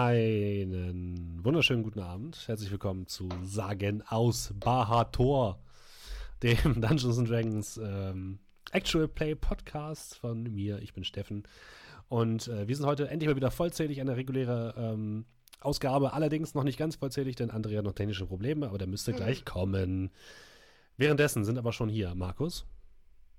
[0.00, 2.46] Einen wunderschönen guten Abend.
[2.46, 5.58] Herzlich willkommen zu Sagen aus Bahator,
[6.40, 8.38] dem Dungeons Dragons ähm,
[8.70, 10.78] Actual Play Podcast von mir.
[10.82, 11.42] Ich bin Steffen.
[12.08, 15.24] Und äh, wir sind heute endlich mal wieder vollzählig, eine reguläre ähm,
[15.58, 16.12] Ausgabe.
[16.12, 19.44] Allerdings noch nicht ganz vollzählig, denn Andrea hat noch technische Probleme, aber der müsste gleich
[19.44, 20.12] kommen.
[20.96, 22.66] Währenddessen sind aber schon hier Markus.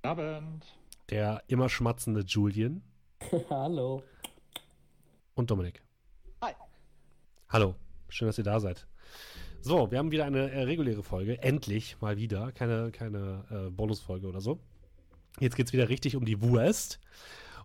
[0.02, 0.66] Abend.
[1.10, 2.84] Der immer schmatzende Julian.
[3.50, 4.04] Hallo.
[5.36, 5.82] Und Dominik.
[7.52, 7.74] Hallo,
[8.10, 8.86] schön, dass ihr da seid.
[9.62, 11.42] So, wir haben wieder eine äh, reguläre Folge.
[11.42, 12.52] Endlich mal wieder.
[12.52, 14.60] Keine, keine äh, Bonusfolge oder so.
[15.40, 17.00] Jetzt geht es wieder richtig um die Wurst.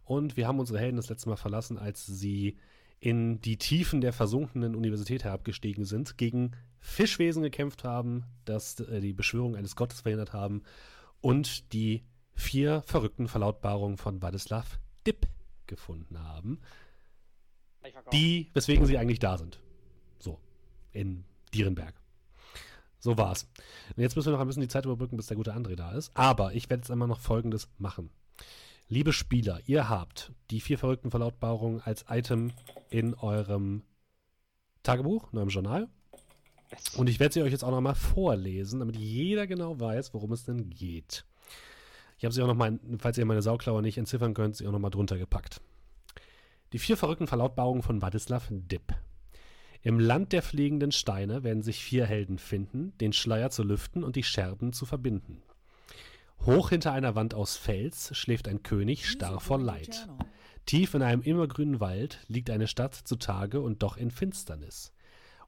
[0.06, 2.56] Und wir haben unsere Helden das letzte Mal verlassen, als sie
[2.98, 9.12] in die Tiefen der versunkenen Universität herabgestiegen sind, gegen Fischwesen gekämpft haben, dass äh, die
[9.12, 10.62] Beschwörung eines Gottes verhindert haben
[11.20, 15.26] und die vier verrückten Verlautbarungen von Wadislav Dipp
[15.66, 16.60] gefunden haben
[18.12, 19.60] die, weswegen sie eigentlich da sind.
[20.18, 20.38] So,
[20.92, 21.94] in Dierenberg.
[22.98, 23.46] So war's.
[23.94, 25.92] Und jetzt müssen wir noch ein bisschen die Zeit überbrücken, bis der gute André da
[25.92, 26.10] ist.
[26.14, 28.10] Aber ich werde jetzt einmal noch Folgendes machen.
[28.88, 32.52] Liebe Spieler, ihr habt die vier verrückten Verlautbarungen als Item
[32.90, 33.82] in eurem
[34.82, 35.88] Tagebuch, in eurem Journal.
[36.96, 40.44] Und ich werde sie euch jetzt auch nochmal vorlesen, damit jeder genau weiß, worum es
[40.44, 41.24] denn geht.
[42.18, 44.90] Ich habe sie auch nochmal, falls ihr meine Sauklaue nicht entziffern könnt, sie auch nochmal
[44.90, 45.60] drunter gepackt.
[46.72, 48.94] Die vier verrückten Verlautbarungen von Wadislav Dipp.
[49.86, 54.16] Im Land der fliegenden Steine werden sich vier Helden finden, den Schleier zu lüften und
[54.16, 55.42] die Scherben zu verbinden.
[56.46, 60.08] Hoch hinter einer Wand aus Fels schläft ein König starr vor Leid.
[60.64, 64.94] Tief in einem immergrünen Wald liegt eine Stadt zutage und doch in Finsternis.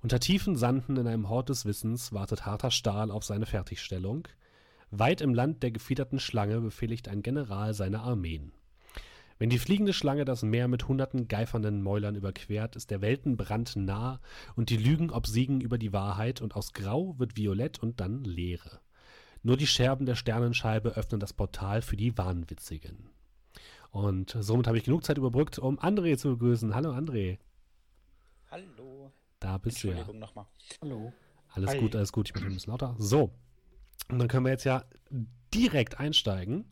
[0.03, 4.29] Unter tiefen Sanden in einem Hort des Wissens wartet harter Stahl auf seine Fertigstellung.
[4.91, 8.53] Weit im Land der gefiederten Schlange befehligt ein General seine Armeen.
[9.39, 14.21] Wenn die fliegende Schlange das Meer mit hunderten geifernden Mäulern überquert, ist der Weltenbrand nah
[14.55, 18.81] und die Lügen obsiegen über die Wahrheit und aus Grau wird Violett und dann Leere.
[19.43, 23.11] Nur die Scherben der Sternenscheibe öffnen das Portal für die Wahnwitzigen.
[23.91, 26.75] Und somit habe ich genug Zeit überbrückt, um André zu begrüßen.
[26.75, 27.39] Hallo André.
[28.51, 29.13] Hallo.
[29.39, 29.95] Da bist du ja.
[29.95, 30.47] Entschuldigung nochmal.
[30.81, 31.13] Hallo.
[31.51, 31.81] Alles Hi.
[31.81, 32.29] gut, alles gut.
[32.29, 32.97] Ich bin ein bisschen lauter.
[32.99, 33.33] So.
[34.09, 34.85] Und dann können wir jetzt ja
[35.55, 36.67] direkt einsteigen.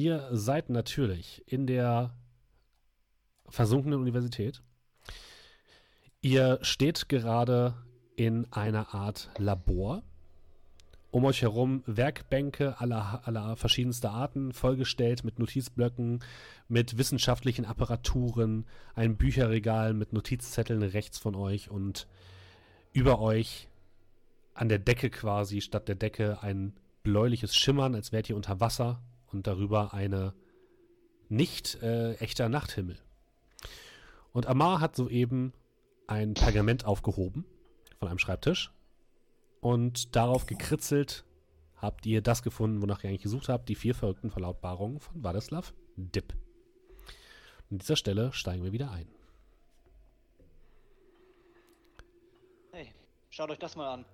[0.00, 2.14] Ihr seid natürlich in der
[3.50, 4.62] versunkenen Universität.
[6.22, 7.74] Ihr steht gerade
[8.16, 10.02] in einer Art Labor.
[11.10, 16.20] Um euch herum Werkbänke aller, aller verschiedenster Arten, vollgestellt mit Notizblöcken,
[16.66, 22.06] mit wissenschaftlichen Apparaturen, ein Bücherregal mit Notizzetteln rechts von euch und
[22.94, 23.68] über euch
[24.54, 26.72] an der Decke quasi, statt der Decke ein
[27.02, 30.34] bläuliches Schimmern, als wärt ihr unter Wasser und darüber eine
[31.28, 32.98] nicht äh, echter Nachthimmel.
[34.32, 35.52] Und Amar hat soeben
[36.06, 37.44] ein Pergament aufgehoben
[37.98, 38.72] von einem Schreibtisch
[39.60, 41.24] und darauf gekritzelt
[41.76, 45.72] habt ihr das gefunden, wonach ihr eigentlich gesucht habt, die vier verrückten Verlautbarungen von Wadislav
[45.96, 46.34] Dipp.
[47.70, 49.08] An dieser Stelle steigen wir wieder ein.
[52.72, 52.92] Hey,
[53.30, 54.04] schaut euch das mal an.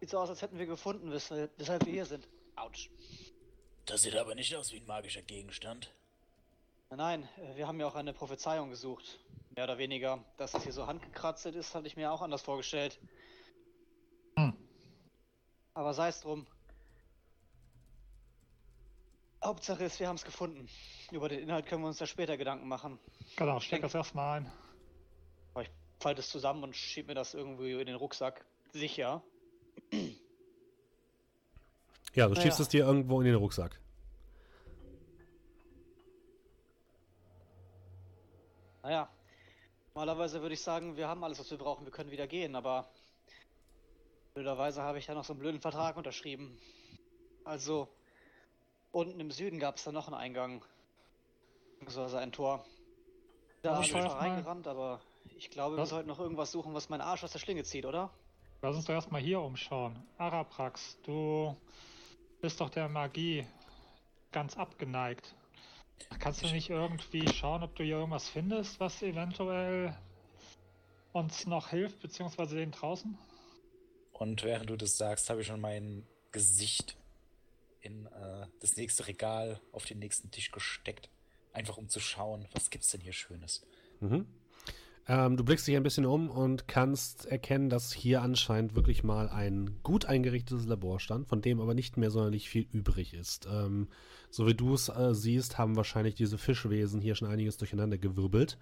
[0.00, 2.26] Sieht so aus, als hätten wir gefunden, wes weshalb wir hier sind.
[2.56, 2.90] Autsch.
[3.90, 5.92] Das sieht aber nicht aus wie ein magischer Gegenstand.
[6.90, 9.18] Nein, äh, wir haben ja auch eine Prophezeiung gesucht.
[9.56, 10.24] Mehr oder weniger.
[10.36, 13.00] Dass es hier so handgekratzt ist, hatte ich mir auch anders vorgestellt.
[14.36, 14.56] Hm.
[15.74, 16.46] Aber sei es drum.
[19.42, 20.68] Hauptsache ist, wir haben es gefunden.
[21.10, 23.00] Über den Inhalt können wir uns da später Gedanken machen.
[23.34, 24.52] Genau, steck das erstmal ein.
[25.52, 28.46] Aber ich falte es zusammen und schieb mir das irgendwie in den Rucksack.
[28.72, 29.20] Sicher.
[32.14, 32.62] Ja, du Na schiebst ja.
[32.62, 33.78] es dir irgendwo in den Rucksack.
[38.82, 39.08] Naja,
[39.94, 42.88] normalerweise würde ich sagen, wir haben alles, was wir brauchen, wir können wieder gehen, aber
[44.34, 46.58] blöderweise habe ich da noch so einen blöden Vertrag unterschrieben.
[47.44, 47.88] Also,
[48.90, 50.64] unten im Süden gab es da noch einen Eingang.
[51.78, 52.64] Beziehungsweise ein Tor.
[53.62, 54.06] Da bin ich mal.
[54.06, 55.00] reingerannt, aber
[55.36, 58.10] ich glaube, wir sollten noch irgendwas suchen, was meinen Arsch aus der Schlinge zieht, oder?
[58.62, 60.02] Lass uns doch erstmal hier umschauen.
[60.18, 61.56] Araprax, du
[62.40, 63.46] bist doch der Magie
[64.32, 65.34] ganz abgeneigt.
[66.18, 69.96] Kannst du nicht irgendwie schauen, ob du hier irgendwas findest, was eventuell
[71.12, 73.18] uns noch hilft, beziehungsweise den draußen?
[74.12, 76.96] Und während du das sagst, habe ich schon mein Gesicht
[77.80, 81.08] in äh, das nächste Regal auf den nächsten Tisch gesteckt.
[81.52, 83.66] Einfach um zu schauen, was gibt's denn hier Schönes.
[84.00, 84.26] Mhm.
[85.10, 89.28] Ähm, du blickst dich ein bisschen um und kannst erkennen, dass hier anscheinend wirklich mal
[89.28, 93.48] ein gut eingerichtetes Labor stand, von dem aber nicht mehr sonderlich viel übrig ist.
[93.50, 93.88] Ähm,
[94.30, 98.56] so wie du es äh, siehst, haben wahrscheinlich diese Fischwesen hier schon einiges durcheinander gewirbelt.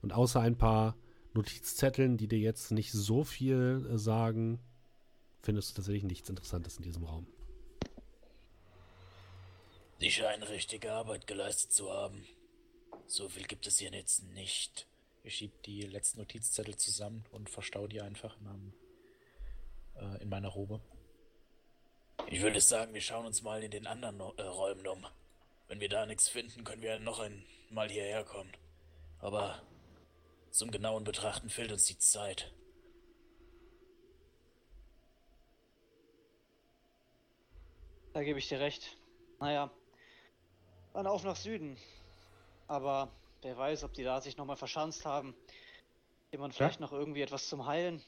[0.00, 0.96] Und außer ein paar
[1.34, 4.60] Notizzetteln, die dir jetzt nicht so viel äh, sagen,
[5.42, 7.26] findest du tatsächlich nichts Interessantes in diesem Raum.
[9.98, 12.24] Sie scheinen richtige Arbeit geleistet zu haben.
[13.08, 14.86] So viel gibt es hier jetzt nicht.
[15.22, 18.72] Ich schieb die letzten Notizzettel zusammen und verstau die einfach in, meinem,
[19.96, 20.80] äh, in meiner Robe.
[22.28, 25.06] Ich würde sagen, wir schauen uns mal in den anderen äh, Räumen um.
[25.66, 28.52] Wenn wir da nichts finden, können wir noch einmal hierher kommen.
[29.20, 29.62] Aber
[30.50, 32.52] zum genauen Betrachten fehlt uns die Zeit.
[38.12, 38.96] Da gebe ich dir recht.
[39.40, 39.70] Naja,
[40.92, 41.76] dann auf nach Süden.
[42.66, 43.12] Aber
[43.42, 45.34] wer weiß, ob die da sich nochmal verschanzt haben.
[46.32, 48.02] Jemand vielleicht noch irgendwie etwas zum Heilen.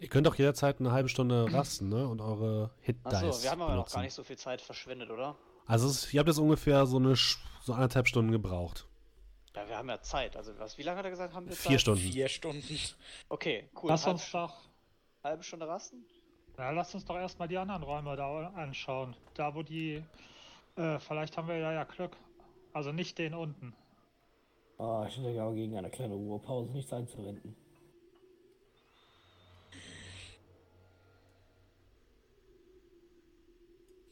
[0.00, 2.06] Ihr könnt auch jederzeit eine halbe Stunde rasten, ne?
[2.06, 3.94] Und eure hit dice Achso, wir haben aber noch benutzen.
[3.96, 5.36] gar nicht so viel Zeit verschwendet, oder?
[5.66, 8.86] Also es, ihr habt jetzt ungefähr so eine so anderthalb Stunden gebraucht.
[9.56, 10.36] Ja, wir haben ja Zeit.
[10.36, 11.80] Also was, wie lange hat er gesagt, haben wir Vier Zeit?
[11.80, 12.00] Stunden.
[12.00, 12.78] Vier Stunden.
[13.28, 13.90] Okay, cool.
[13.90, 14.54] Lass Halb- uns doch,
[15.24, 16.04] halbe Stunde rasten?
[16.56, 19.16] ja, lass uns doch erstmal die anderen Räume da anschauen.
[19.34, 20.02] Da, wo die,
[20.76, 22.16] äh, vielleicht haben wir ja ja Glück.
[22.78, 23.74] Also nicht den unten.
[24.78, 27.56] Ah, ich hätte aber gegen eine kleine Ruhepause nichts einzuwenden.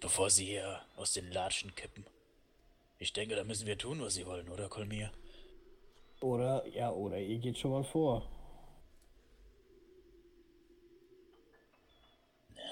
[0.01, 2.07] Bevor sie hier aus den Latschen kippen.
[2.99, 5.13] Ich denke, da müssen wir tun, was sie wollen, oder, Kolmir?
[6.21, 8.29] Oder, ja, oder ihr geht schon mal vor.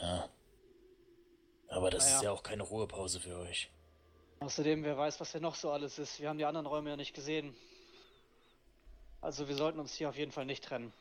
[0.02, 0.28] Ja.
[1.68, 2.16] Aber das Naja.
[2.16, 3.70] ist ja auch keine Ruhepause für euch.
[4.44, 6.20] Außerdem, wer weiß, was hier noch so alles ist.
[6.20, 7.54] Wir haben die anderen Räume ja nicht gesehen.
[9.22, 10.92] Also wir sollten uns hier auf jeden Fall nicht trennen.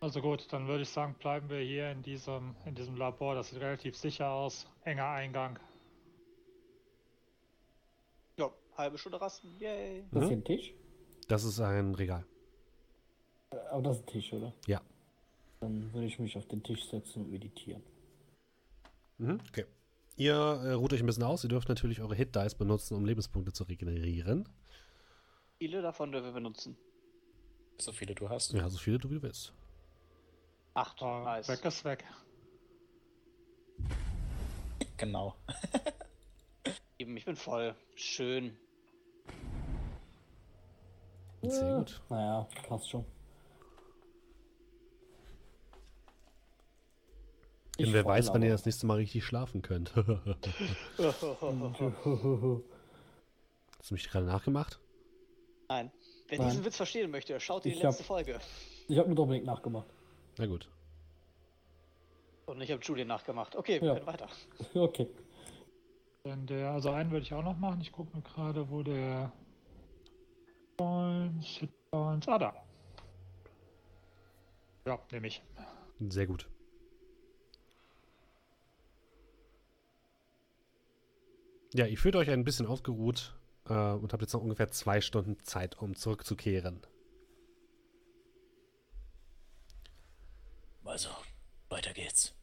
[0.00, 3.36] Also gut, dann würde ich sagen, bleiben wir hier in diesem, in diesem Labor.
[3.36, 4.66] Das sieht relativ sicher aus.
[4.84, 5.60] Enger Eingang.
[8.36, 9.56] Ja, halbe Stunde rasten.
[9.60, 10.04] Yay.
[10.10, 10.28] Das ist Mhm.
[10.28, 10.74] hier ein Tisch?
[11.28, 12.26] Das ist ein Regal.
[13.52, 14.52] Äh, Aber das ist ein Tisch, oder?
[14.66, 14.82] Ja.
[15.60, 17.84] Dann würde ich mich auf den Tisch setzen und meditieren.
[19.18, 19.38] Mhm.
[19.50, 19.66] Okay.
[20.16, 21.44] Ihr äh, ruht euch ein bisschen aus.
[21.44, 24.48] Ihr dürft natürlich eure Hit Dice benutzen, um Lebenspunkte zu regenerieren.
[25.58, 26.76] Viele davon dürfen wir benutzen.
[27.78, 28.52] So viele du hast.
[28.52, 29.52] Ja, so viele du wie du willst.
[30.74, 31.00] Acht.
[31.02, 31.48] Oh, nice.
[31.48, 32.04] Weg ist weg.
[34.96, 35.34] Genau.
[36.98, 37.74] Eben, ich bin voll.
[37.94, 38.56] Schön.
[41.42, 42.00] Sehr gut.
[42.08, 43.04] Naja, passt schon.
[47.78, 49.94] Denn Ich wer weiß, wann ihr das nächste Mal richtig schlafen könnt.
[49.96, 51.22] Hast
[53.90, 54.80] du mich gerade nachgemacht?
[55.68, 55.90] Nein.
[56.28, 56.48] Wer Nein.
[56.48, 58.38] diesen Witz verstehen möchte, schaut in die Ich hab- letzte Folge.
[58.88, 59.86] Ich habe nur Dominik nachgemacht.
[60.38, 60.68] Na gut.
[62.46, 63.54] Und ich habe Julian nachgemacht.
[63.56, 63.94] Okay, wir Ja.
[63.94, 64.28] können weiter.
[64.74, 65.08] Okay.
[66.24, 67.80] Denn der, also einen würde ich auch noch machen.
[67.80, 69.30] Ich gucke mir gerade, wo der
[70.76, 72.26] Points, Hit Points.
[72.26, 72.54] Ah, da.
[74.86, 75.42] Ja, nehme ich.
[76.08, 76.48] Sehr gut.
[81.76, 83.34] Ja, ihr fühlt euch ein bisschen ausgeruht
[83.68, 86.80] äh, und habt jetzt noch ungefähr zwei Stunden Zeit, um zurückzukehren.
[90.84, 91.10] Also,
[91.68, 92.34] weiter geht's.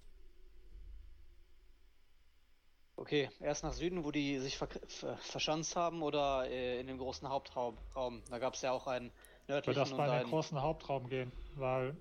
[2.96, 7.00] Okay, erst nach Süden, wo die sich ver ver verschanzt haben, oder äh, in dem
[7.00, 7.76] großen Hauptraum.
[7.96, 8.22] Raum.
[8.30, 9.14] Da gab es ja auch einen Ich
[9.48, 11.98] würde nördlichen erstmal in den großen Hauptraum gehen, weil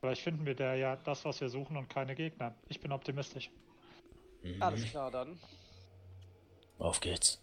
[0.00, 2.54] vielleicht finden wir da ja das, was wir suchen und keine Gegner.
[2.68, 3.50] Ich bin optimistisch.
[4.42, 4.62] Mhm.
[4.62, 5.40] Alles klar, dann.
[6.78, 7.40] Auf geht's.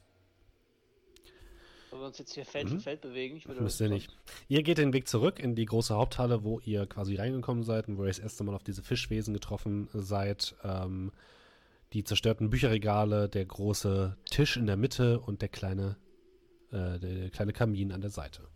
[1.89, 2.75] Sollen wir uns jetzt hier Feld Mhm.
[2.77, 3.37] für Feld bewegen?
[3.37, 4.15] Ich würde Müsst ihr nicht.
[4.47, 7.97] Ihr geht den Weg zurück in die große Haupthalle, wo ihr quasi reingekommen seid und
[7.97, 10.55] wo ihr das erste Mal auf diese Fischwesen getroffen seid.
[10.63, 11.11] Ähm,
[11.93, 15.97] die zerstörten Bücherregale, der große Tisch in der Mitte und der kleine,
[16.71, 18.47] äh, der kleine Kamin an der Seite.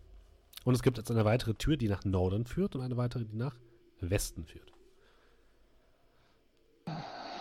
[0.66, 3.36] Und es gibt jetzt eine weitere Tür, die nach Norden führt und eine weitere, die
[3.36, 3.56] nach
[4.00, 4.72] Westen führt.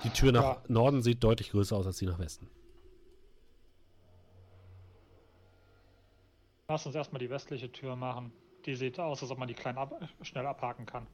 [0.04, 0.62] Die Tür nach Ja.
[0.68, 2.48] Norden sieht deutlich größer aus als die nach Westen.
[6.72, 8.32] Lass uns erstmal die westliche Tür machen.
[8.64, 11.06] Die sieht aus, als ob man die klein ab schnell abhaken kann.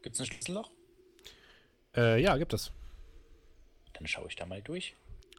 [0.00, 0.70] Gibt's ein Schlüsselloch?
[1.94, 2.72] Äh, ja, gibt es.
[3.92, 4.96] Dann schaue ich da mal durch.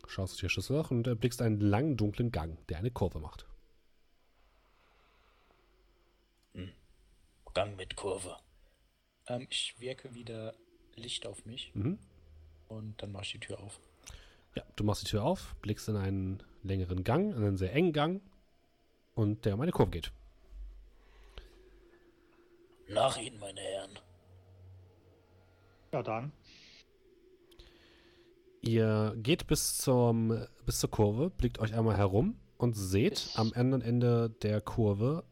[0.08, 3.48] Schaust durch ihr Schlüsselloch und äh, blickst einen langen, dunklen Gang, der eine Kurve macht.
[7.56, 8.38] Gang mit Kurve.
[9.26, 10.54] Ähm, ich wirke wieder
[10.94, 11.98] Licht auf mich Mhm.
[12.68, 13.80] und dann mache ich die Tür auf.
[14.54, 17.94] Ja, du machst die Tür auf, blickst in einen längeren Gang, in einen sehr engen
[17.94, 18.22] Gang
[19.16, 20.12] und der um eine Kurve geht.
[22.90, 24.00] Nach Ihnen, meine Herren.
[25.92, 26.32] Ja, dann.
[28.62, 33.82] Ihr geht bis, zum, bis zur Kurve, blickt euch einmal herum und seht am anderen
[33.82, 35.26] Ende der Kurve,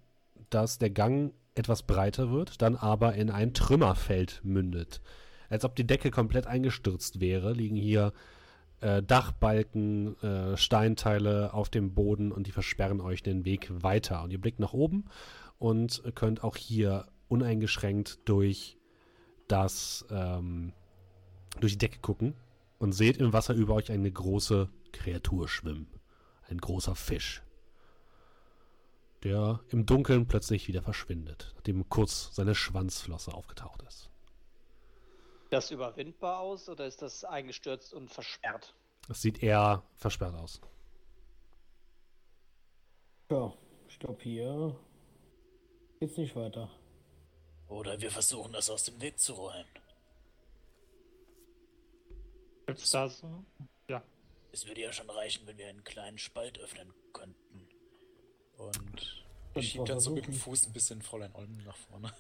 [0.50, 5.02] dass der Gang etwas breiter wird, dann aber in ein Trümmerfeld mündet.
[5.50, 8.14] Als ob die Decke komplett eingestürzt wäre, liegen hier
[8.82, 14.24] äh, Dachbalken, äh, Steinteile auf dem Boden und die versperren euch den Weg weiter.
[14.24, 15.06] Und ihr blickt nach oben
[15.60, 18.78] und könnt auch hier uneingeschränkt durch
[19.48, 20.74] das, ähm,
[21.60, 22.36] durch die Decke gucken
[22.80, 25.88] und seht im Wasser über euch eine große Kreatur schwimmen.
[26.50, 27.44] Ein großer Fisch,
[29.24, 34.11] der im Dunkeln plötzlich wieder verschwindet, nachdem kurz seine Schwanzflosse aufgetaucht ist.
[35.52, 38.74] Sieht das überwindbar aus oder ist das eingestürzt und versperrt?
[39.10, 40.62] Es sieht eher versperrt aus.
[43.30, 43.54] Ja,
[43.90, 44.80] ich glaube hier
[46.00, 46.72] geht's nicht weiter.
[47.68, 49.68] Oder wir versuchen das aus dem Weg zu räumen.
[52.68, 53.44] Gibt's da so?
[53.90, 54.02] Ja.
[54.54, 57.68] Es würde ja schon reichen, wenn wir einen kleinen Spalt öffnen könnten.
[58.56, 60.34] Und ich schieb wir dann so mit dem.
[60.34, 62.14] Fuß ein bisschen Fräulein Olmen nach vorne.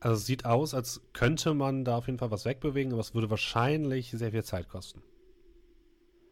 [0.00, 3.14] Also es sieht aus, als könnte man da auf jeden Fall was wegbewegen, aber es
[3.14, 5.02] würde wahrscheinlich sehr viel Zeit kosten.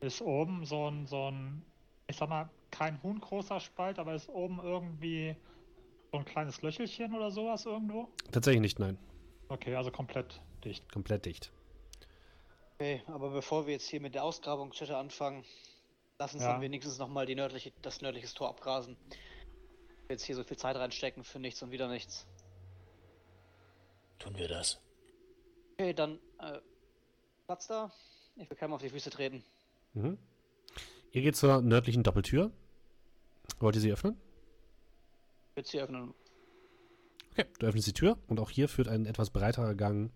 [0.00, 1.64] Ist oben so ein, so ein,
[2.06, 5.34] ich sag mal, kein huhngroßer Spalt, aber ist oben irgendwie
[6.12, 8.08] so ein kleines Löchelchen oder sowas irgendwo?
[8.30, 8.98] Tatsächlich nicht, nein.
[9.48, 10.90] Okay, also komplett dicht.
[10.92, 11.50] Komplett dicht.
[12.74, 15.44] Okay, aber bevor wir jetzt hier mit der Ausgrabungsstätte anfangen,
[16.18, 16.52] lass uns Ja.
[16.52, 18.96] dann wenigstens nochmal nördliche, das nördliche Tor abgrasen.
[20.08, 22.26] Jetzt hier so viel Zeit reinstecken für nichts und wieder nichts.
[24.18, 24.80] Tun wir das.
[25.74, 26.58] Okay, dann äh,
[27.46, 27.92] Platz da.
[28.36, 29.42] Ich will keinem auf die Füße treten.
[29.94, 30.18] Mhm.
[31.12, 32.50] Ihr geht zur nördlichen Doppeltür.
[33.58, 34.16] Wollt ihr sie öffnen?
[35.50, 36.14] Ich will sie öffnen.
[37.32, 40.10] Okay, du öffnest die Tür und auch hier führt ein etwas breiterer Gang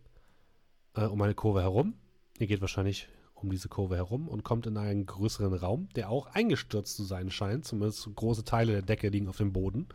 [0.94, 1.94] äh, um eine Kurve herum.
[2.38, 6.26] Ihr geht wahrscheinlich um diese Kurve herum und kommt in einen größeren Raum, der auch
[6.26, 7.64] eingestürzt zu sein scheint.
[7.64, 9.88] Zumindest große Teile der Decke liegen auf dem Boden.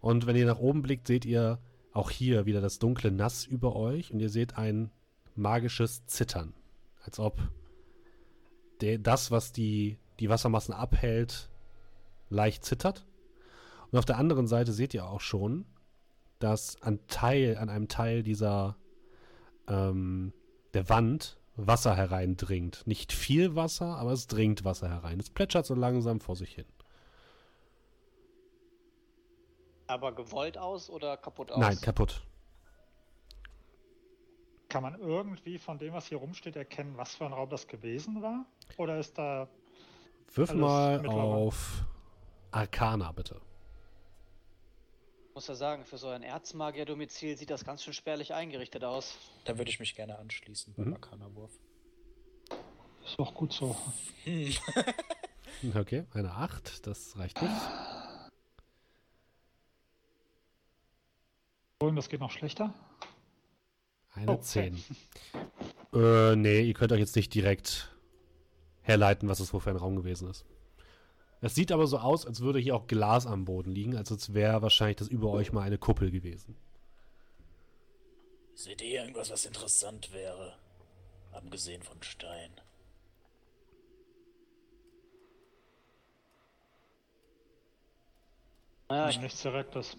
[0.00, 1.58] Und wenn ihr nach oben blickt, seht ihr
[1.94, 4.90] auch hier wieder das dunkle Nass über euch und ihr seht ein
[5.34, 6.52] magisches Zittern.
[7.04, 7.38] Als ob
[8.80, 11.48] der, das, was die, die Wassermassen abhält,
[12.28, 13.06] leicht zittert.
[13.90, 15.64] Und auf der anderen Seite seht ihr auch schon,
[16.40, 18.76] dass an Teil, an einem Teil dieser
[19.68, 20.32] ähm,
[20.74, 22.82] der Wand Wasser hereindringt.
[22.86, 25.20] Nicht viel Wasser, aber es dringt Wasser herein.
[25.20, 26.66] Es plätschert so langsam vor sich hin.
[29.86, 31.58] Aber gewollt aus oder kaputt aus?
[31.58, 32.22] Nein, kaputt.
[34.68, 38.22] Kann man irgendwie von dem, was hier rumsteht, erkennen, was für ein Raum das gewesen
[38.22, 38.44] war?
[38.76, 39.48] Oder ist da.
[40.34, 41.84] Wirf Alles mal auf
[42.50, 43.40] Arcana, bitte.
[45.28, 49.16] Ich muss ja sagen, für so ein Erzmagier-Domizil sieht das ganz schön spärlich eingerichtet aus.
[49.44, 50.94] Da würde ich mich gerne anschließen beim Mhm.
[50.94, 51.52] Arcana-Wurf.
[53.04, 53.76] Ist doch gut so.
[55.76, 57.54] Okay, eine 8, das reicht nicht.
[61.80, 62.72] Das geht noch schlechter?
[64.14, 64.42] Eine Oh, okay.
[64.42, 64.84] 10.
[65.94, 67.94] Äh, nee, ihr könnt euch jetzt nicht direkt
[68.82, 70.44] herleiten, was es wohl für ein Raum gewesen ist.
[71.40, 74.62] Es sieht aber so aus, als würde hier auch Glas am Boden liegen, als wäre
[74.62, 76.56] wahrscheinlich das über euch mal eine Kuppel gewesen.
[78.54, 80.56] Seht ihr irgendwas, was interessant wäre?
[81.32, 82.50] Abgesehen von Stein.
[88.88, 89.96] Naja, ich, Nichts Direktes.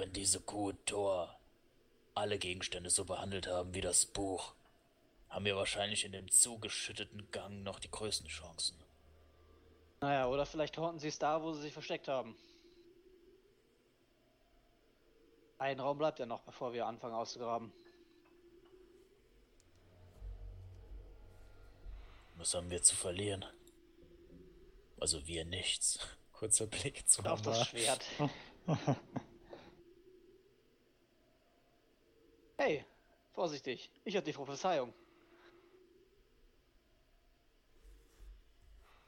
[0.00, 1.38] Wenn diese Kuh Thor
[2.14, 4.54] alle Gegenstände so behandelt haben wie das Buch,
[5.28, 8.82] haben wir wahrscheinlich in dem zugeschütteten Gang noch die größten Chancen.
[10.00, 12.34] naja, oder vielleicht horten sie es da, wo sie sich versteckt haben.
[15.58, 17.70] Ein Raum bleibt ja noch, bevor wir anfangen auszugraben.
[22.36, 23.44] Was haben wir zu verlieren?
[24.98, 25.98] Also wir nichts.
[26.32, 27.66] Kurzer Blick zu Auf das.
[27.66, 28.02] Schwert.
[32.62, 32.84] Hey,
[33.32, 33.90] vorsichtig.
[34.04, 34.92] Ich hatte die Prophezeiung.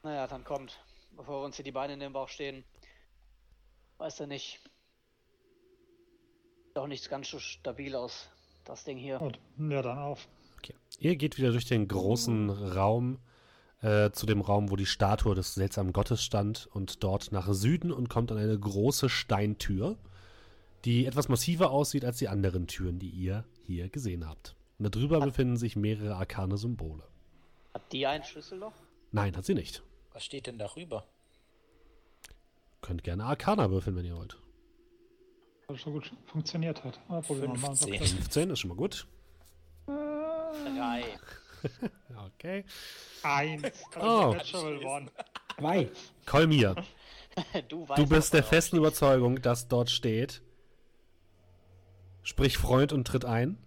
[0.01, 0.83] Naja, dann kommt.
[1.15, 2.63] Bevor uns hier die Beine in den Bauch stehen.
[3.99, 4.59] Weiß er nicht.
[6.63, 8.27] Sieht Doch nicht ganz so stabil aus.
[8.65, 9.19] Das Ding hier.
[9.19, 10.27] Gut, ja, dann auf.
[10.57, 10.73] Okay.
[10.97, 13.19] Ihr geht wieder durch den großen Raum
[13.83, 17.91] äh, zu dem Raum, wo die Statue des seltsamen Gottes stand und dort nach Süden
[17.91, 19.99] und kommt an eine große Steintür,
[20.85, 24.55] die etwas massiver aussieht als die anderen Türen, die ihr hier gesehen habt.
[24.79, 27.03] Und darüber befinden sich mehrere arkane Symbole.
[27.73, 28.73] Hat die ein Schlüsselloch?
[29.11, 29.83] Nein, hat sie nicht.
[30.11, 31.05] Was steht denn darüber?
[32.81, 34.37] Könnt gerne Arcana würfeln, wenn ihr wollt.
[35.67, 36.99] Weil so gut funktioniert hat.
[37.07, 38.07] Aber probieren wir mal unser 15.
[38.07, 38.21] Glück.
[38.21, 39.07] 15 ist schon mal gut.
[39.85, 41.03] Drei.
[42.35, 42.65] Okay.
[43.23, 43.63] Eins.
[44.01, 44.35] Oh.
[45.57, 45.89] Zwei.
[46.25, 46.75] Kolmir,
[47.69, 48.75] du weißt du bist der er festen.
[48.75, 50.41] Überzeugung, dass dort steht,
[52.23, 53.57] sprich Freund und tritt ein.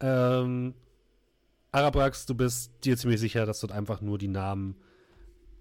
[0.00, 0.74] Ähm,
[1.72, 4.76] Arabrax, du bist dir ziemlich sicher, dass dort einfach nur die Namen,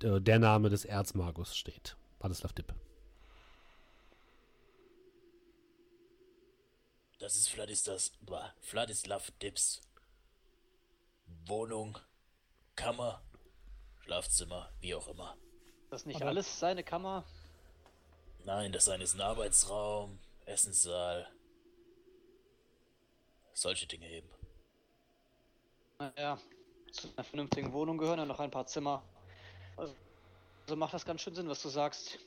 [0.03, 1.95] äh, der Name des Erzmagus steht.
[2.19, 2.73] Wladislav Dipp.
[7.19, 8.11] Das ist Vladislas,
[8.61, 9.81] Vladislav Dips.
[11.45, 11.97] Wohnung,
[12.75, 13.21] Kammer,
[14.01, 15.37] Schlafzimmer, wie auch immer.
[15.89, 17.23] Das ist nicht Aber- alles seine Kammer.
[18.45, 21.27] Nein, das eine ist ein Arbeitsraum, Essenssaal.
[23.53, 24.29] Solche Dinge eben.
[25.99, 26.37] Naja,
[26.91, 29.03] zu einer vernünftigen Wohnung gehören ja noch ein paar Zimmer.
[29.77, 29.95] Also,
[30.63, 32.19] also macht das ganz schön Sinn, was du sagst.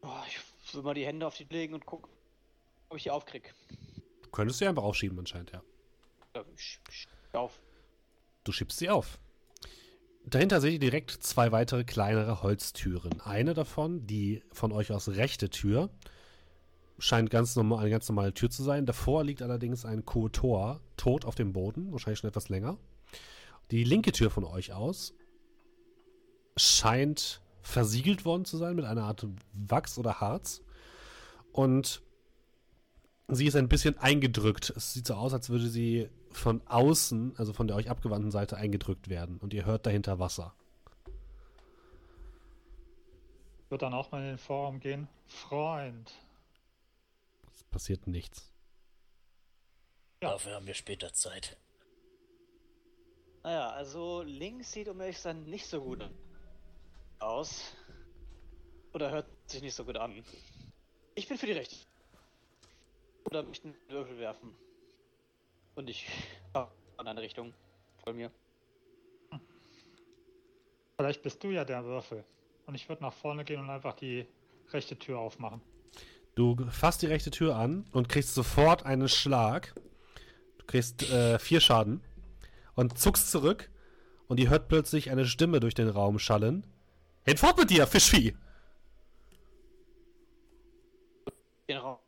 [0.00, 2.10] Boah, ich will mal die Hände auf die legen und gucken,
[2.88, 3.54] ob ich die aufkrieg.
[4.22, 5.62] Du könntest sie einfach aufschieben anscheinend, ja.
[6.34, 7.60] Ja, ich, ich, auf.
[8.44, 9.18] Du schiebst sie auf.
[10.24, 13.20] Dahinter seht ihr direkt zwei weitere kleinere Holztüren.
[13.20, 15.88] Eine davon, die von euch aus rechte Tür,
[16.98, 18.86] scheint ganz normal, eine ganz normale Tür zu sein.
[18.86, 22.78] Davor liegt allerdings ein Kotor, tot auf dem Boden, wahrscheinlich schon etwas länger.
[23.70, 25.14] Die linke Tür von euch aus
[26.56, 30.62] scheint versiegelt worden zu sein mit einer Art Wachs oder Harz.
[31.52, 32.02] Und
[33.28, 34.72] sie ist ein bisschen eingedrückt.
[34.76, 38.56] Es sieht so aus, als würde sie von außen, also von der euch abgewandten Seite,
[38.56, 39.38] eingedrückt werden.
[39.38, 40.54] Und ihr hört dahinter Wasser.
[43.68, 45.08] Wird dann auch mal in den Forum gehen.
[45.26, 46.14] Freund.
[47.76, 48.54] Passiert nichts.
[50.20, 51.58] Dafür haben wir später Zeit.
[53.42, 56.08] Naja, also links sieht um ehrlich sein nicht so gut
[57.18, 57.76] aus.
[58.94, 60.24] Oder hört sich nicht so gut an.
[61.16, 61.76] Ich bin für die rechte.
[63.26, 64.56] Oder möchte einen Würfel werfen.
[65.74, 66.08] Und ich
[66.54, 67.52] ja, in eine Richtung
[68.02, 68.32] von mir.
[70.96, 72.24] Vielleicht bist du ja der Würfel.
[72.64, 74.26] Und ich würde nach vorne gehen und einfach die
[74.72, 75.60] rechte Tür aufmachen.
[76.36, 79.74] Du fasst die rechte Tür an und kriegst sofort einen Schlag.
[80.58, 82.02] Du kriegst äh, vier Schaden
[82.74, 83.70] und zuckst zurück
[84.28, 86.66] und ihr hört plötzlich eine Stimme durch den Raum schallen.
[87.24, 88.36] Hinfort mit dir, Fischvieh!
[91.68, 91.98] Den Raum.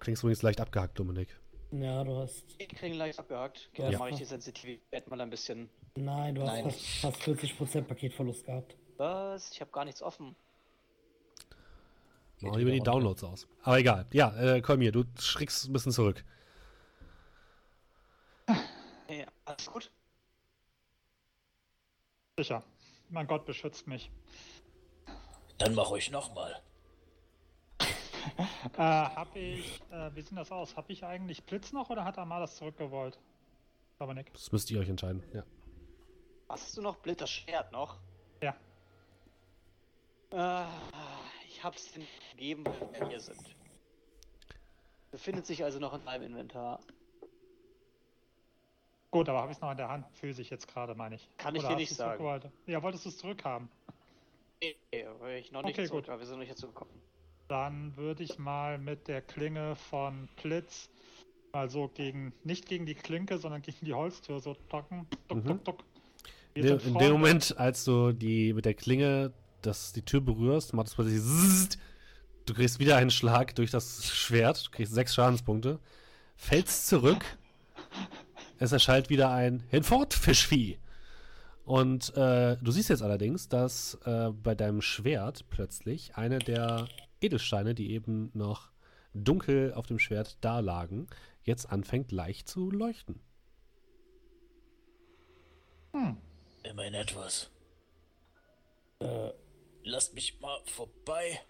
[0.00, 1.38] Klingst übrigens leicht abgehackt, Dominik.
[1.72, 2.44] Ja, du hast.
[2.60, 3.68] die kriegen leicht abgehakt.
[3.72, 3.90] Okay, Ja.
[3.90, 5.70] dann mache ich die Sensitivität mal ein bisschen.
[5.96, 6.64] Nein, du hast Nein.
[6.64, 8.76] fast, fast 40% Paketverlust gehabt.
[8.96, 9.52] Was?
[9.52, 10.34] Ich habe gar nichts offen.
[12.40, 12.80] Machen Geht lieber die.
[12.80, 13.46] Downloads aus.
[13.62, 14.06] Aber egal.
[14.12, 16.24] Ja, äh, komm hier, du schrickst ein bisschen zurück.
[19.06, 19.90] Hey, alles gut?
[22.38, 22.62] Sicher.
[23.08, 24.08] Mein Gott beschützt mich.
[25.58, 26.62] Dann mach euch nochmal.
[28.76, 30.76] Äh, hab ich, äh, wie sieht das aus?
[30.76, 33.18] Hab ich eigentlich Blitz noch oder hat Amar das zurückgewollt?
[33.98, 34.34] Aber nicht.
[34.34, 35.22] Das müsst ihr euch entscheiden.
[35.34, 35.44] Ja.
[36.48, 37.98] Hast du noch Blit, das Schwert noch?
[38.42, 38.56] Ja.
[40.32, 40.66] Äh,
[41.46, 43.56] ich hab's den gegeben, weil wir hier sind.
[45.10, 46.80] Befindet sich also noch in meinem Inventar.
[49.10, 50.06] Gut, aber habe ich es noch in der Hand?
[50.12, 51.28] Physisch jetzt gerade, meine ich.
[51.36, 52.50] Kann ich Oder dir nicht sagen.
[52.66, 53.68] Ja, wolltest du es zurückhaben?
[54.62, 54.76] Nee,
[55.36, 56.10] ich noch nicht Okay, zurück, gut.
[56.10, 56.90] aber wir sind noch nicht dazu gekommen.
[57.50, 60.88] Dann würde ich mal mit der Klinge von Blitz
[61.52, 65.08] mal so gegen, nicht gegen die Klinke, sondern gegen die Holztür so tocken.
[65.26, 65.48] Tuck, Mhm.
[65.48, 65.84] tuck, tuck.
[66.54, 67.12] Wir In, dem.
[67.12, 69.32] Moment, als du die mit der Klinge
[69.62, 71.78] das, die Tür berührst, macht es plötzlich zzzzt.
[72.46, 75.80] Du kriegst wieder einen Schlag durch das Schwert, du kriegst sechs Schadenspunkte,
[76.36, 77.24] fällst zurück,
[78.60, 80.78] es erschallt wieder ein Hinfort, Fischvieh.
[81.64, 86.86] Und äh, du siehst jetzt allerdings, dass äh, bei deinem Schwert plötzlich eine der
[87.20, 88.70] Edelsteine, die eben noch
[89.14, 91.06] dunkel auf dem Schwert da lagen,
[91.42, 93.20] jetzt anfängt leicht zu leuchten.
[96.62, 97.50] Immerhin etwas.
[99.00, 99.30] Äh,
[99.84, 101.40] Lasst mich mal vorbei.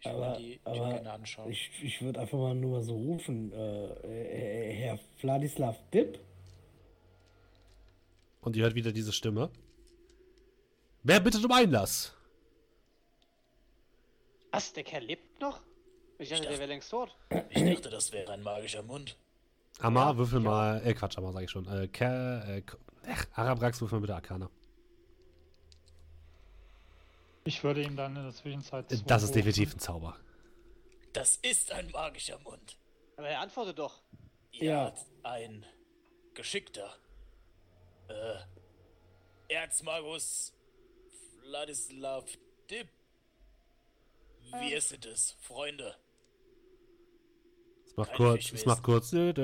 [0.00, 1.50] Ich will aber, mir die Tür aber gerne anschauen.
[1.50, 6.18] ich, ich würde einfach mal nur so rufen, äh, äh, Herr Vladislav Dipp?
[8.40, 9.50] Und ihr hört wieder diese Stimme.
[11.02, 12.14] Wer bittet um Einlass?
[14.52, 14.72] Was?
[14.72, 15.60] Der Kerl lebt noch?
[16.18, 17.16] Ich dachte, der dachte- wäre längst tot.
[17.50, 19.16] Ich dachte, das wäre ein magischer Mund.
[19.78, 20.50] Amar, Ja, würfel ja.
[20.50, 20.86] mal.
[20.86, 21.66] Äh, Quatsch, Amar, sag ich schon.
[21.66, 22.62] Äh, Ker, äh,
[23.08, 24.50] ach, Arabrax, würfel mal bitte Arcana.
[27.44, 28.88] Ich würde ihm dann in der Zwischenzeit.
[28.90, 30.16] Zwei Das ist definitiv ein Zauber.
[31.12, 32.76] Das ist ein magischer Mund.
[33.16, 34.02] Aber er antwortet doch.
[34.52, 34.92] Ja.
[35.22, 35.64] ein
[36.34, 36.94] geschickter.
[38.08, 40.52] Äh, Erzmagus
[41.40, 42.24] Vladislav
[42.70, 42.88] Dipp.
[44.60, 45.94] Wir sind es, Freunde.
[47.86, 49.12] Es macht kurz, es macht kurz.
[49.12, 49.38] Nennt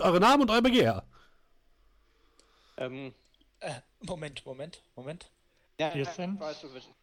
[0.00, 1.04] eure Namen und euer Begehr.
[2.76, 3.14] Ähm,
[3.60, 5.30] Äh, Moment, Moment, Moment.
[5.78, 6.94] ja, Wir sind- wissen.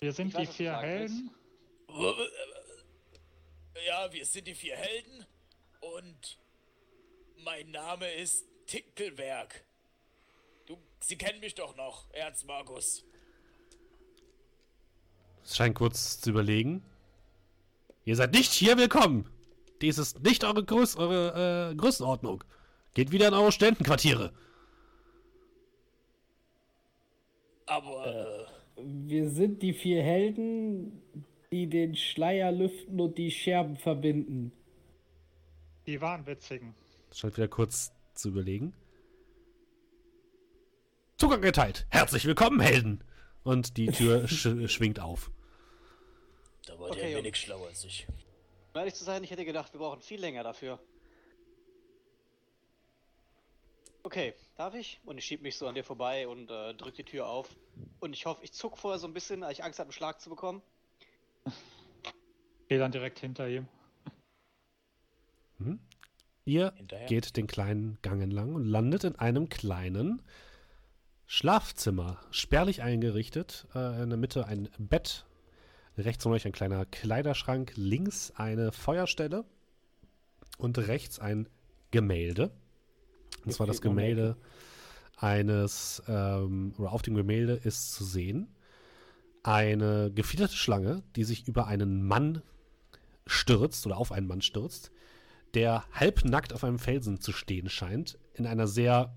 [0.00, 1.30] Wir sind Ich weiß, die du vier sagen Helden.
[3.86, 5.24] Ja, wir sind die vier Helden
[5.80, 6.38] und
[7.38, 9.64] mein Name ist Tinkelberg.
[10.66, 13.02] Du, Sie kennen mich doch noch, Erzmagus.
[15.44, 16.82] Es scheint kurz zu überlegen.
[18.04, 19.28] Ihr seid nicht hier willkommen.
[19.82, 22.42] Dies ist nicht eure, Größ eure äh, Größenordnung.
[22.94, 24.32] Geht wieder in eure Ständenquartiere.
[27.66, 31.02] Aber äh, Wir sind die vier Helden,
[31.50, 34.52] die den Schleier lüften und die Scherben verbinden.
[35.86, 36.74] Die wahnwitzigen.
[37.10, 38.72] Es scheint wieder kurz zu überlegen.
[41.16, 41.86] Zugang geteilt.
[41.90, 43.04] Herzlich willkommen, Helden.
[43.44, 45.30] Und die Tür sch schwingt auf.
[46.66, 48.06] da war Okay, der ein wenig schlauer als ich.
[48.72, 50.80] Um ehrlich zu sein, ich hätte gedacht, wir brauchen viel länger dafür.
[54.02, 55.00] Okay, darf ich?
[55.04, 57.56] Und ich schieb mich so an dir vorbei und äh, drück die Tür auf.
[58.00, 60.20] Und ich hoffe, ich zuck vorher so ein bisschen, weil ich Angst habe, einen Schlag
[60.20, 60.60] zu bekommen.
[62.68, 63.68] Geh dann direkt hinter ihm.
[66.44, 67.06] Ihr Hinterher.
[67.06, 70.20] geht den kleinen Gang entlang und landet in einem kleinen
[71.34, 72.18] Schlafzimmer.
[72.30, 73.66] Spärlich eingerichtet.
[73.74, 75.26] Äh, in der Mitte ein Bett.
[75.98, 77.72] Rechts von euch ein kleiner Kleiderschrank.
[77.74, 79.44] Links eine Feuerstelle.
[80.58, 81.48] Und rechts ein
[81.90, 82.52] Gemälde.
[83.44, 84.36] Und zwar das Gemälde
[85.16, 88.54] eines, ähm, oder auf dem Gemälde ist zu sehen,
[89.42, 92.42] eine gefiederte Schlange, die sich über einen Mann
[93.26, 94.92] stürzt oder auf einen Mann stürzt,
[95.54, 99.16] der halbnackt auf einem Felsen zu stehen scheint, in einer sehr,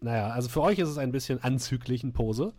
[0.00, 2.54] naja, also für euch ist es ein bisschen anzüglichen Pose,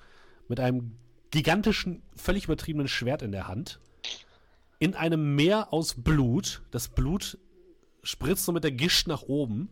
[0.47, 0.95] mit einem
[1.31, 3.79] gigantischen, völlig übertriebenen Schwert in der Hand,
[4.79, 6.61] in einem Meer aus Blut.
[6.71, 7.37] Das Blut
[8.03, 9.69] spritzt so mit der Gischt nach oben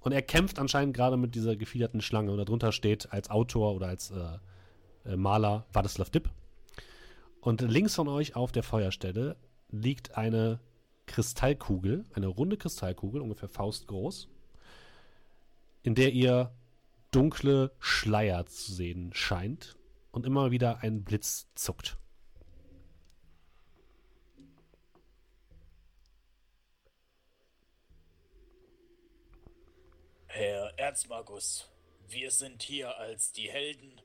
[0.00, 3.88] und er kämpft anscheinend gerade mit dieser gefiederten Schlange und darunter steht als Autor oder
[3.88, 4.38] als äh,
[5.10, 6.30] äh, Maler Wadislav Dipp.
[7.40, 9.36] Und links von euch auf der Feuerstelle
[9.70, 10.60] liegt eine
[11.06, 14.28] Kristallkugel, eine runde Kristallkugel, ungefähr faustgroß,
[15.82, 16.50] in der ihr
[17.16, 19.74] dunkle Schleier zu sehen scheint
[20.10, 21.96] und immer wieder ein Blitz zuckt.
[30.26, 31.70] Herr Erzmagus,
[32.06, 33.98] wir sind hier als die Helden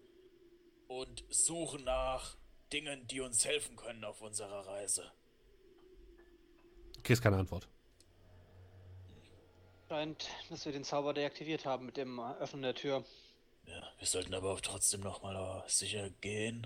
[0.88, 2.38] und suchen nach
[2.71, 5.12] Dingen, die uns helfen können auf unserer Reise.
[6.95, 7.67] Du kriegst keine Antwort.
[9.91, 13.04] Scheint, dass wir den Zauber deaktiviert haben mit dem Öffnen der Tür.
[13.65, 16.65] Ja, wir sollten aber auch trotzdem noch mal sicher gehen.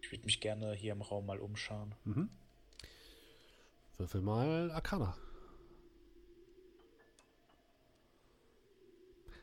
[0.00, 1.94] Ich würde mich gerne hier im Raum mal umschauen.
[3.96, 5.16] Würfel mal Arcana.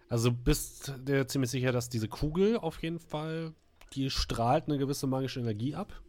[0.10, 3.54] Also du bist dir ziemlich sicher, dass diese Kugel auf jeden Fall,
[3.94, 6.02] die strahlt eine gewisse magische Energie ab.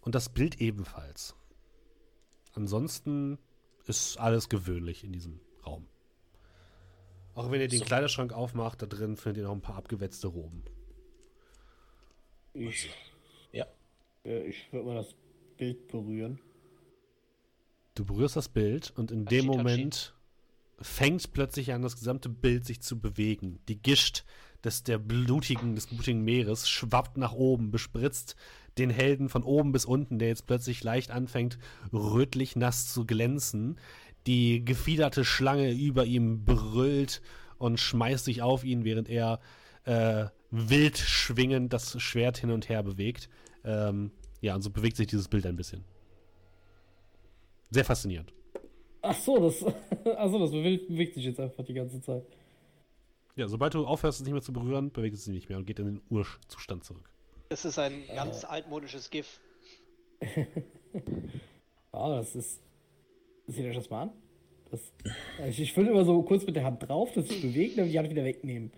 [0.00, 1.36] Und das Bild ebenfalls.
[2.54, 3.38] Ansonsten
[3.84, 5.86] ist alles gewöhnlich in diesem Raum.
[7.36, 7.84] Auch wenn ihr den So.
[7.84, 10.64] Kleiderschrank aufmacht, da drin findet ihr noch ein paar abgewetzte Roben.
[12.54, 12.88] Ich,
[13.52, 13.66] Ja,
[14.24, 15.14] äh, ich würde mal das
[15.58, 16.40] Bild berühren.
[17.94, 19.46] Du berührst das Bild und in Touchy, dem.
[19.46, 20.14] Moment
[20.80, 23.60] fängt plötzlich an, das gesamte Bild sich zu bewegen.
[23.68, 24.24] Die Gischt
[24.64, 28.34] des, der blutigen, des blutigen Meeres schwappt nach oben, bespritzt
[28.78, 31.58] den Helden von oben bis unten, der jetzt plötzlich leicht anfängt,
[31.92, 33.78] rötlich nass zu glänzen.
[34.26, 37.22] Die gefiederte Schlange über ihm brüllt
[37.58, 39.40] und schmeißt sich auf ihn, während er
[39.84, 43.28] äh, wild schwingend das Schwert hin und her bewegt.
[43.64, 44.10] Ähm,
[44.40, 45.84] ja, und so bewegt sich dieses Bild ein bisschen.
[47.70, 48.32] Sehr faszinierend.
[49.02, 49.64] Ach so, das,
[50.16, 52.24] ach so, das bewegt, sich jetzt einfach die ganze Zeit.
[53.36, 55.66] Ja, sobald du aufhörst, es nicht mehr zu berühren, bewegt es sich nicht mehr und
[55.66, 57.08] geht in den Urzustand zurück.
[57.48, 59.40] Das ist ein ganz altmodisches GIF.
[61.92, 62.60] Ah, das ist.
[63.46, 64.12] Seht euch das mal an?
[64.70, 64.80] Das,
[65.48, 67.98] ich, ich will immer so kurz mit der Hand drauf, das sich bewegen, dann die
[67.98, 68.72] Hand wieder wegnehmen.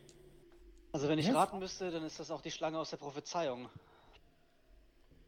[0.92, 1.34] Also wenn ich Was?
[1.34, 3.68] raten müsste, dann ist das auch die Schlange aus der Prophezeiung.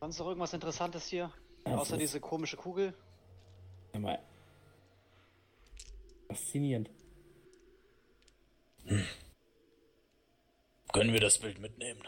[0.01, 1.31] Sonst noch irgendwas Interessantes hier?
[1.65, 2.95] Das Außer ist- diese komische Kugel?
[3.99, 4.19] Mal.
[6.29, 6.89] Faszinierend.
[10.93, 12.03] können wir das Bild mitnehmen?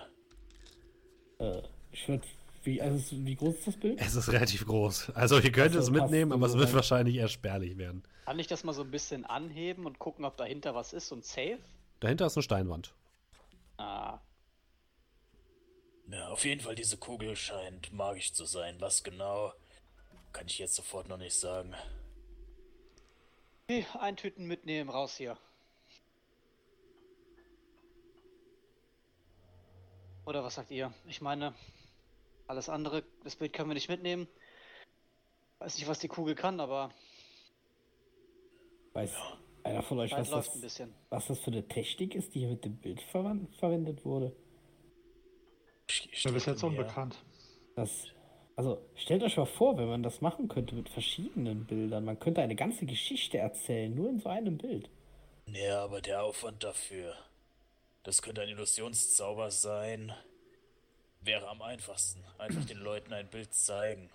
[1.38, 2.22] Äh, ich würde.
[2.64, 4.01] Wie, also, es- wie groß ist das Bild?
[4.01, 5.11] Es ist relativ groß.
[5.11, 6.75] Also ihr könnt Ach es mitnehmen, aber es wird rein.
[6.77, 8.03] wahrscheinlich eher spärlich werden.
[8.25, 11.25] Kann ich das mal so ein bisschen anheben und gucken, ob dahinter was ist und
[11.25, 11.59] safe?
[12.01, 12.94] Dahinter ist eine Steinwand.
[13.79, 14.20] Ah,
[16.09, 18.77] Ja, auf jeden Fall, diese Kugel scheint magisch zu sein.
[18.81, 19.53] Was genau,
[20.33, 21.75] kann ich jetzt sofort noch nicht sagen.
[23.64, 25.37] Okay, eintüten, mitnehmen, raus hier.
[30.27, 30.92] Oder was sagt ihr?
[31.09, 31.55] Ich meine,
[32.46, 34.28] alles andere, das Bild können wir nicht mitnehmen.
[35.59, 36.90] Weiß nicht, was die Kugel kann, aber
[38.94, 39.14] Weiß
[39.62, 40.94] einer von euch, was das, ein bisschen.
[41.09, 44.35] was das für eine Technik ist, die hier mit dem Bild verwendet wurde?
[45.88, 47.16] Ich, ich Mir bis jetzt unbekannt.
[47.76, 48.09] Das,
[48.57, 52.05] also stellt euch mal vor, wenn man das machen könnte mit verschiedenen Bildern.
[52.05, 54.90] Man könnte eine ganze Geschichte erzählen, nur in so einem Bild.
[55.46, 57.14] Ja, aber der Aufwand dafür.
[58.02, 60.12] Das könnte ein Illusionszauber sein.
[61.24, 62.22] Wäre am einfachsten.
[62.38, 64.11] Einfach den Leuten ein Bild zeigen.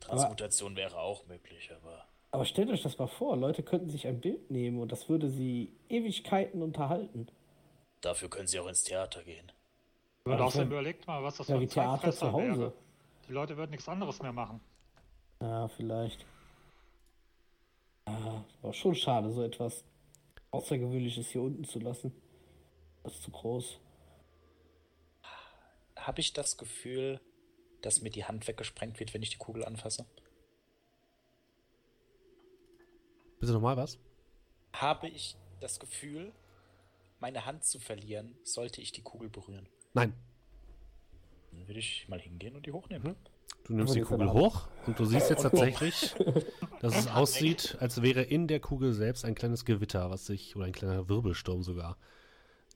[0.00, 2.04] Transmutation wäre auch möglich, aber.
[2.32, 5.28] Aber stellt euch das mal vor, Leute könnten sich ein Bild nehmen und das würde
[5.28, 7.26] sie Ewigkeiten unterhalten.
[8.00, 9.50] Dafür können sie auch ins Theater gehen.
[10.24, 12.60] Aber außerdem so- überlegt mal, was das Ja, für wie ein Theater zu Hause.
[12.60, 12.72] wäre.
[13.28, 14.60] Die Leute würden nichts anderes mehr machen.
[15.42, 16.24] Ja, vielleicht.
[18.06, 19.84] Ah, war schon schade, so etwas
[20.50, 22.12] Außergewöhnliches hier unten zu lassen.
[23.02, 23.78] Das ist zu groß.
[26.06, 27.20] Habe ich das Gefühl,
[27.82, 30.06] dass mir die Hand weggesprengt wird, wenn ich die Kugel anfasse?
[33.38, 33.98] Bitte nochmal was?
[34.72, 36.32] Habe ich das Gefühl,
[37.20, 39.68] meine Hand zu verlieren, sollte ich die Kugel berühren?
[39.94, 40.14] Nein.
[41.52, 43.16] Dann würde ich mal hingehen und die hochnehmen.
[43.64, 46.14] Du nimmst die Kugel hoch und du siehst jetzt tatsächlich,
[46.80, 50.66] dass es aussieht, als wäre in der Kugel selbst ein kleines Gewitter, was sich, oder
[50.66, 51.96] ein kleiner Wirbelsturm sogar,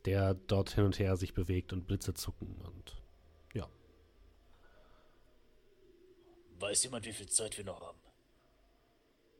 [0.05, 2.97] der dort hin und her sich bewegt und Blitze zucken und
[3.55, 3.69] ja.
[6.59, 7.99] Weiß jemand, wie viel Zeit wir noch haben?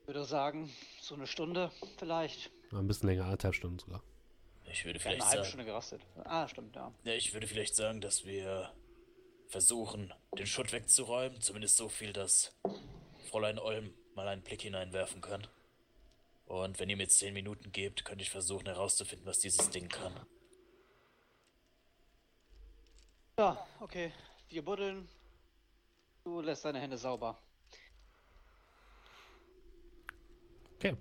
[0.03, 2.51] Ich würde sagen, so eine Stunde vielleicht.
[2.73, 4.03] Ein bisschen länger, anderthalb Stunden sogar.
[4.67, 6.03] Ich würde Ja, eine vielleicht halbe sagen, Stunde gerastet.
[6.25, 6.93] Ah, stimmt, ja.
[7.05, 8.73] ja, ich würde vielleicht sagen, dass wir
[9.49, 11.41] versuchen, den Schutt wegzuräumen.
[11.41, 12.55] Zumindest so viel, dass
[13.31, 15.47] Fräulein Olm mal einen Blick hineinwerfen kann.
[16.47, 20.15] Und wenn ihr mir zehn Minuten gebt, könnte ich versuchen herauszufinden, was dieses Ding kann.
[23.39, 24.13] Ja, okay.
[24.49, 25.09] Wir buddeln.
[26.25, 27.39] Du lässt deine Hände sauber.
[30.77, 30.97] Okay.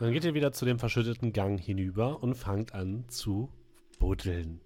[0.00, 3.48] Dann geht ihr wieder zu dem verschütteten Gang hinüber und fangt an zu
[3.98, 4.60] buddeln.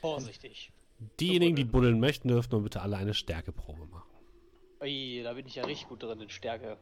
[0.00, 0.72] Vorsichtig.
[1.20, 4.10] Diejenigen, die buddeln möchten, dürfen nur bitte alle eine Stärkeprobe machen.
[4.80, 6.76] Ui, da bin ich ja richtig gut drin in Stärke.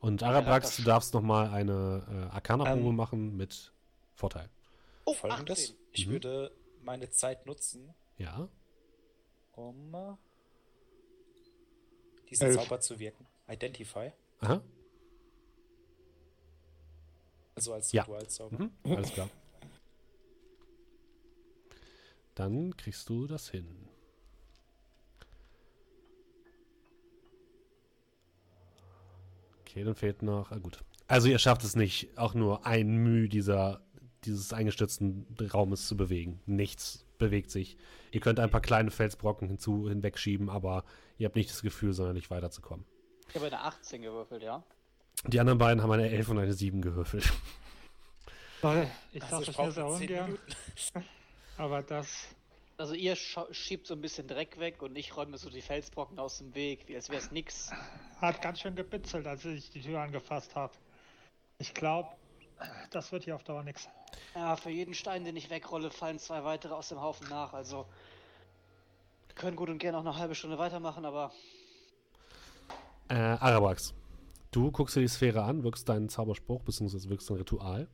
[0.00, 2.96] Und Arabrax, du darfst nochmal eine äh, Arcana-Probe Ähm.
[2.96, 3.72] machen mit
[4.14, 4.48] Vorteil.
[5.04, 5.76] Oh, Folgendes: 18.
[5.92, 6.12] Ich Mhm.
[6.12, 8.48] würde meine Zeit nutzen, Ja.
[9.52, 10.16] Um
[12.30, 12.56] diesen Elf.
[12.56, 13.26] Zauber zu wirken.
[13.48, 14.12] Identify.
[14.40, 14.62] Aha.
[17.54, 18.02] Also als Ja.
[18.02, 18.58] Ritualzauber.
[18.58, 18.72] Mhm.
[18.84, 19.28] Alles klar.
[22.34, 23.88] Dann kriegst du das hin.
[29.60, 30.50] Okay, dann fehlt noch.
[30.50, 30.78] Ah, gut.
[31.08, 33.82] Also ihr schafft es nicht, auch nur ein Mühe dieser,
[34.24, 36.40] dieses eingestürzten Raumes zu bewegen.
[36.46, 37.76] Nichts bewegt sich.
[38.10, 40.84] Ihr könnt ein paar kleine Felsbrocken hinzu hinwegschieben, aber
[41.18, 42.84] ihr habt nicht das Gefühl, sonderlich weiterzukommen.
[43.28, 44.62] Ich habe eine 18 gewürfelt, ja.
[45.26, 47.32] Die anderen beiden haben eine 11 und eine 7 gewürfelt.
[48.60, 50.38] Leute, ich Also sag ich das mir ungern,
[51.56, 52.28] aber das.
[52.76, 56.38] Also ihr schiebt so ein bisschen Dreck weg und ich räume so die Felsbrocken aus
[56.38, 57.70] dem Weg, wie als wäre es nix.
[58.20, 60.72] Hat ganz schön gebitzelt, als ich die Tür angefasst habe.
[61.58, 62.08] Ich glaube,
[62.90, 63.88] das wird hier auf Dauer nichts.
[64.34, 67.52] Ja, für jeden Stein, den ich wegrolle, fallen zwei weitere aus dem Haufen nach.
[67.52, 67.86] Also
[69.26, 71.32] wir können gut und gerne auch eine halbe Stunde weitermachen, aber
[73.08, 73.94] Äh, Arabrax,
[74.50, 77.88] du guckst dir die Sphäre an, wirkst deinen Zauberspruch, beziehungsweise wirkst dein Ritual.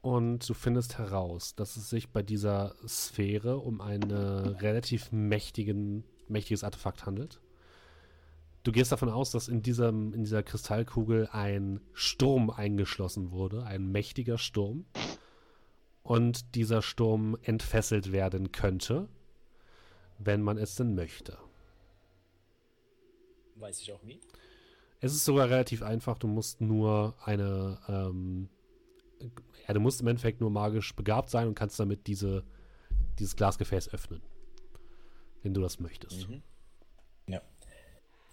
[0.00, 6.64] Und du findest heraus, dass es sich bei dieser Sphäre um ein relativ mächtigen, mächtiges
[6.64, 7.40] Artefakt handelt.
[8.62, 13.90] Du gehst davon aus, dass in, diesem, in dieser Kristallkugel ein Sturm eingeschlossen wurde, ein
[13.90, 14.84] mächtiger Sturm.
[16.04, 19.08] Und dieser Sturm entfesselt werden könnte,
[20.18, 21.38] wenn man es denn möchte.
[23.56, 24.20] Weiß ich auch wie.
[25.00, 26.18] Es ist sogar relativ einfach.
[26.18, 28.48] Du musst nur eine, ähm,
[29.66, 32.44] ja, du musst im Endeffekt nur magisch begabt sein und kannst damit diese,
[33.18, 34.22] dieses Glasgefäß öffnen.
[35.42, 36.28] Wenn du das möchtest.
[36.28, 36.42] Mhm.
[37.26, 37.42] Ja.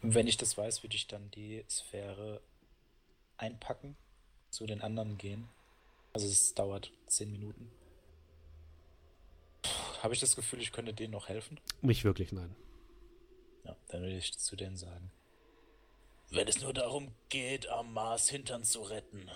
[0.01, 2.41] Und wenn ich das weiß, würde ich dann die Sphäre
[3.37, 3.97] einpacken,
[4.49, 5.49] zu den anderen gehen.
[6.13, 7.71] Also es dauert 10 Minuten.
[10.01, 11.59] Habe ich das Gefühl, ich könnte denen noch helfen?
[11.81, 12.55] Nicht wirklich, nein.
[13.65, 15.11] Ja, dann würde ich zu denen sagen.
[16.29, 19.29] Wenn es nur darum geht, am Mars Hintern zu retten.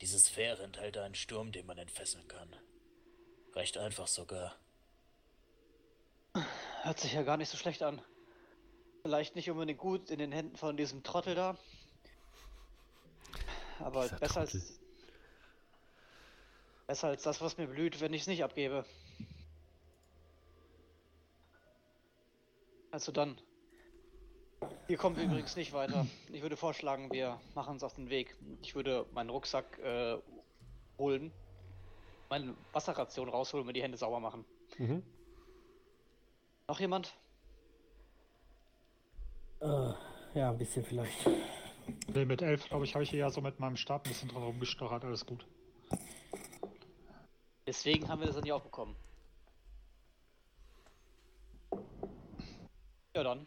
[0.00, 2.48] Diese Sphäre enthält einen Sturm, den man entfesseln kann.
[3.54, 4.56] Recht einfach sogar.
[6.82, 8.02] Hört sich ja gar nicht so schlecht an.
[9.02, 11.56] Vielleicht nicht unbedingt gut in den Händen von diesem Trottel da.
[13.80, 14.60] Aber Dieser besser Trottel.
[14.60, 14.80] als.
[16.86, 18.84] Besser als das, was mir blüht, wenn ich es nicht abgebe.
[22.92, 23.36] Also dann.
[24.86, 26.06] Hier kommen wir übrigens nicht weiter.
[26.30, 28.36] Ich würde vorschlagen, wir machen uns auf den Weg.
[28.62, 30.18] Ich würde meinen Rucksack äh,
[30.98, 31.32] holen,
[32.28, 34.44] meine Wasserration rausholen und mir die Hände sauber machen.
[34.78, 35.02] Mhm.
[36.68, 37.12] Noch jemand?
[39.62, 39.92] Äh,
[40.34, 41.28] ja, ein bisschen vielleicht.
[42.12, 44.28] Nee, mit elf, glaube ich, habe ich hier ja so mit meinem Stab ein bisschen
[44.28, 45.04] dran rumgestochert.
[45.04, 45.46] Alles gut.
[47.66, 48.96] Deswegen haben wir das dann ja auch bekommen.
[53.14, 53.46] Ja dann.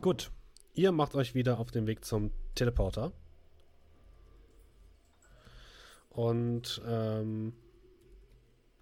[0.00, 0.30] Gut.
[0.74, 3.12] Ihr macht euch wieder auf den Weg zum Teleporter.
[6.10, 7.52] Und ähm,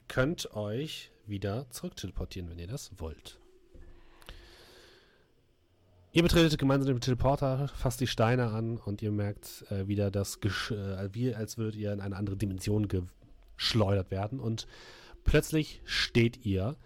[0.09, 3.39] könnt euch wieder zurück teleportieren, wenn ihr das wollt.
[6.17, 10.41] Ihr betretet gemeinsam den Teleporter, fasst die Steine an und ihr merkt äh, wieder das,
[10.41, 14.41] Gesch äh, wie als würdet ihr in eine andere Dimension geschleudert werden.
[14.41, 14.67] Und
[15.25, 16.79] plötzlich steht ihr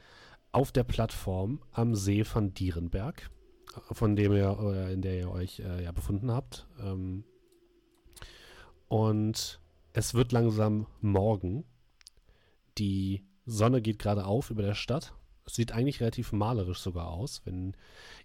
[0.50, 3.30] auf der Plattform am See von Dierenberg,
[3.92, 6.66] von dem ihr, äh, in der ihr euch äh, ja befunden habt.
[6.80, 7.22] Ähm,
[8.88, 9.60] und
[9.92, 11.62] es wird langsam Morgen.
[12.78, 15.14] Die Sonne geht gerade auf über der Stadt.
[15.46, 17.76] Es sieht eigentlich relativ malerisch sogar aus, wenn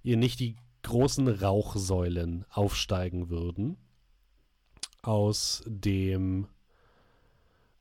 [0.02, 3.78] ihr nicht die großen Rauchsäulen aufsteigen würden
[5.02, 6.48] aus dem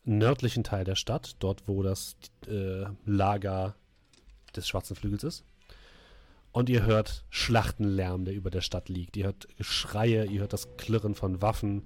[0.05, 2.17] nördlichen Teil der Stadt, dort wo das
[2.49, 3.77] äh, Lager
[4.57, 5.45] des Schwarzen Flügels ist.
[6.51, 9.17] Und ihr hört Schlachtenlärm, der über der Stadt liegt.
[9.17, 11.83] Ihr hört Schreie, ihr hört das Klirren von Waffen.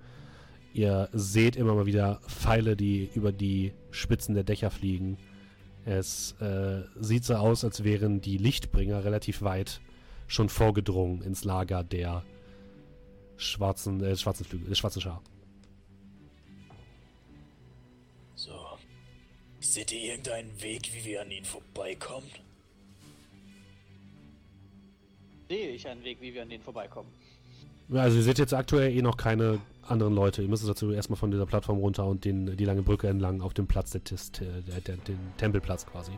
[0.72, 5.18] Ihr seht immer mal wieder Pfeile, die über die Spitzen der Dächer fliegen.
[5.84, 9.80] Es äh, sieht so aus, als wären die Lichtbringer relativ weit
[10.28, 12.22] schon vorgedrungen ins Lager der
[13.36, 15.20] schwarzen, äh, schwarzen Flügel, äh, schwarzen Schar.
[18.36, 18.52] So.
[19.60, 22.26] Seht ihr irgendeinen Weg, wie wir an ihnen vorbeikommen?
[25.48, 27.10] Sehe ich einen Weg, wie wir an denen vorbeikommen.
[27.88, 30.42] Ja, Also ihr seht jetzt aktuell eh noch keine anderen Leute.
[30.42, 33.54] Ihr müsst dazu erstmal von dieser Plattform runter und den, die lange Brücke entlang auf
[33.54, 36.12] dem Platz der, Tis- der, der, der den Tempelplatz quasi.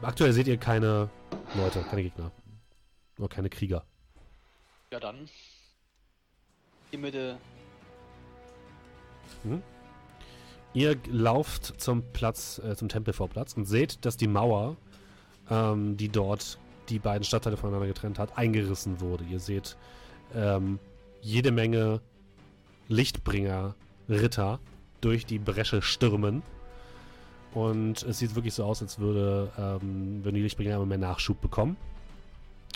[0.00, 1.10] Aktuell seht ihr keine
[1.56, 2.30] Leute, keine Gegner.
[3.20, 3.84] Nur keine Krieger.
[4.90, 5.28] Ja dann.
[6.90, 7.36] Die Mitte.
[10.72, 14.78] Ihr lauft zum Platz, äh, zum Tempelvorplatz und seht, dass die Mauer,
[15.50, 19.24] ähm, die dort die beiden Stadtteile voneinander getrennt hat, eingerissen wurde.
[19.24, 19.76] Ihr seht
[20.34, 20.78] ähm,
[21.20, 22.00] jede Menge
[22.88, 23.74] Lichtbringer,
[24.08, 24.60] Ritter
[25.02, 26.42] durch die Bresche stürmen.
[27.52, 31.38] Und es sieht wirklich so aus, als würde, ähm, würden die Lichtbringer immer mehr Nachschub
[31.42, 31.76] bekommen.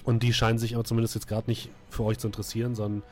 [0.04, 3.02] Und die scheinen sich aber zumindest jetzt gerade nicht für euch zu interessieren, sondern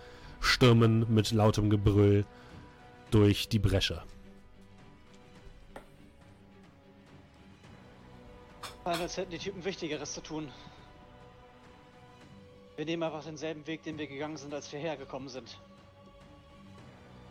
[0.40, 2.26] stürmen mit lautem Gebrüll
[3.11, 4.02] durch die Bresche.
[8.85, 10.48] Scheint, als hätten die Typen Wichtigeres zu tun.
[12.76, 15.59] Wir nehmen einfach denselben Weg, den wir gegangen sind, als wir hergekommen sind.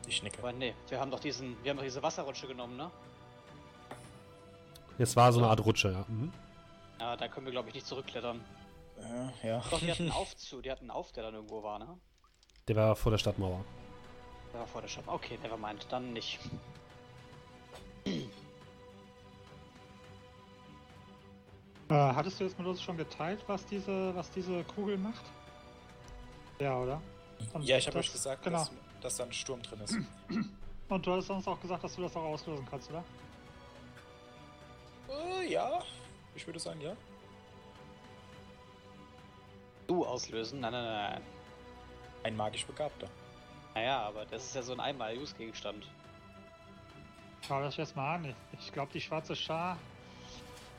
[0.07, 0.39] Ich nicke.
[0.39, 2.89] Aber nee, wir haben doch diesen, wir haben doch diese Wasserrutsche genommen, ne?
[4.97, 6.05] Es war so eine Art Rutsche, ja.
[6.07, 6.31] Mhm.
[6.99, 8.39] Ja, da können wir glaube ich nicht zurückklettern.
[9.01, 9.63] Äh, ja.
[9.69, 11.97] Doch, die hatten einen Aufzug, die hatten einen Auf, der dann irgendwo war, ne?
[12.67, 13.63] Der war vor der Stadtmauer.
[14.53, 15.03] Der war vor der Stadt.
[15.07, 16.39] Okay, nevermind, dann nicht.
[21.89, 25.25] Äh, hattest du jetzt mit uns schon geteilt, was diese, was diese Kugel macht?
[26.59, 27.01] Ja, oder?
[27.53, 28.59] Und Ja, ich habe euch gesagt, genau.
[28.59, 29.95] dass, dass da ein Sturm drin ist.
[30.89, 33.03] Und du hast uns auch gesagt, dass du das auch auslösen kannst, oder?
[35.09, 35.81] äh, ja,
[36.35, 36.95] ich würde sagen, ja.
[39.91, 40.61] Du auslösen?
[40.61, 41.21] Nein, nein, nein.
[42.23, 43.09] Ein magisch Begabter.
[43.75, 45.85] Naja, aber das ist ja so ein Einmal-Use-Gegenstand.
[47.45, 48.33] Schau das jetzt mal an.
[48.57, 49.77] Ich glaube, die schwarze Schar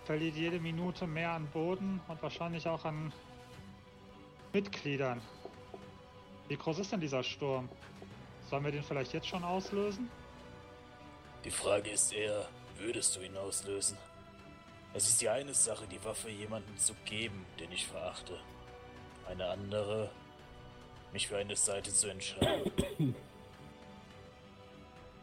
[0.07, 3.13] verliert jede Minute mehr an Boden und wahrscheinlich auch an
[4.55, 5.21] Mitgliedern.
[6.49, 7.69] Wie groß ist denn dieser Sturm?
[8.49, 10.11] Sollen wir den vielleicht jetzt schon auslösen?
[11.45, 12.49] Die Frage ist eher,
[12.79, 13.99] würdest du ihn auslösen?
[14.95, 18.41] Es ist die eine Sache, die Waffe jemandem zu geben, den ich verachte.
[19.29, 20.11] Eine andere,
[21.13, 23.15] mich für eine Seite zu entscheiden.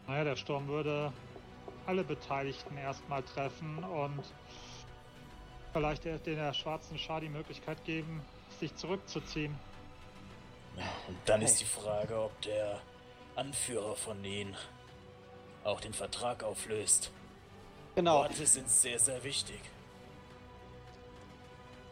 [0.08, 1.14] Naja, der Sturm würde
[1.86, 4.24] alle Beteiligten erstmal treffen und
[5.72, 8.24] vielleicht den der schwarzen Schar die Möglichkeit geben,
[8.60, 9.56] sich zurückzuziehen.
[11.08, 12.82] Und dann ist die Frage, ob der
[13.36, 14.56] Anführer von ihnen
[15.64, 17.12] auch den Vertrag auflöst.
[17.96, 18.24] Genau.
[18.24, 19.60] Worte sind sehr, sehr wichtig.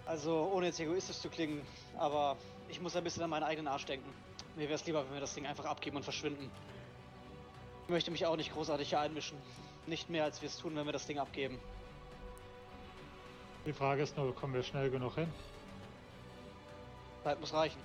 [0.06, 1.62] Also, ohne jetzt egoistisch zu klingen,
[1.98, 2.38] aber
[2.70, 4.10] ich muss ein bisschen an meinen eigenen Arsch denken.
[4.56, 6.50] Mir wäre es lieber, wenn wir das Ding einfach abgeben und verschwinden.
[7.86, 9.38] Ich möchte mich auch nicht großartig hier einmischen.
[9.86, 11.58] Nicht mehr, als wir es tun, wenn wir das Ding abgeben.
[13.66, 15.28] Die Frage ist nur, kommen wir schnell genug hin?
[17.24, 17.80] Zeit muss reichen.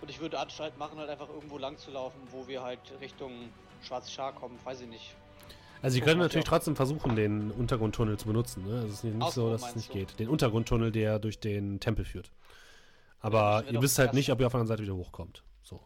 [0.00, 3.50] Und ich würde Anstalt machen, halt einfach irgendwo lang zu laufen, wo wir halt Richtung
[3.82, 4.58] Schwarze Schar kommen.
[4.64, 5.14] Weiß ich nicht.
[5.82, 8.66] Also sie können natürlich trotzdem versuchen, den Untergrundtunnel zu benutzen.
[8.66, 8.84] Ne?
[8.84, 9.94] Es ist nicht, nicht so, Außenrum dass es nicht du?
[9.94, 10.18] geht.
[10.18, 12.30] Den Untergrundtunnel, der durch den Tempel führt.
[13.20, 15.42] Aber ihr wisst halt nicht, ob ihr auf der anderen Seite wieder hochkommt.
[15.62, 15.80] So.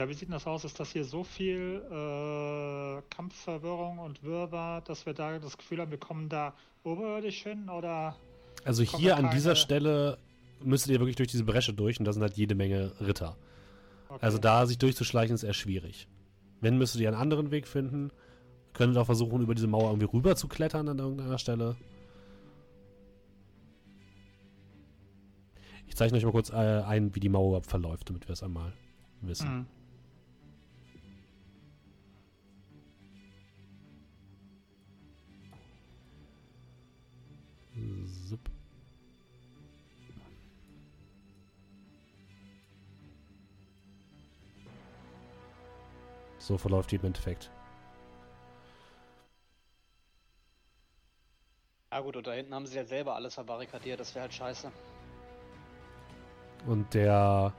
[0.00, 0.64] Ja, wie sieht denn das aus?
[0.64, 5.90] Ist das hier so viel äh, Kampfverwirrung und Wirrwarr, dass wir da das Gefühl haben,
[5.90, 7.68] wir kommen da oberirdisch hin?
[7.68, 8.16] Oder
[8.64, 10.18] Also hier an dieser Stelle
[10.62, 13.36] müsstet ihr wirklich durch diese Bresche durch und da sind halt jede Menge Ritter.
[14.08, 14.18] okay.
[14.20, 16.08] Also da sich durchzuschleichen ist eher schwierig.
[16.60, 18.10] Wenn müsstet ihr einen anderen Weg finden.
[18.72, 21.76] Könntet auch versuchen, über diese Mauer irgendwie rüber zu klettern an irgendeiner Stelle.
[25.98, 28.72] Zeichne euch mal kurz äh, ein, wie die Mauer überhaupt verläuft, damit wir es einmal
[29.20, 29.66] wissen.
[37.74, 38.06] Hm.
[38.28, 38.40] Zup.
[46.38, 47.50] So verläuft die im Endeffekt.
[51.90, 53.98] Ja gut, und da hinten haben sie ja selber alles verbarrikadiert.
[53.98, 54.70] Das wäre halt scheiße.
[56.66, 57.52] Und der.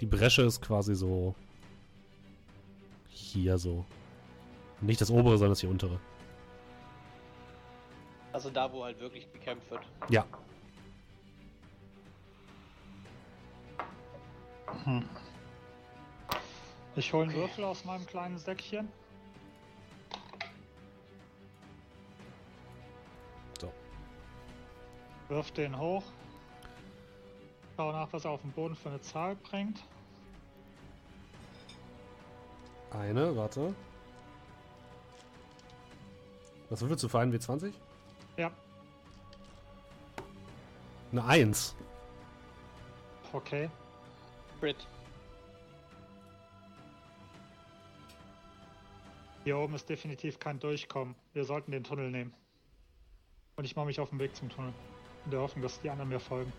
[0.00, 1.34] Die Bresche ist quasi so.
[3.08, 3.84] Hier so.
[4.80, 5.98] Nicht das obere, sondern das hier untere.
[8.32, 9.82] Also da, wo halt wirklich gekämpft wird.
[10.08, 10.26] Ja.
[14.84, 15.08] Hm.
[16.96, 18.88] Ich hole einen Würfel aus meinem kleinen Säckchen.
[23.60, 23.72] So.
[25.28, 26.02] Wirf den hoch.
[27.76, 29.82] Schau nach, was er auf dem Boden für eine Zahl bringt.
[32.90, 33.74] Eine, warte.
[36.70, 37.72] Was würfelst du für einen W20?
[38.36, 38.50] Ja,
[41.12, 41.76] Eine 1.
[43.32, 43.68] okay.
[44.58, 44.88] Crit.
[49.44, 51.14] Hier oben ist definitiv kein Durchkommen.
[51.32, 52.32] Wir sollten den Tunnel nehmen.
[53.56, 54.72] Und ich mache mich auf den Weg zum Tunnel.
[55.26, 56.52] In der Hoffnung, dass die anderen mir folgen.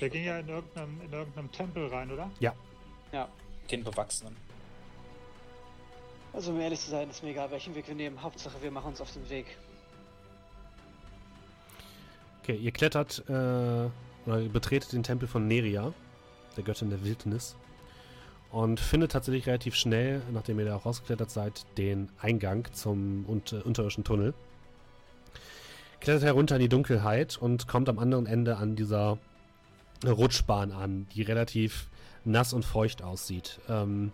[0.00, 2.30] Der ging ja in irgendeinem, in irgendeinem Tempel rein, oder?
[2.40, 2.54] Ja.
[3.70, 4.36] Den Bewachsenen.
[6.32, 8.22] Also um ehrlich zu sein, ist mir egal, welchen Weg wir nehmen.
[8.22, 9.46] Hauptsache, wir machen uns auf den Weg.
[12.42, 15.92] Okay, ihr klettert äh, oder ihr betretet den Tempel von Neria,
[16.56, 17.56] der Göttin der Wildnis.
[18.50, 24.02] Und findet tatsächlich relativ schnell, nachdem ihr da rausgeklettert seid, den Eingang zum unter unterirdischen
[24.02, 24.34] Tunnel.
[26.00, 29.18] Klettert herunter in die Dunkelheit und kommt am anderen Ende an dieser
[30.06, 31.88] Rutschbahn an, die relativ
[32.24, 33.60] nass und feucht aussieht.
[33.68, 34.12] Ähm,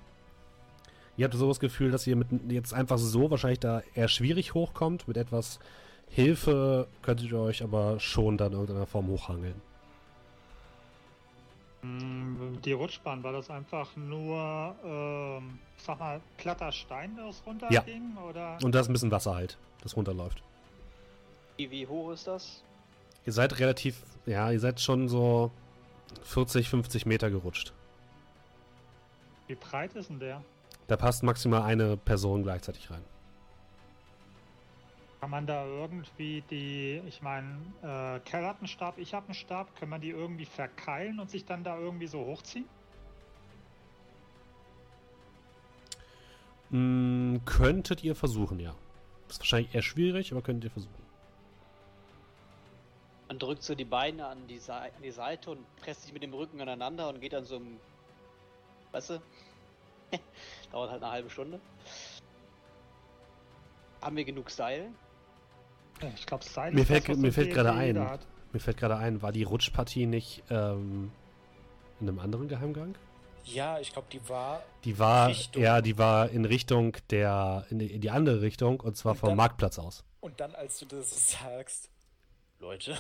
[1.16, 4.55] ihr habt so das Gefühl, dass ihr mit jetzt einfach so wahrscheinlich da eher schwierig
[4.55, 5.09] hochkommt.
[5.09, 5.59] Mit etwas
[6.09, 9.61] Hilfe könntet ihr euch aber schon dann in irgendeiner Form hochhangeln.
[11.82, 18.16] Hm, Die Rutschbahn, war das einfach nur, ähm, sag mal, glatter Stein, das runterging?
[18.28, 18.59] Oder?
[18.62, 20.43] Und da ist ein bisschen Wasser halt, das runterläuft.
[21.57, 22.62] Wie, wie hoch ist das?
[23.24, 25.51] Ihr seid relativ, ja, ihr seid schon so
[26.22, 27.72] 40, 50 Meter gerutscht.
[29.46, 30.42] Wie breit ist denn der?
[30.86, 33.02] Da passt maximal eine Person gleichzeitig rein.
[35.20, 39.34] Kann man da irgendwie die, ich meine, äh, Kerl hat einen Stab, ich habe einen
[39.34, 42.66] Stab, kann man die irgendwie verkeilen und sich dann da irgendwie so hochziehen?
[46.70, 48.74] Mm, könntet ihr versuchen, ja.
[49.28, 51.05] Ist wahrscheinlich eher schwierig, aber könntet ihr versuchen.
[53.28, 56.32] Man drückt so die Beine an die, an die Seite und presst sich mit dem
[56.32, 57.78] Rücken aneinander und geht dann so im.
[58.92, 59.22] Weißt du?
[60.72, 61.60] Dauert halt eine halbe Stunde.
[64.00, 64.90] Haben wir genug Seil?
[66.02, 67.98] Ja, Ich glaube, Seil Mir ist fällt- was mir so fällt gerade ein.
[67.98, 68.20] hat.
[68.52, 71.10] Mir fällt gerade ein, war die Rutschpartie nicht ähm,
[72.00, 72.94] in einem anderen Geheimgang?
[73.44, 74.62] Ja, ich glaube, die war.
[74.84, 75.62] Die war, Richtung.
[75.62, 79.18] ja, die war in Richtung der, in die, in die andere Richtung und zwar Und
[79.18, 80.04] vom dann- Marktplatz aus.
[80.20, 81.88] Und dann, als du das sagst,
[82.59, 82.92] Leute,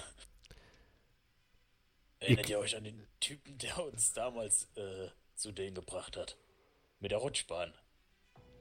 [2.20, 6.36] Ich- erinnert ihr euch an den Typen, der uns damals äh, zu denen gebracht hat?
[7.00, 7.74] Mit der Rutschbahn.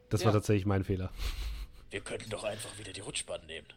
[0.10, 0.28] Das Ja.
[0.28, 1.12] war tatsächlich mein Fehler.
[1.89, 3.68] Wir könnten doch einfach wieder die Rutschbahn nehmen.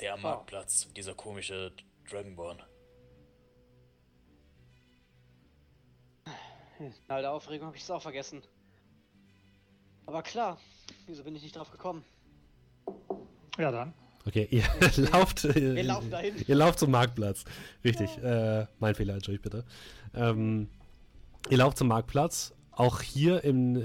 [0.00, 0.30] Der am Ah.
[0.36, 1.72] Marktplatz, dieser komische
[2.08, 2.62] Dragonborn.
[6.78, 8.40] In all der Aufregung habe ich es auch vergessen.
[10.06, 10.60] Aber klar,
[11.06, 12.04] wieso bin ich nicht drauf gekommen?
[13.58, 13.92] Ja, dann.
[14.28, 14.62] Okay, ihr
[15.12, 15.44] lauft.
[15.46, 16.34] äh, Wir laufen dahin.
[16.46, 17.44] Ihr lauft zum Marktplatz.
[17.82, 18.10] Richtig.
[18.22, 19.64] Äh, mein Fehler, entschuldigt bitte.
[20.14, 20.68] Ähm,
[21.48, 22.52] ihr lauft zum Marktplatz.
[22.72, 23.80] Auch hier im äh,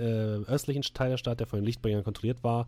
[0.45, 2.67] östlichen Teil der Stadt, der von den Lichtbringern kontrolliert war,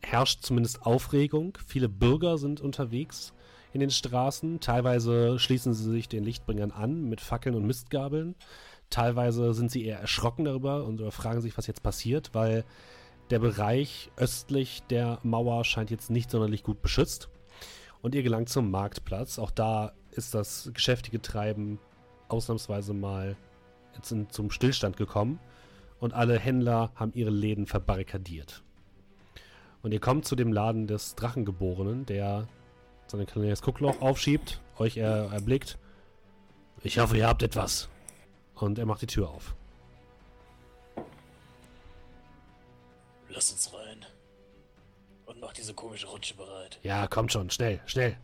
[0.00, 1.58] herrscht zumindest Aufregung.
[1.66, 3.32] Viele Bürger sind unterwegs
[3.72, 4.60] in den Straßen.
[4.60, 8.36] Teilweise schließen sie sich den Lichtbringern an mit Fackeln und Mistgabeln.
[8.88, 12.64] Teilweise sind sie eher erschrocken darüber und fragen sich, was jetzt passiert, weil
[13.30, 17.28] der Bereich östlich der Mauer scheint jetzt nicht sonderlich gut beschützt.
[18.02, 19.38] Und ihr gelangt zum Marktplatz.
[19.38, 21.78] Auch da ist das geschäftige Treiben
[22.28, 23.36] ausnahmsweise mal
[23.94, 25.38] jetzt in, zum Stillstand gekommen.
[26.00, 28.62] Und alle Händler haben ihre Läden verbarrikadiert.
[29.82, 32.48] Und ihr kommt zu dem Laden des Drachengeborenen, der
[33.06, 35.78] sein kleines Guckloch aufschiebt, euch er, erblickt.
[36.82, 37.88] Ich hoffe, ihr habt etwas.
[38.54, 39.54] Und er macht die Tür auf.
[43.32, 44.04] Lass uns rein.
[45.26, 46.78] Und mach diese komische Rutsche bereit.
[46.82, 48.16] Ja, kommt schon, schnell, schnell.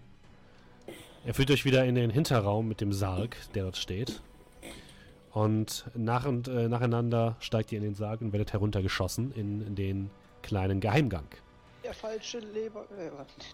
[1.25, 4.21] Er führt euch wieder in den Hinterraum mit dem Sarg, der dort steht.
[5.33, 9.75] Und nach und äh, nacheinander steigt ihr in den Sarg und werdet heruntergeschossen in, in
[9.75, 10.11] den
[10.43, 11.29] kleinen Geheimgang.
[11.85, 12.87] Der falsche Leber.
[12.99, 13.11] Äh,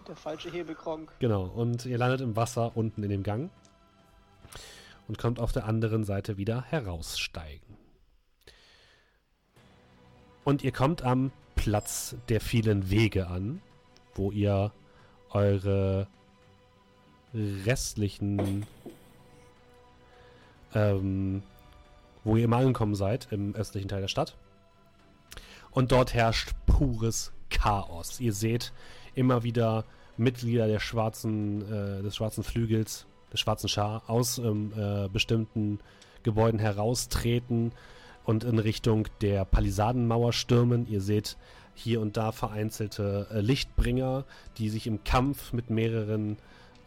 [0.07, 1.11] der falsche Hebelkronk.
[1.19, 3.51] Genau, und ihr landet im Wasser unten in dem Gang
[5.07, 7.77] und kommt auf der anderen Seite wieder heraussteigen.
[10.43, 13.61] Und ihr kommt am Platz der vielen Wege an,
[14.15, 14.71] wo ihr
[15.29, 16.07] eure
[17.33, 18.65] restlichen,
[20.73, 21.43] ähm,
[22.23, 24.37] wo ihr immer angekommen seid, im östlichen Teil der Stadt.
[25.71, 28.19] Und dort herrscht pures Chaos.
[28.19, 28.73] Ihr seht
[29.15, 29.85] immer wieder
[30.17, 35.79] Mitglieder der schwarzen, äh, des schwarzen Flügels, des schwarzen Schar aus ähm, äh, bestimmten
[36.21, 37.71] Gebäuden heraustreten
[38.25, 40.87] und in Richtung der Palisadenmauer stürmen.
[40.87, 41.37] Ihr seht
[41.75, 44.25] hier und da vereinzelte äh, Lichtbringer,
[44.57, 46.37] die sich im Kampf mit mehreren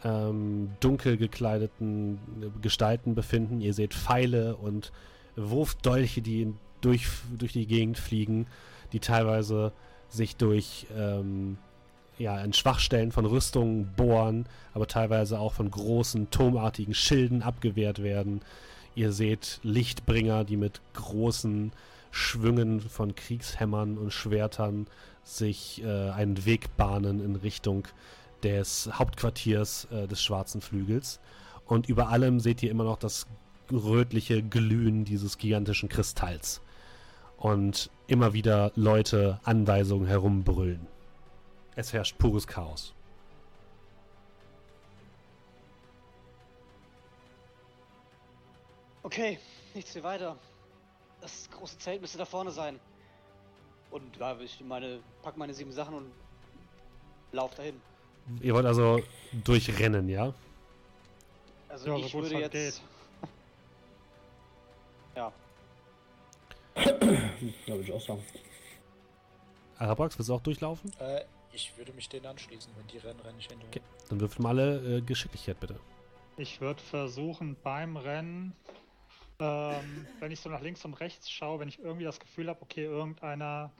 [0.05, 3.61] ähm, dunkel gekleideten äh, Gestalten befinden.
[3.61, 4.93] Ihr seht Pfeile und
[5.37, 8.47] Wurfdolche, die in- durch, durch die Gegend fliegen,
[8.93, 9.72] die teilweise
[10.09, 11.59] sich durch ähm,
[12.18, 18.41] ja, an Schwachstellen von Rüstungen bohren, aber teilweise auch von großen turmartigen Schilden abgewehrt werden.
[18.97, 21.70] Ihr seht Lichtbringer, die mit großen
[22.11, 24.86] Schwüngen von Kriegshämmern und Schwertern
[25.22, 27.86] sich äh, einen Weg bahnen in Richtung
[28.42, 31.20] des Hauptquartiers äh, des Schwarzen Flügels.
[31.66, 33.26] Und über allem seht ihr immer noch das
[33.70, 36.62] rötliche Glühen dieses gigantischen Kristalls.
[37.36, 40.86] Und immer wieder Leute Anweisungen herumbrüllen.
[41.74, 42.95] Es herrscht pures Chaos.
[49.07, 49.39] Okay,
[49.73, 50.37] nichts wie weiter.
[51.21, 52.81] Das große Zelt müsste da vorne sein.
[53.93, 56.11] Und da ich meine, pack meine sieben Sachen und
[57.31, 57.81] lauf dahin.
[58.43, 59.01] Ihr wollt also
[59.45, 60.35] durchrennen, ja?
[61.69, 62.83] Also Ja, ich so würde halt jetzt.
[65.15, 65.33] Ja,
[66.75, 66.83] Ja,
[67.69, 68.25] würde ich auch sagen.
[69.79, 70.93] Arabrax, willst du auch durchlaufen?
[70.99, 72.73] Äh, ich würde mich denen anschließen.
[72.77, 73.69] Wenn die rennen, renne ich hinterher.
[73.69, 73.83] Okay.
[74.09, 75.79] Dann würfel mal alle äh, Geschicklichkeit bitte.
[76.39, 78.53] Ich würde versuchen beim Rennen,
[79.39, 82.62] ähm, wenn ich so nach links und rechts schaue, wenn ich irgendwie das Gefühl habe,
[82.62, 83.72] okay, irgendeiner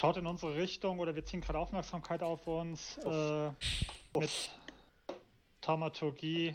[0.00, 3.50] schaut in unsere Richtung oder wir ziehen gerade Aufmerksamkeit auf uns äh,
[4.18, 4.50] mit
[5.60, 6.54] Taumaturgie,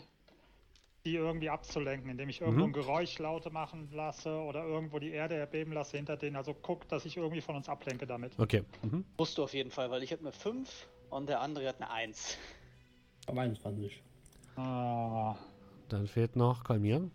[1.04, 2.70] die irgendwie abzulenken, indem ich irgendwo Mhm.
[2.70, 6.36] ein Geräusch laute machen lasse oder irgendwo die Erde erbeben lasse hinter denen.
[6.36, 8.32] Also guck, dass ich irgendwie von uns ablenke damit.
[8.38, 8.64] Okay.
[8.82, 9.04] Mhm.
[9.18, 11.90] musst du auf jeden Fall, weil ich habe eine 5 und der andere hat eine
[11.90, 12.38] 1.
[13.26, 14.02] Aber 21.
[14.56, 15.36] Ah,
[15.88, 17.10] Dann fehlt noch Kalmir.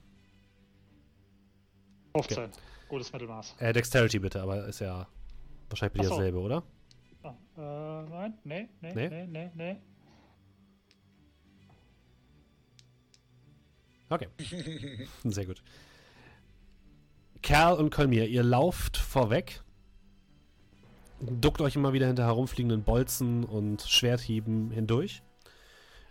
[2.13, 2.49] 15.
[2.87, 3.55] Gutes Mittelmaß.
[3.59, 5.07] Äh, Dexterity bitte, aber ist ja
[5.69, 6.15] wahrscheinlich bei dir so.
[6.15, 6.63] dasselbe, oder?
[7.23, 9.09] Ah, äh, nein, nee, nee, Nee?
[9.09, 9.77] nee, nee, nee.
[14.09, 14.27] Okay.
[15.23, 15.61] Sehr gut.
[17.41, 19.61] Kerl und Kolmir, ihr lauft vorweg,
[21.21, 25.21] duckt euch immer wieder hinter herumfliegenden Bolzen und Schwerthieben hindurch,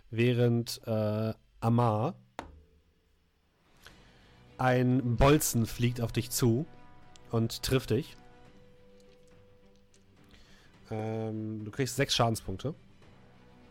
[0.09, 2.15] während äh, Amar
[4.59, 6.65] ein Bolzen fliegt auf dich zu
[7.31, 8.17] und trifft dich.
[10.91, 12.73] Ähm, du kriegst sechs Schadenspunkte.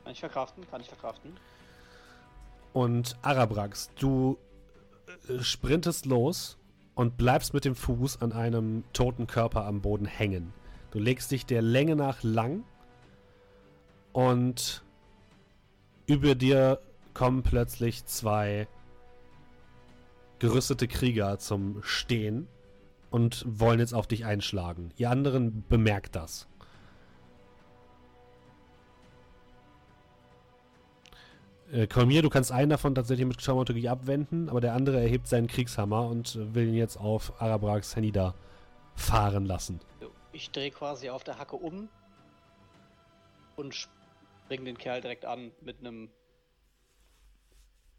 [0.05, 0.64] Kann ich verkraften?
[0.70, 1.36] Kann ich verkraften?
[2.72, 4.39] Und Arabrax, du
[5.28, 6.57] äh, sprintest los
[6.95, 10.53] und bleibst mit dem Fuß an einem toten Körper am Boden hängen.
[10.91, 12.64] Du legst dich der Länge nach lang
[14.12, 14.82] und
[16.07, 16.80] über dir
[17.12, 18.68] kommen plötzlich zwei
[20.39, 22.49] gerüstete Krieger zum Stehen
[23.11, 24.91] und wollen jetzt auf dich einschlagen.
[24.97, 26.47] Ihr anderen bemerkt das.
[31.72, 35.49] Äh, Kolmir, du kannst einen davon tatsächlich mit Traumaturgie abwenden, aber der andere erhebt seinen
[35.49, 38.34] Kriegshammer und will ihn jetzt auf Arabrax Henida
[38.95, 39.80] fahren lassen.
[40.32, 41.89] Ich drehe quasi auf der Hacke um
[43.57, 46.11] und spring den Kerl direkt an mit einem.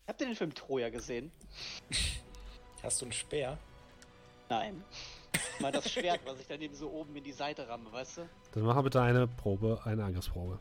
[0.08, 1.32] Habt ihr den Film Troja gesehen?
[2.84, 3.58] Hast du einen Speer?
[4.50, 4.84] Nein.
[5.60, 8.22] Meine das Schwert, was ich dann eben so oben in die Seite ramme, weißt du?
[8.54, 10.58] Dann mach bitte eine Probe, eine Angriffsprobe.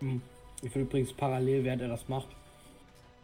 [0.00, 0.20] Hm.
[0.62, 2.28] Ich will übrigens parallel, während er das macht,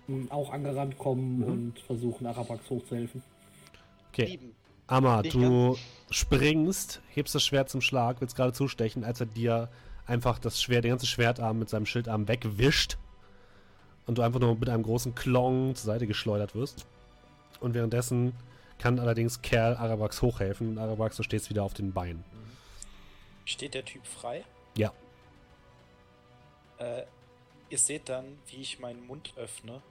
[0.06, 1.44] hm, auch angerannt kommen Mhm.
[1.44, 3.22] und versuchen, Arapax hochzuhelfen.
[4.10, 4.38] Okay.
[4.86, 5.76] Amma, Nicht du
[6.10, 9.70] springst, hebst das Schwert zum Schlag, willst gerade zustechen, als er dir
[10.06, 12.98] einfach das Schwert, den ganzen Schwertarm mit seinem Schildarm wegwischt
[14.06, 16.86] und du einfach nur mit einem großen Klong zur Seite geschleudert wirst.
[17.60, 18.34] Und währenddessen
[18.78, 22.24] kann allerdings Kerl Arabax hochhelfen und Arabax, du stehst wieder auf den Beinen.
[23.44, 24.44] Steht der Typ frei?
[24.76, 24.92] Ja.
[26.78, 27.04] Äh,
[27.70, 29.82] ihr seht dann, wie ich meinen Mund öffne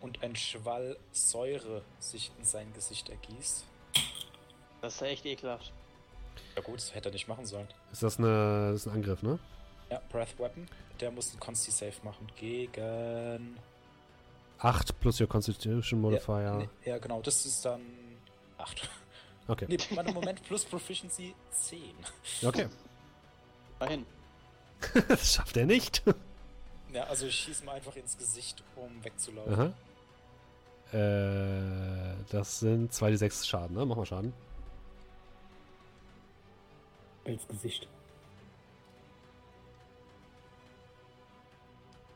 [0.00, 3.64] und ein Schwall Säure sich in sein Gesicht ergießt.
[4.80, 5.72] Das ist ja echt ekelhaft.
[6.54, 7.68] Ja gut, das hätte er nicht machen sollen.
[7.92, 9.38] Ist das, eine, das ist ein Angriff, ne?
[9.90, 10.68] Ja, Breath Weapon.
[11.00, 13.56] Der muss einen Consti Save machen gegen.
[14.60, 16.42] 8 plus your Constitution Modifier.
[16.42, 17.80] Ja, nee, ja, genau, das ist dann
[18.58, 18.88] 8.
[19.46, 19.66] Okay.
[19.68, 21.80] Nee, warte, Moment, plus Proficiency 10.
[22.44, 22.68] Okay.
[23.78, 24.04] Dahin.
[25.08, 26.02] das schafft er nicht.
[26.92, 29.72] Ja, also ich schieße mal einfach ins Gesicht, um wegzulaufen.
[30.92, 30.96] Aha.
[30.96, 33.84] Äh, das sind 2d6 Schaden, ne?
[33.84, 34.32] Mach mal Schaden.
[37.24, 37.88] Ins Gesicht.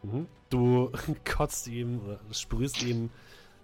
[0.02, 0.26] Mhm.
[0.50, 0.90] Du
[1.24, 3.10] kotzt ihm, oder sprühst ihm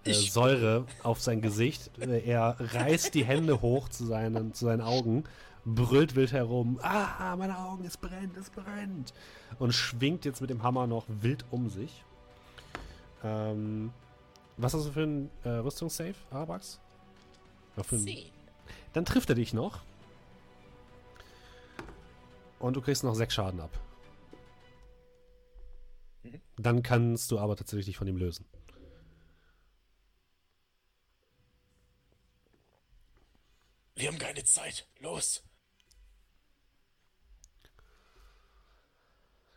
[0.04, 1.90] äh, Säure auf sein Gesicht.
[2.00, 5.24] Äh, Er reißt die Hände hoch zu seinen, zu seinen Augen,
[5.64, 6.78] brüllt wild herum.
[6.82, 9.12] Ah, meine Augen, es brennt, es brennt.
[9.58, 12.04] Und schwingt jetzt mit dem Hammer noch wild um sich.
[13.24, 13.92] Ähm,
[14.56, 16.80] was hast du für ein äh, Rüstungssave, Arabax?
[17.76, 17.82] Ja,
[18.92, 19.80] Dann trifft er dich noch.
[22.58, 23.70] Und du kriegst noch sechs Schaden ab.
[26.22, 26.40] Mhm.
[26.56, 28.46] Dann kannst du aber tatsächlich dich von ihm lösen.
[33.94, 34.86] Wir haben keine Zeit.
[35.00, 35.42] Los!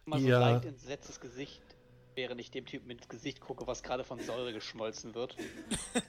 [0.06, 0.40] Mal so Ja.
[0.40, 1.62] leicht entsetztes Gesicht,
[2.16, 5.38] während ich dem Typen ins Gesicht gucke, was gerade von Säure geschmolzen wird.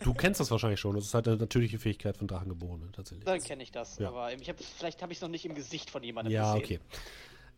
[0.02, 0.94] Du kennst das wahrscheinlich schon.
[0.96, 3.24] Das ist halt eine natürliche Fähigkeit von Drachengeborenen, tatsächlich.
[3.26, 3.98] Dann kenne ich das.
[3.98, 4.08] Ja.
[4.08, 6.80] Aber ich hab, vielleicht habe ich es noch nicht im Gesicht von jemandem Ja, gesehen.
[6.80, 6.98] okay.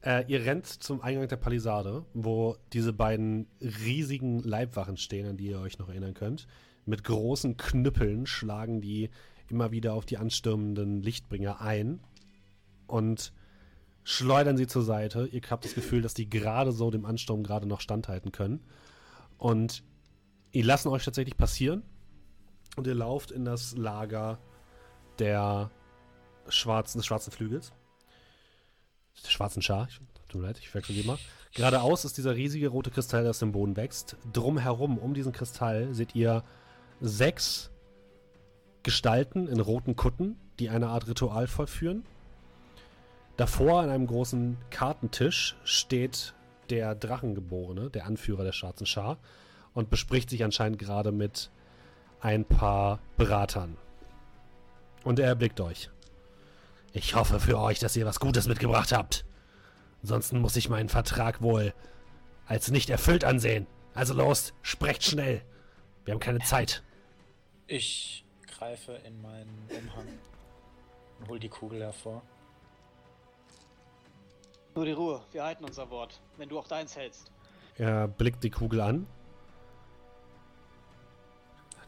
[0.05, 5.47] Äh, ihr rennt zum Eingang der Palisade, wo diese beiden riesigen Leibwachen stehen, an die
[5.47, 6.47] ihr euch noch erinnern könnt.
[6.85, 9.09] Mit großen Knüppeln schlagen die
[9.49, 12.01] immer wieder auf die anstürmenden Lichtbringer ein
[12.87, 13.33] und
[14.03, 15.27] schleudern sie zur Seite.
[15.33, 18.61] Ihr habt das Gefühl, dass die gerade so dem Ansturm gerade noch standhalten können.
[19.39, 19.85] Und
[20.53, 21.83] die lassen euch tatsächlich passieren.
[22.77, 24.39] Und ihr lauft in das Lager
[25.19, 25.71] der
[26.49, 27.73] schwarzen, des schwarzen Flügels.
[29.23, 29.89] Der schwarzen Schar.
[29.91, 31.19] Ich, tut mir leid, ich wechsle die mal.
[31.55, 34.17] Geradeaus ist dieser riesige rote Kristall, der aus dem Boden wächst.
[34.33, 36.43] Drumherum, um diesen Kristall, seht ihr
[37.01, 37.71] sechs
[38.83, 42.05] Gestalten in roten Kutten, die eine Art Ritual vollführen.
[43.37, 46.35] Davor an einem großen Kartentisch steht
[46.71, 49.19] der Drachengeborene, der Anführer der schwarzen Schar,
[49.73, 51.51] und bespricht sich anscheinend gerade mit
[52.21, 53.77] ein paar Beratern.
[55.03, 55.91] Und er erblickt euch.
[56.95, 59.25] Ich hoffe für euch, dass ihr was Gutes mitgebracht habt.
[60.03, 61.75] Ansonsten muss ich meinen Vertrag wohl
[62.47, 63.67] als nicht erfüllt ansehen.
[63.95, 65.43] Also los, sprecht schnell.
[66.05, 66.85] Wir haben keine Zeit.
[67.67, 70.07] Ich greife in meinen Umhang
[71.19, 72.23] und hol die Kugel hervor.
[74.77, 77.33] Nur die Ruhe, wir halten unser Wort, wenn du auch deins hältst.
[77.77, 79.09] Er blickt die Kugel an.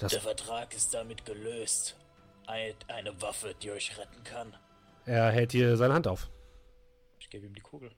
[0.01, 1.97] Das, Der Vertrag ist damit gelöst.
[2.49, 4.57] Ein, eine Waffe, die euch retten kann.
[5.07, 6.29] Er hält hier seine Hand auf.
[7.19, 7.91] Ich gebe ihm die Kugel.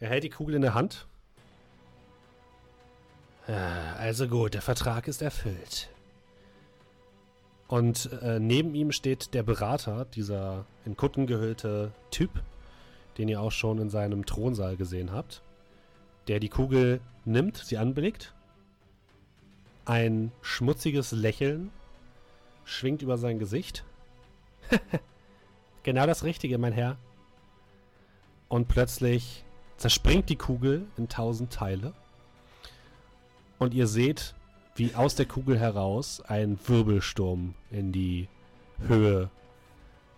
[0.00, 1.06] Er hält die Kugel in der Hand.
[3.46, 5.90] Ah, Also gut, der Vertrag ist erfüllt.
[7.66, 12.30] Und äh, neben ihm steht der Berater, dieser in Kutten gehüllte Typ,
[13.18, 15.42] den ihr auch schon in seinem Thronsaal gesehen habt,
[16.28, 18.34] der die Kugel nimmt, sie anblickt.
[19.84, 21.70] Ein schmutziges Lächeln
[22.64, 23.84] schwingt über sein Gesicht.
[25.88, 26.98] genau das Richtige, mein Herr.
[28.48, 29.42] Und plötzlich
[29.78, 31.94] zerspringt die Kugel in tausend Teile.
[33.58, 34.34] Und ihr seht,
[34.76, 38.28] wie aus der Kugel heraus ein Wirbelsturm in die
[38.86, 39.30] Höhe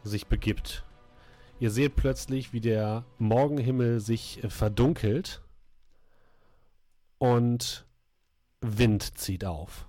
[0.03, 0.83] sich begibt.
[1.61, 5.41] Ihr seht plötzlich, wie der Morgenhimmel sich verdunkelt
[7.19, 7.87] und
[8.61, 9.87] Wind zieht auf.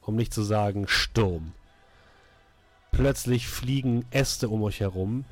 [0.00, 1.52] Um nicht zu sagen Sturm.
[2.92, 5.24] Plötzlich fliegen Äste um euch herum,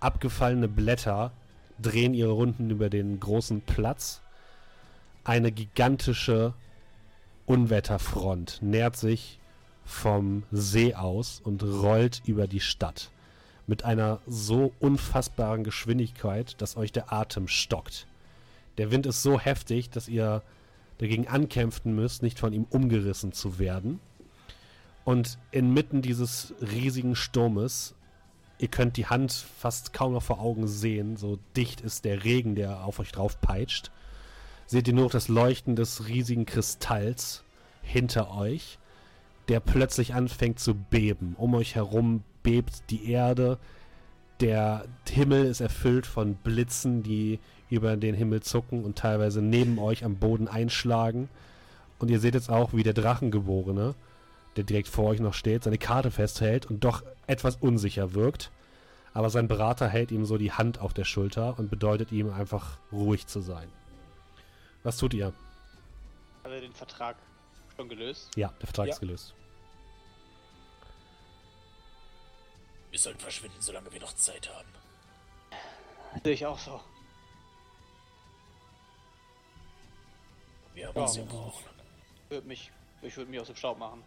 [0.00, 1.32] abgefallene Blätter
[1.80, 4.20] drehen ihre Runden über den großen Platz.
[5.24, 6.54] Eine gigantische
[7.46, 9.38] Unwetterfront nähert sich
[9.84, 13.10] vom See aus und rollt über die Stadt.
[13.66, 18.06] Mit einer so unfassbaren Geschwindigkeit, dass euch der Atem stockt.
[18.76, 20.42] Der Wind ist so heftig, dass ihr
[20.98, 24.00] dagegen ankämpfen müsst, nicht von ihm umgerissen zu werden.
[25.08, 27.94] Und inmitten dieses riesigen Sturmes,
[28.58, 32.54] ihr könnt die Hand fast kaum noch vor Augen sehen, so dicht ist der Regen,
[32.54, 33.90] der auf euch drauf peitscht.
[34.66, 37.42] Seht ihr nur noch das Leuchten des riesigen Kristalls
[37.80, 38.78] hinter euch,
[39.48, 41.36] der plötzlich anfängt zu beben.
[41.38, 43.58] Um euch herum bebt die Erde,
[44.40, 47.38] der Himmel ist erfüllt von Blitzen, die
[47.70, 51.30] über den Himmel zucken und teilweise neben euch am Boden einschlagen.
[51.98, 53.94] Und ihr seht jetzt auch, wie der Drachengeborene,
[54.58, 58.50] der direkt vor euch noch steht, seine Karte festhält und doch etwas unsicher wirkt.
[59.14, 62.78] Aber sein Berater hält ihm so die Hand auf der Schulter und bedeutet ihm einfach
[62.90, 63.70] ruhig zu sein.
[64.82, 65.32] Was tut ihr?
[66.42, 67.16] Haben wir den Vertrag
[67.76, 68.30] schon gelöst?
[68.36, 68.94] Ja, der Vertrag Ja.
[68.94, 69.34] ist gelöst.
[72.90, 74.68] Wir sollten verschwinden, solange wir noch Zeit haben.
[76.24, 76.80] Sehe ich auch so.
[80.74, 81.02] Wir haben Ja.
[81.02, 81.18] uns.
[82.28, 84.02] Würd mich, ich würde mich aus dem Staub machen.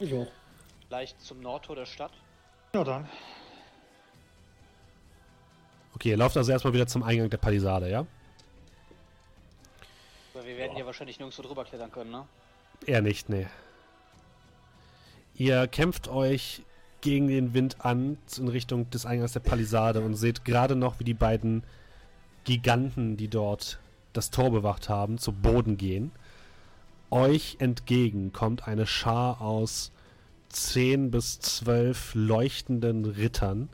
[0.00, 0.26] Ich auch.
[0.90, 2.12] Leicht zum Nordtor der Stadt.
[2.74, 3.08] Ja, dann.
[5.94, 8.06] Okay, ihr lauft also erstmal wieder zum Eingang der Palisade, ja?
[10.32, 12.26] Weil wir werden hier wahrscheinlich nirgendwo drüber klettern können, ne?
[12.86, 13.46] Eher nicht, nee.
[15.36, 16.62] Ihr kämpft euch
[17.00, 21.04] gegen den Wind an in Richtung des Eingangs der Palisade und seht gerade noch, wie
[21.04, 21.62] die beiden
[22.44, 23.78] Giganten, die dort
[24.12, 26.12] das Tor bewacht haben, zu Boden gehen.
[27.14, 29.92] Euch entgegen kommt eine Schar aus
[30.48, 33.68] 10 bis 12 leuchtenden Rittern,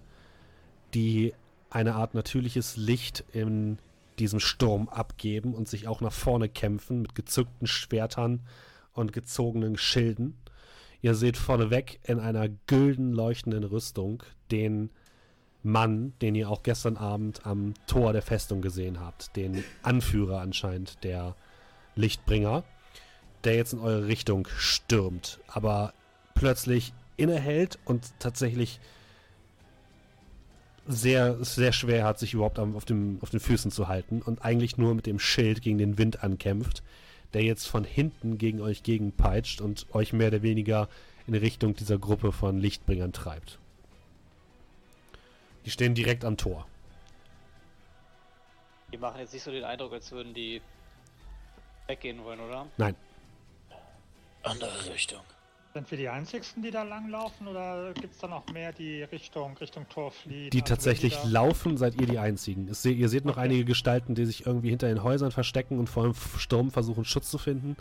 [0.93, 1.32] die
[1.70, 3.78] eine Art natürliches Licht in
[4.18, 8.41] diesem Sturm abgeben und sich auch nach vorne kämpfen mit gezückten Schwertern
[8.93, 10.36] und gezogenen Schilden.
[11.01, 14.91] Ihr seht vorneweg in einer gülden leuchtenden Rüstung den
[15.62, 21.03] Mann, den ihr auch gestern Abend am Tor der Festung gesehen habt, den Anführer anscheinend
[21.05, 21.36] der
[21.95, 22.64] Lichtbringer,
[23.45, 25.93] der jetzt in eure Richtung stürmt, aber
[26.34, 28.80] plötzlich innehält und tatsächlich
[30.86, 34.76] sehr, sehr schwer hat, sich überhaupt auf, dem, auf den Füßen zu halten und eigentlich
[34.76, 36.82] nur mit dem Schild gegen den Wind ankämpft,
[37.32, 40.88] der jetzt von hinten gegen euch gegenpeitscht und euch mehr oder weniger
[41.26, 43.59] in Richtung dieser Gruppe von Lichtbringern treibt.
[45.64, 46.66] Die stehen direkt am Tor.
[48.93, 50.61] Die machen jetzt nicht so den Eindruck, als würden die
[51.86, 52.66] weggehen wollen, oder?
[52.76, 52.97] Nein,
[54.43, 55.20] Andere Richtung.
[55.72, 59.57] Sind wir die einzigsten, die da langlaufen oder gibt es da noch mehr, die Richtung,
[59.59, 60.51] Richtung Tor fliehen?
[60.51, 62.66] die Also tatsächlich da- laufen, seid ihr die Einzigen.
[62.68, 63.43] Es ihr seht noch Okay.
[63.43, 67.30] einige Gestalten, die sich irgendwie hinter den Häusern verstecken und vor dem Sturm versuchen, Schutz
[67.30, 67.76] zu finden.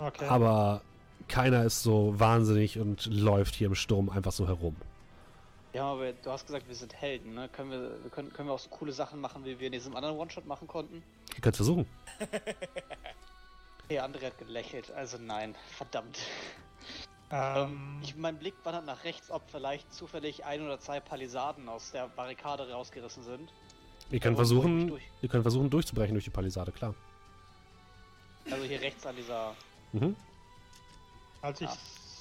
[0.00, 0.26] Okay.
[0.26, 0.82] Aber
[1.28, 4.74] keiner ist so wahnsinnig und läuft hier im Sturm einfach so herum.
[5.74, 7.48] Ja, aber du hast gesagt, wir sind Helden, ne?
[7.50, 9.94] Können wir, wir können, können wir auch so coole Sachen machen, wie wir in diesem
[9.94, 11.02] anderen One-Shot machen konnten?
[11.36, 11.86] Ihr könnt versuchen.
[13.92, 16.18] Der andere hat gelächelt, also nein, verdammt.
[17.30, 21.90] ähm, Ich, mein Blick wandert nach rechts, ob vielleicht zufällig ein oder zwei Palisaden aus
[21.90, 23.52] der Barrikade rausgerissen sind.
[24.10, 26.72] Ihr könnt Ja, wo- wo ich versuchen, durch- ihr könnt versuchen durchzubrechen durch die Palisade,
[26.72, 26.94] klar.
[28.50, 29.54] Also hier rechts an dieser.
[29.92, 30.16] Mhm.
[31.42, 31.76] als ich Ja.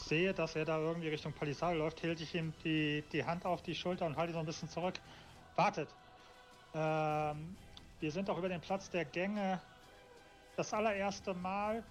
[0.07, 3.61] sehe, dass er da irgendwie Richtung Palisade läuft, hielt ich ihm die, die Hand auf
[3.61, 4.95] die Schulter und halte ihn so ein bisschen zurück.
[5.55, 5.87] Wartet.
[6.73, 7.55] Ähm,
[8.01, 9.61] wir sind auch über den Platz der Gänge
[10.61, 11.83] das allererste Mal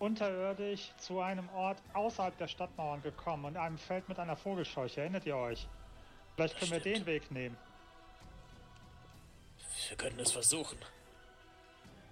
[0.00, 5.00] unterirdisch zu einem Ort außerhalb der Stadtmauern gekommen und einem Feld mit einer Vogelscheuche.
[5.02, 5.68] Erinnert ihr euch?
[6.34, 7.56] Vielleicht können wir den Weg nehmen.
[9.88, 10.78] Wir können es versuchen.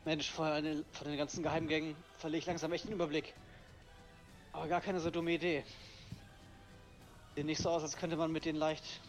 [0.04, 3.34] Mensch, von, den- von den ganzen Geheimgängen verliere ich langsam echt den Überblick.
[4.52, 5.64] Aber gar keine so dumme Idee.
[7.34, 9.00] Sieht nicht so aus, als könnte man mit denen leicht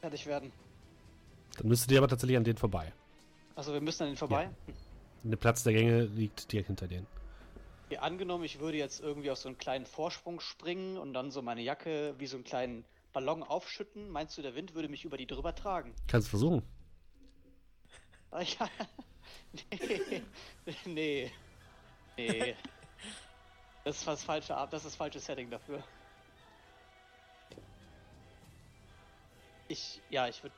[0.00, 0.50] fertig werden.
[1.58, 2.92] Dann müsstet ihr aber tatsächlich an denen vorbei.
[3.56, 4.50] Also wir müssen an den vorbei.
[5.24, 7.06] Der Platz der Gänge liegt direkt hinter denen.
[7.86, 11.42] Okay, angenommen, ich würde jetzt irgendwie auf so einen kleinen Vorsprung springen und dann so
[11.42, 14.10] meine Jacke wie so einen kleinen Ballon aufschütten.
[14.10, 15.94] Meinst du, der Wind würde mich über die drüber tragen?
[16.06, 16.62] Kannst versuchen.
[18.30, 18.68] Ah, Ja.
[19.70, 20.22] nee.
[20.84, 21.32] Nee.
[22.16, 22.54] Nee.
[23.84, 25.82] Das ist das falsche das ist das falsche Setting dafür.
[29.68, 30.54] Ich, ja, ich würde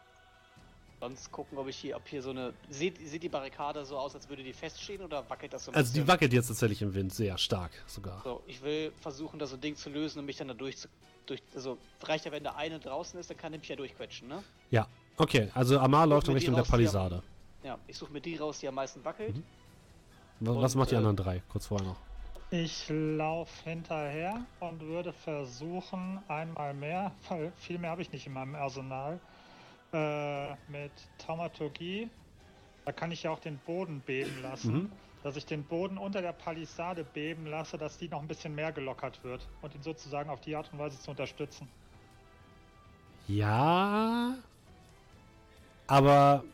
[1.01, 2.53] sonst gucken, ob ich hier, ob hier so eine.
[2.69, 5.75] Sieht, sieht die Barrikade so aus, als würde die feststehen oder wackelt das so ein
[5.75, 6.09] Also die bisschen?
[6.09, 8.21] wackelt jetzt tatsächlich im Wind, sehr stark sogar.
[8.25, 10.77] So, ich will versuchen, da so ein Ding zu lösen und mich dann da durch
[10.77, 10.89] zu.
[11.27, 14.29] Durch, also reicht ja, wenn der eine draußen ist, dann kann ich mich ja durchquetschen,
[14.29, 14.43] ne?
[14.71, 14.89] Ja,
[15.19, 17.23] okay, also Amar läuft in die Richtung der raus, die am- Palisade.
[17.63, 19.37] Ja, ich suche mir die raus, die am meisten wackelt.
[19.37, 19.45] Mhm.
[20.41, 21.43] Was, was Und, macht die äh, anderen drei?
[21.51, 21.97] Kurz vorher noch.
[22.51, 28.33] Ich laufe hinterher und würde versuchen, einmal mehr, weil viel mehr habe ich nicht in
[28.33, 29.21] meinem Arsenal,
[29.93, 32.09] äh, mit Taumaturgie,
[32.85, 34.93] da kann ich ja auch den Boden beben lassen, Mhm.
[35.23, 38.73] dass ich den Boden unter der Palisade beben lasse, dass die noch ein bisschen mehr
[38.73, 41.69] gelockert wird und ihn sozusagen auf die Art und Weise zu unterstützen.
[43.27, 44.37] Ja,
[45.87, 46.45] aber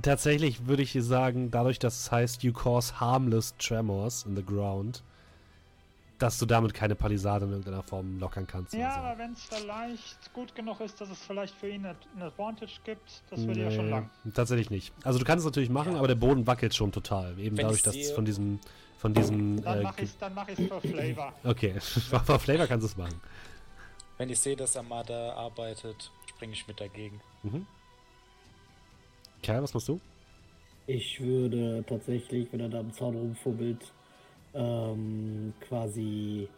[0.00, 5.02] tatsächlich würde ich sagen, dadurch, dass es heißt, you cause harmless tremors in the ground,
[6.18, 8.72] dass du damit keine Palisade in irgendeiner Form lockern kannst.
[8.72, 9.00] Ja, so.
[9.00, 13.22] aber wenn es vielleicht gut genug ist, dass es vielleicht für ihn ein Advantage gibt,
[13.30, 14.10] das würde ja schon Nee, lang.
[14.34, 14.94] Tatsächlich nicht.
[15.04, 15.98] Also du kannst es natürlich machen, Ja.
[15.98, 17.38] aber der Boden wackelt schon total.
[17.38, 18.58] Eben Wenn dadurch, ich dass es von diesem,
[18.98, 19.60] von diesem.
[19.62, 21.32] Dann Äh, mache ich es mach für Flavor.
[21.44, 23.20] okay, für Flavor kannst du es machen.
[24.16, 27.20] Wenn ich sehe, dass Amada arbeitet, springe ich mit dagegen.
[27.42, 27.66] Mhm.
[29.42, 30.00] Kerl, was machst du?
[30.86, 33.92] Ich würde tatsächlich, wenn er da am Zaun rumfummelt,
[34.56, 36.48] ähm, quasi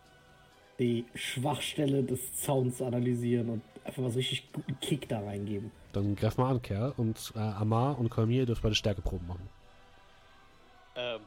[0.78, 5.70] die Schwachstelle des Zauns analysieren und einfach mal so richtig guten Kick da reingeben.
[5.92, 6.94] Dann greif mal an, Kerl.
[6.96, 9.48] Und äh, Amar und Kolmir dürft beide Stärkeproben machen.
[10.96, 11.20] Ähm,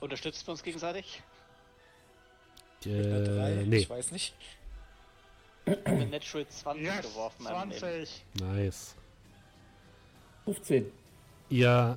[0.00, 1.22] unterstützen wir uns gegenseitig?
[2.84, 3.76] Eine drei, Äh, nee.
[3.78, 4.34] Ich weiß nicht.
[5.84, 7.46] Eine Natural 20 Yes, geworfen.
[7.46, 7.78] am Leben.
[7.78, 8.24] 20.
[8.40, 8.94] Nice.
[10.44, 10.86] 15.
[11.50, 11.96] Ihr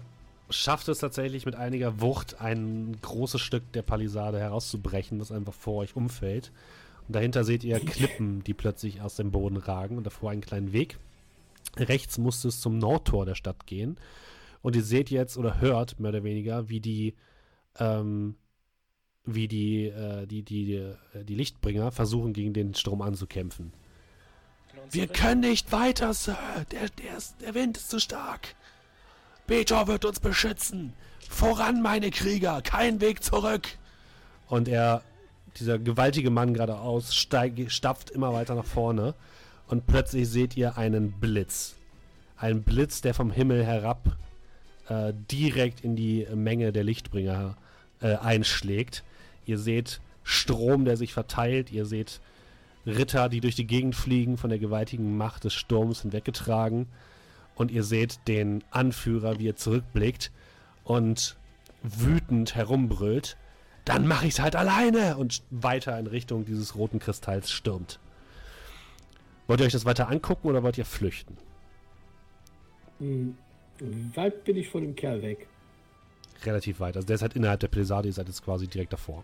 [0.53, 5.77] schafft es tatsächlich mit einiger Wucht, ein großes Stück der Palisade herauszubrechen, das einfach vor
[5.77, 6.51] euch umfällt.
[7.07, 10.73] Und dahinter seht ihr Klippen, die plötzlich aus dem Boden ragen und davor einen kleinen
[10.73, 10.97] Weg.
[11.77, 13.97] Rechts musst es zum Nordtor der Stadt gehen.
[14.61, 17.15] Und ihr seht jetzt oder hört mehr oder weniger, wie die,
[17.79, 18.35] ähm,
[19.25, 23.73] wie die, äh, die, die, die, äh, die Lichtbringer versuchen, gegen den Strom anzukämpfen.
[24.89, 26.37] Wir können nicht weiter, Sir.
[26.71, 28.55] Der, der, ist, der Wind ist zu stark.
[29.47, 30.93] Betor wird uns beschützen.
[31.29, 32.61] Voran, meine Krieger.
[32.61, 33.67] Kein Weg zurück.
[34.47, 35.01] Und er,
[35.57, 39.15] dieser gewaltige Mann geradeaus, steig, stapft immer weiter nach vorne.
[39.67, 41.75] Und plötzlich seht ihr einen Blitz.
[42.37, 44.17] Ein Blitz, der vom Himmel herab
[44.89, 47.57] äh, direkt in die Menge der Lichtbringer
[48.01, 49.03] äh, einschlägt.
[49.45, 51.71] Ihr seht Strom, der sich verteilt.
[51.71, 52.21] Ihr seht
[52.85, 56.87] Ritter, die durch die Gegend fliegen, von der gewaltigen Macht des Sturms hinweggetragen.
[57.55, 60.31] Und ihr seht den Anführer, wie er zurückblickt
[60.83, 61.37] und
[61.83, 63.37] wütend herumbrüllt.
[63.85, 65.17] Dann mache ich's halt alleine!
[65.17, 67.99] Und weiter in Richtung dieses roten Kristalls stürmt.
[69.47, 71.37] Wollt ihr euch das weiter angucken oder wollt ihr flüchten?
[72.99, 73.37] Hm,
[74.15, 75.47] weit bin ich von dem Kerl weg.
[76.43, 76.95] Relativ weit.
[76.95, 79.23] Also der ist halt innerhalb der Palisade, ihr seid jetzt quasi direkt davor.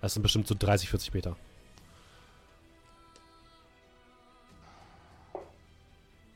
[0.00, 1.36] Das sind bestimmt so 30, 40 Meter.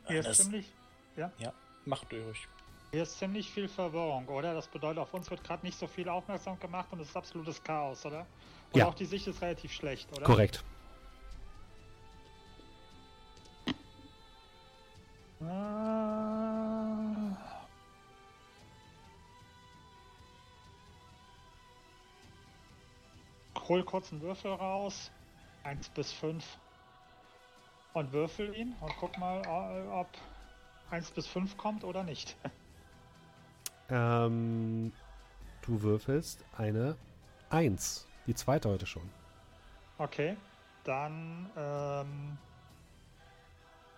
[0.09, 0.67] Hier ist, ziemlich,
[1.17, 1.53] Ja,
[1.85, 2.49] macht durch.
[2.93, 4.55] hier ist ziemlich viel Verwirrung, oder?
[4.55, 7.63] Das bedeutet, auf uns wird gerade nicht so viel aufmerksam gemacht und es ist absolutes
[7.63, 8.27] Chaos, oder?
[8.73, 8.87] Und Ja.
[8.87, 10.27] auch die Sicht ist relativ schlecht, oder?
[10.27, 10.65] Korrekt.
[15.41, 15.45] Äh,
[23.69, 25.11] Hol kurz einen Würfel raus.
[25.63, 26.45] 1 bis 5.
[27.95, 30.09] Und würfel ihn und guck mal, äh, ob
[30.93, 32.37] 1 bis 5 kommt oder nicht.
[33.89, 34.93] Ähm,
[35.63, 36.97] du würfelst eine
[37.51, 38.07] 1.
[38.27, 39.09] Die zweite heute schon.
[39.99, 40.37] Okay,
[40.85, 42.39] dann, ähm.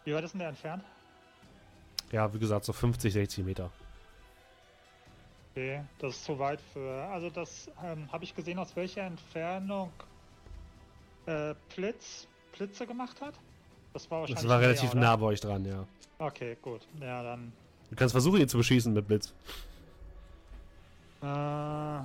[0.05, 0.84] Wie weit ist denn der entfernt?
[2.12, 3.70] Ja, wie gesagt, so 50, 60 Meter.
[5.51, 7.05] Okay, das ist zu weit für.
[7.07, 9.92] Also, das ähm, habe ich gesehen, aus welcher Entfernung
[11.26, 12.26] äh, Blitz,
[12.57, 13.34] Blitze gemacht hat?
[13.95, 14.42] Das war wahrscheinlich.
[14.42, 15.01] Das war relativ oder?
[15.01, 15.86] nah bei euch dran, ja.
[16.18, 16.86] Okay, gut.
[17.01, 17.53] Ja, dann.
[17.90, 19.32] Du kannst versuchen, ihn zu beschießen mit Blitz.
[21.22, 22.01] Äh,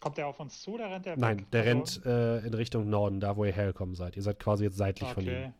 [0.00, 1.50] kommt der auf uns zu oder rennt der Nein, weg?
[1.52, 1.70] der Also-
[2.00, 4.16] rennt äh, in Richtung Norden, da wo ihr hergekommen seid.
[4.16, 5.44] Ihr seid quasi jetzt seitlich von Okay.
[5.46, 5.54] ihm.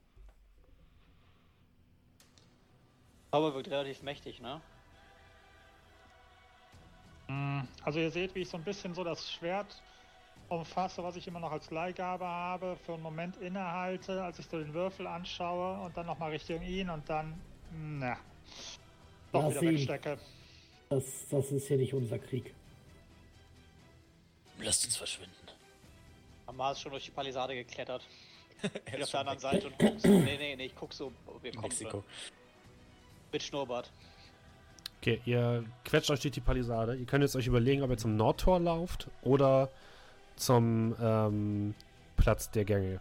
[3.31, 4.61] Aber wirkt relativ mächtig, ne?
[7.29, 9.83] Mm, Also ihr seht, wie ich so ein bisschen so das Schwert
[10.49, 14.59] umfasse, was ich immer noch als Leihgabe habe, für einen Moment innehalte, als ich so
[14.59, 17.39] den Würfel anschaue und dann nochmal Richtung ihn und dann,
[17.73, 18.17] na,
[19.33, 19.79] doch Lass wieder ihn.
[19.79, 20.19] wegstecke.
[20.89, 22.55] Das, das ist hier nicht unser Krieg.
[24.61, 25.35] Lasst uns verschwinden.
[26.47, 28.07] Amar ist schon durch die Palisade geklettert.
[28.63, 30.09] Ich bin auf der anderen Seite und guck so.
[30.09, 31.65] Nee, nee, nee, ich guck so, ob wir kommen.
[31.65, 32.03] Mexiko.
[33.31, 33.93] Mit Schnurrbart.
[35.01, 36.97] Okay, ihr quetscht euch durch die Palisade.
[36.97, 39.71] Ihr könnt jetzt euch überlegen, ob ihr zum Nordtor lauft oder
[40.39, 41.75] zum ähm,
[42.17, 43.01] Platz der Gänge.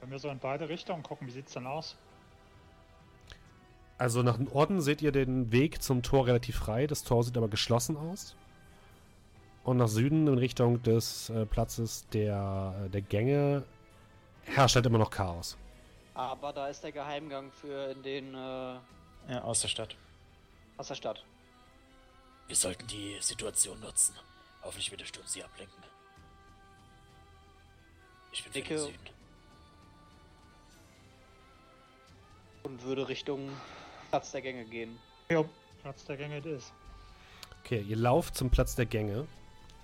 [0.00, 1.96] Wenn wir so in beide Richtungen gucken, wie sieht's denn aus?
[3.98, 6.86] Also nach Norden seht ihr den Weg zum Tor relativ frei.
[6.86, 8.36] Das Tor sieht aber geschlossen aus.
[9.64, 13.64] Und nach Süden in Richtung des äh, Platzes der, äh, der Gänge
[14.44, 15.56] herrscht halt immer noch Chaos.
[16.14, 18.38] Aber da ist der Geheimgang für in den äh,
[19.28, 19.96] Ja, aus der Stadt.
[20.76, 21.24] aus der Stadt.
[22.48, 24.14] Wir sollten die Situation nutzen.
[24.62, 25.82] Hoffentlich wird der Sturm sie ablenken.
[28.32, 28.98] Ich bin Dicke- Süden.
[32.62, 33.50] Und würde Richtung
[34.10, 34.98] Platz der Gänge gehen.
[35.30, 35.48] Jo.
[35.82, 36.72] Platz der Gänge ist.
[37.64, 39.26] Okay, ihr lauft zum Platz der Gänge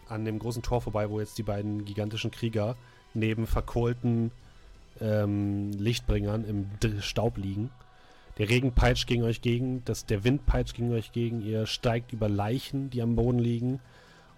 [0.08, 2.76] an dem großen Tor vorbei, wo jetzt die beiden gigantischen Krieger
[3.14, 4.30] neben verkohlten
[5.00, 7.70] ähm, Lichtbringern im D Staub liegen.
[8.38, 12.12] Der Regen peitscht gegen euch gegen, das, der Wind peitscht gegen euch gegen, ihr steigt
[12.12, 13.80] über Leichen, die am Boden liegen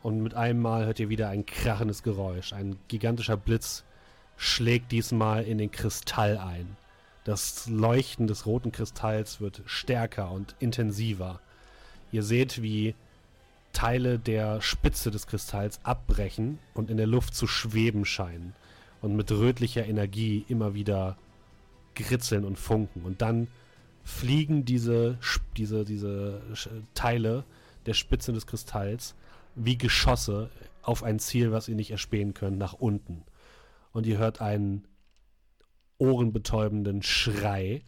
[0.03, 2.53] und mit einem Mal hört ihr wieder ein krachendes Geräusch.
[2.53, 3.85] Ein gigantischer Blitz
[4.37, 6.77] schlägt diesmal in den Kristall ein.
[7.25, 11.41] Das Leuchten des roten Kristalls wird stärker und intensiver.
[12.13, 12.95] Ihr seht, wie
[13.73, 18.55] Teile der Spitze des Kristalls abbrechen und in der Luft zu schweben scheinen
[19.01, 21.17] und mit rötlicher Energie immer wieder
[21.95, 23.03] gritzeln und funken.
[23.05, 23.49] Und dann
[24.05, 25.19] fliegen diese,
[25.57, 26.43] diese, diese
[26.95, 27.45] Teile
[27.87, 29.17] der Spitze des Kristalls
[29.55, 30.51] wie Geschosse
[30.83, 33.25] auf ein Ziel, was ihr nicht erspähen könnt, nach unten.
[33.93, 34.87] Und ihr hört einen
[35.99, 37.85] ohrenbetäubenden Schrei.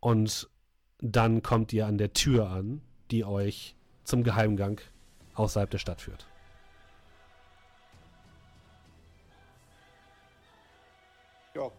[0.00, 0.48] Und
[1.00, 3.74] dann kommt ihr an der Tür an, die euch
[4.04, 4.80] zum Geheimgang
[5.34, 6.26] außerhalb der Stadt führt.
[11.54, 11.70] Ja.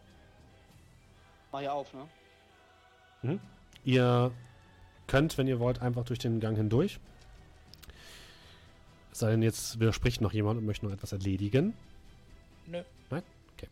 [1.51, 2.07] Mach ja auf, ne?
[3.83, 4.31] Ihr
[5.07, 6.99] könnt, wenn ihr wollt, einfach durch den Gang hindurch.
[9.11, 11.73] Es sei denn, jetzt widerspricht noch jemand und möchte noch etwas erledigen.
[12.67, 12.83] Nö.
[13.09, 13.23] Nein?
[13.55, 13.67] Okay.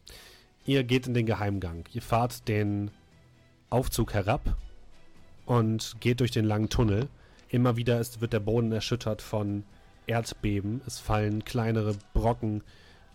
[0.65, 1.85] Ihr geht in den Geheimgang.
[1.93, 2.89] Ihr fahrt den
[3.69, 4.57] Aufzug herab
[5.45, 7.09] und geht durch den langen Tunnel.
[7.49, 9.63] Immer wieder ist, wird der Boden erschüttert von
[10.07, 10.81] Erdbeben.
[10.87, 12.63] Es fallen kleinere Brocken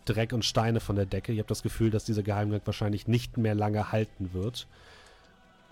[0.04, 1.32] Dreck und Steine von der Decke.
[1.32, 4.66] Ihr habt das Gefühl, dass dieser Geheimgang wahrscheinlich nicht mehr lange halten wird.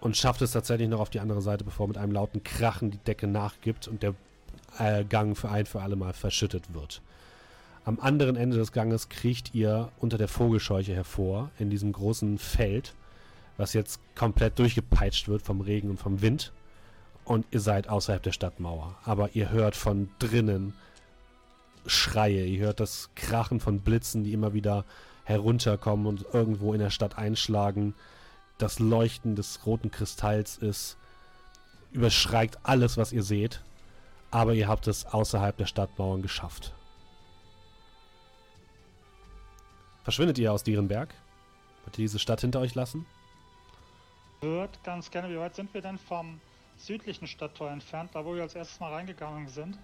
[0.01, 2.99] Und schafft es tatsächlich noch auf die andere Seite, bevor mit einem lauten Krachen die
[2.99, 4.15] Decke nachgibt und der
[4.79, 7.03] äh, Gang für ein für alle Mal verschüttet wird.
[7.85, 12.95] Am anderen Ende des Ganges kriecht ihr unter der Vogelscheuche hervor, in diesem großen Feld,
[13.57, 16.53] was jetzt komplett durchgepeitscht wird vom Regen und vom Wind.
[17.25, 18.95] Und ihr seid außerhalb der Stadtmauer.
[19.05, 20.75] Aber ihr hört von drinnen
[21.87, 24.85] Schreie, ihr hört das Krachen von Blitzen, die immer wieder
[25.25, 27.95] herunterkommen und irgendwo in der Stadt einschlagen.
[28.59, 30.97] Das Leuchten des roten Kristalls ist
[31.93, 33.63] überschreit alles, was ihr seht.
[34.31, 36.75] Aber ihr habt es außerhalb der Stadtmauern geschafft.
[40.03, 41.15] Verschwindet ihr aus Dierenberg?
[41.85, 43.07] Wollt ihr diese Stadt hinter euch lassen?
[44.41, 46.41] Wird ganz gerne, wie weit sind wir denn vom
[46.77, 49.79] südlichen Stadttor entfernt, da wo wir als erstes mal reingegangen sind?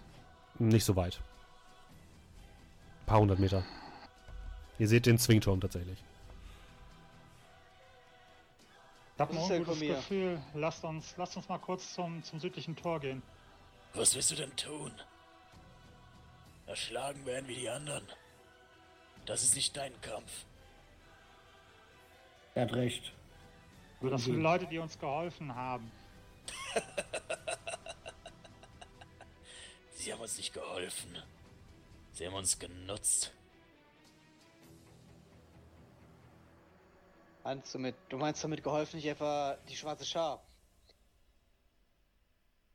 [0.59, 1.21] Nicht so weit.
[3.03, 3.65] Ein paar hundert Meter.
[4.79, 6.03] Ihr seht den Zwingturm tatsächlich.
[9.17, 9.95] Das ist von mir.
[9.95, 10.43] Gefühl.
[10.55, 13.23] Lasst uns, lasst uns mal kurz zum, zum südlichen Tor gehen.
[13.95, 14.93] Was willst du denn tun?
[16.67, 18.07] Erschlagen werden wie die anderen.
[19.27, 20.45] Das ist nicht dein Kampf.
[22.55, 23.13] Er hat recht.
[24.01, 25.91] Das sind Leute, die uns geholfen haben.
[29.95, 31.17] Sie haben uns nicht geholfen.
[32.13, 33.33] Sie haben uns genutzt.
[37.45, 40.43] Meinst du mit, du meinst damit geholfen, nicht etwa die schwarze Schar?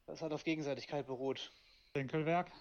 [0.05, 1.51] Das hat auf Gegenseitigkeit beruht.
[1.93, 2.51] Winkelwerk.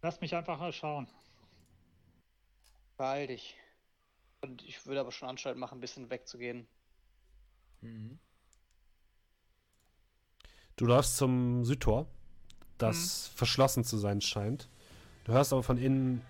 [0.00, 1.08] Lass mich einfach mal schauen.
[2.96, 3.56] Beeil dich.
[4.42, 6.68] Und ich würde aber schon Anstalt machen, ein bisschen wegzugehen.
[7.80, 8.20] Mhm.
[10.76, 12.06] Du läufst zum Südtor,
[12.78, 14.68] das verschlossen zu sein scheint.
[15.24, 16.24] Du hörst aber von innen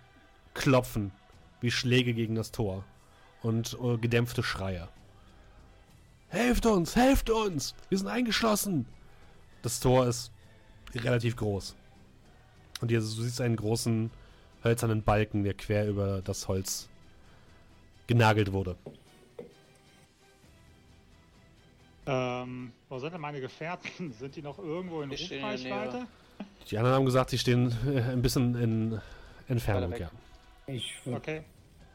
[0.54, 1.12] Klopfen,
[1.60, 2.84] wie Schläge gegen das Tor
[3.42, 4.88] und äh, gedämpfte Schreie.
[6.28, 7.74] Helft uns, helft uns!
[7.88, 8.86] Wir sind eingeschlossen!
[9.62, 10.30] Das Tor ist
[10.94, 11.74] relativ groß.
[12.80, 14.10] Und ihr, du siehst einen großen
[14.64, 16.88] hölzernen Balken, der quer über das Holz
[18.06, 18.76] genagelt wurde.
[22.06, 24.12] Ähm, wo sind denn meine Gefährten?
[24.18, 26.06] Sind die noch irgendwo in Rufreichweite?
[26.70, 29.00] Die anderen haben gesagt, sie stehen äh, ein bisschen in
[29.46, 30.10] Entfernung, ja.
[30.66, 31.42] Ich würde Okay.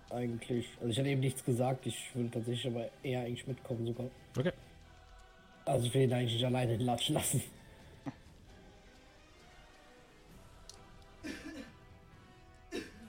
[0.10, 4.08] Eigentlich, also ich hatte eben nichts gesagt, ich würde tatsächlich aber eher eigentlich mitkommen sogar.
[4.38, 4.52] Okay.
[5.66, 7.42] Also ich will ihn eigentlich nicht alleine latschen lassen.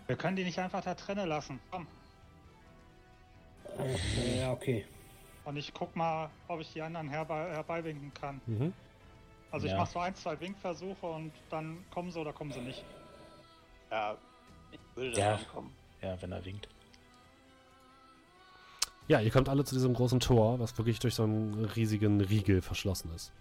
[0.06, 1.58] Wir können die nicht einfach da trennen lassen.
[1.70, 1.86] Komm.
[3.78, 4.86] Äh, ja, okay.
[5.44, 8.40] Und ich guck mal, ob ich die anderen herbei, herbeiwinken kann.
[8.46, 8.72] Mhm.
[9.50, 9.78] Also ich Ja.
[9.78, 12.84] mache so ein, zwei Winkversuche und dann kommen sie oder kommen sie nicht.
[13.90, 14.16] Ja,
[14.70, 15.34] ich würde da Ja.
[15.34, 15.72] rankommen.
[16.02, 16.68] Ja, wenn er winkt.
[19.08, 22.60] Ja, ihr kommt alle zu diesem großen Tor, was wirklich durch so einen riesigen Riegel
[22.60, 23.32] verschlossen ist.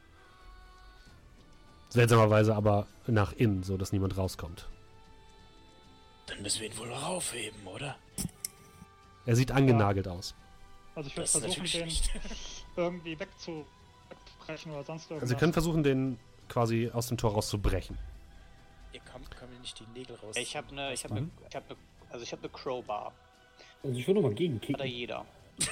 [1.89, 4.69] Seltsamerweise aber nach innen, so dass niemand rauskommt.
[6.27, 7.95] Dann müssen wir ihn wohl raufheben, oder?
[9.25, 10.35] Er sieht angenagelt aus.
[10.93, 11.91] Also ich würde versuchen, den
[12.75, 13.65] irgendwie wegzu
[14.09, 15.23] wegzubrechen oder sonst irgendwas.
[15.23, 17.97] Also ihr könnt versuchen, den quasi aus dem Tor rauszubrechen.
[18.93, 20.35] Ihr kommt, können wir nicht die Nägel raus.
[20.37, 21.77] Ich habe eine, ich habe eine, ich habe eine,
[22.09, 23.13] also ich habe eine Crowbar.
[23.83, 24.85] Also ich würde mal Hat er gegenkicken.
[24.85, 25.25] jeder.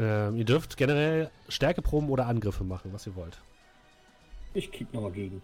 [0.00, 3.36] Ähm, ihr dürft generell Stärkeproben oder Angriffe machen, was ihr wollt.
[4.54, 5.42] Ich kick noch mal gegen.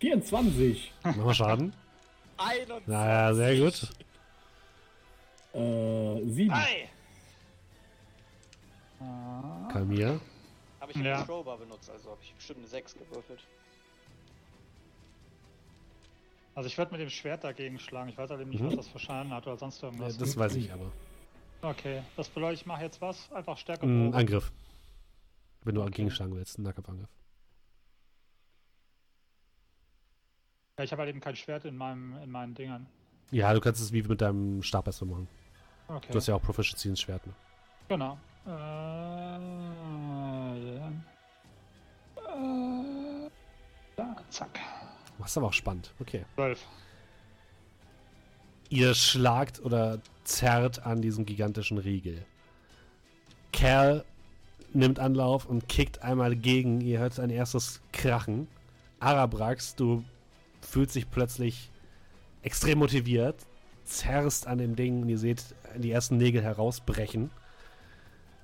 [0.00, 0.92] 24.
[1.02, 1.74] Mach mal Schaden.
[2.38, 2.86] 21.
[2.88, 3.82] Naja, sehr gut.
[5.52, 6.54] Äh, 7.
[6.54, 6.88] Hi!
[9.72, 10.20] Kalmir.
[10.80, 11.16] Habe ich Ja.
[11.16, 13.40] eine Crowbar benutzt, also habe ich bestimmt eine 6 gewürfelt.
[16.56, 18.08] Also ich würde mit dem Schwert dagegen schlagen.
[18.08, 18.68] Ich weiß halt eben nicht, Mhm.
[18.68, 20.16] was das für Schaden hat oder sonst Ja, irgendwas.
[20.16, 20.90] das weiß ich aber.
[21.60, 23.30] okay, das bedeutet, ich mache jetzt was?
[23.30, 23.84] Einfach Stärke.
[23.86, 24.16] Ein Probe.
[24.16, 24.50] Angriff.
[25.64, 25.90] Wenn du Okay.
[25.92, 27.10] gegenschlagen willst, ein Nahkampfangriff.
[30.78, 32.86] Ja, ich habe halt eben kein Schwert in meinem in meinen Dingern.
[33.30, 35.28] Ja, du kannst es wie mit deinem Stab erstmal machen.
[35.88, 36.08] Okay.
[36.10, 37.26] Du hast ja auch Proficiency ins Schwert.
[37.26, 37.32] Ne?
[37.88, 38.18] Genau.
[38.46, 38.48] Äh,
[40.78, 41.04] dann.
[42.16, 43.30] Äh,
[43.96, 44.58] da, zack.
[45.18, 45.92] Das ist aber auch spannend.
[45.98, 46.24] Okay.
[46.34, 46.64] 12.
[48.68, 52.24] Ihr schlagt oder zerrt an diesem gigantischen Riegel.
[53.52, 54.04] Kerl
[54.72, 56.80] nimmt Anlauf und kickt einmal gegen.
[56.80, 58.48] Ihr hört ein erstes Krachen.
[59.00, 60.04] Arabrax, du
[60.60, 61.70] fühlst dich plötzlich
[62.42, 63.36] extrem motiviert,
[63.84, 67.30] zerrst an dem Ding und ihr seht die ersten Nägel herausbrechen.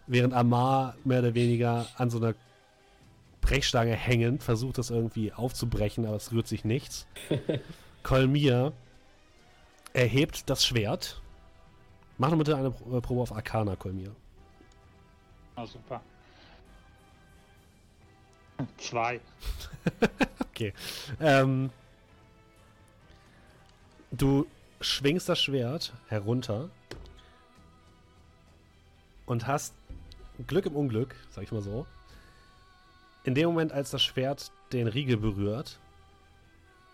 [0.07, 2.35] Während Amar mehr oder weniger an so einer
[3.53, 7.07] Brechstange hängend versucht, das irgendwie aufzubrechen, aber es rührt sich nichts.
[8.03, 8.72] Kolmir
[9.92, 11.20] erhebt das Schwert.
[12.16, 14.16] Mach doch bitte eine äh, Probe auf Arcana, Kolmir.
[15.55, 16.00] Ah, super.
[18.78, 19.20] Zwei.
[20.53, 20.74] Okay.
[21.18, 21.70] Ähm,
[24.12, 24.46] du
[24.80, 26.68] schwingst das Schwert herunter
[29.26, 29.74] und hast
[30.46, 31.86] Glück im Unglück, sag ich mal so.
[33.25, 35.79] In dem Moment, als das Schwert den Riegel berührt,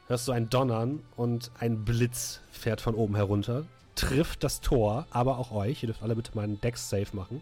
[0.09, 3.65] hörst du ein Donnern und ein Blitz fährt von oben herunter,
[3.95, 5.83] trifft das Tor, aber auch euch.
[5.83, 7.41] Ihr dürft alle bitte mal einen Dex-Save machen.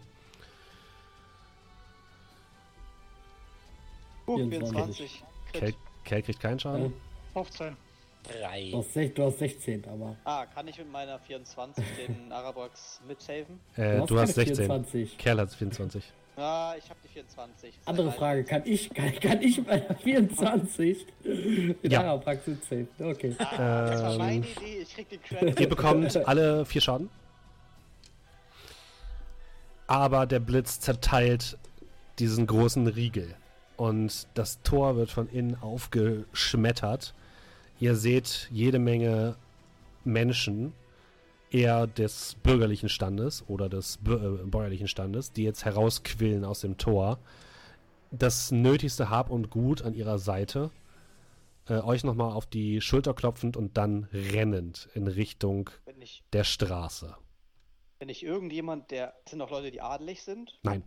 [4.27, 5.23] Uh, 24.
[5.53, 5.75] 24.
[6.03, 6.93] Kel, kriegt keinen Schaden.
[7.33, 7.75] 15.
[8.23, 8.71] Drei.
[8.71, 10.17] Du hast, sech- du hast 16, aber.
[10.25, 13.59] Ah, kann ich mit meiner 24 den Arabrax mitsaven?
[13.75, 14.55] Äh, du hast keine 16.
[14.55, 15.17] 24.
[15.17, 16.03] Kerl hat 24.
[16.39, 17.69] Ah, ich habe die 24.
[17.69, 18.11] Ist Andere.
[18.11, 22.03] Frage, kann ich, kann, kann ich bei der 24 in Ja.
[22.03, 22.87] der Praxis safe?
[22.99, 23.35] Okay.
[23.39, 25.59] Ah, das war Ähm, meine Idee, ich krieg den Credit.
[25.59, 27.09] Ihr bekommt alle vier Schaden.
[29.87, 31.57] Aber der Blitz zerteilt
[32.19, 33.33] diesen großen Riegel.
[33.75, 37.13] Und das Tor wird von innen aufgeschmettert.
[37.79, 39.35] Ihr seht jede Menge
[40.03, 40.73] Menschen,
[41.51, 47.19] eher des bürgerlichen Standes oder des äh, bäuerlichen Standes, die jetzt herausquillen aus dem Tor.
[48.11, 50.71] Das nötigste Hab und Gut an ihrer Seite.
[51.67, 55.69] Äh, euch nochmal auf die Schulter klopfend und dann rennend in Richtung
[55.99, 57.15] ich, der Straße.
[57.99, 59.13] wenn ich irgendjemand, der.
[59.27, 60.59] Sind noch Leute, die adelig sind?
[60.63, 60.83] Nein,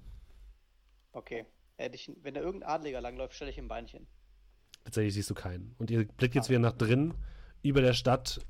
[1.13, 1.45] Okay.
[1.93, 4.07] Ich, wenn da irgendein Adliger langläuft, stelle ich ihm ein Beinchen.
[4.85, 5.75] tatsächlich siehst du keinen.
[5.79, 7.15] Und ihr blickt jetzt wieder nach drin.
[7.63, 8.41] Über der Stadt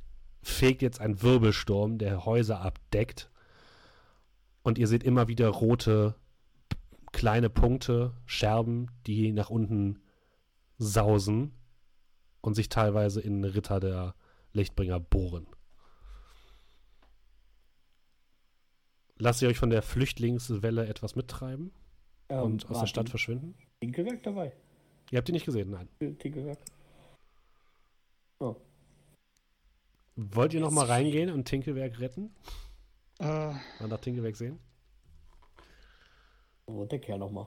[0.43, 3.31] fegt jetzt ein Wirbelsturm, der Häuser abdeckt.
[4.63, 6.15] Und ihr seht immer wieder rote
[7.13, 10.01] kleine Punkte, Scherben, die nach unten
[10.79, 11.53] sausen
[12.41, 14.15] und sich teilweise in Ritter der
[14.53, 15.47] Lichtbringer bohren.
[19.19, 21.73] Lasst ihr euch von der Flüchtlingswelle etwas mittreiben
[22.29, 23.55] Ähm, und aus der Stadt Tin- verschwinden?
[23.81, 24.53] Tinkelwerk dabei.
[25.11, 25.89] Ihr habt die nicht gesehen, nein.
[26.19, 26.59] Tinkelwerk.
[28.39, 28.57] Oh.
[30.17, 32.35] Wollt ihr noch mal reingehen und Tinkelwerk retten?
[33.19, 34.59] Äh, Mal nach Tinkelwerk sehen?
[36.67, 37.47] Wo wohnt der Kerl nochmal?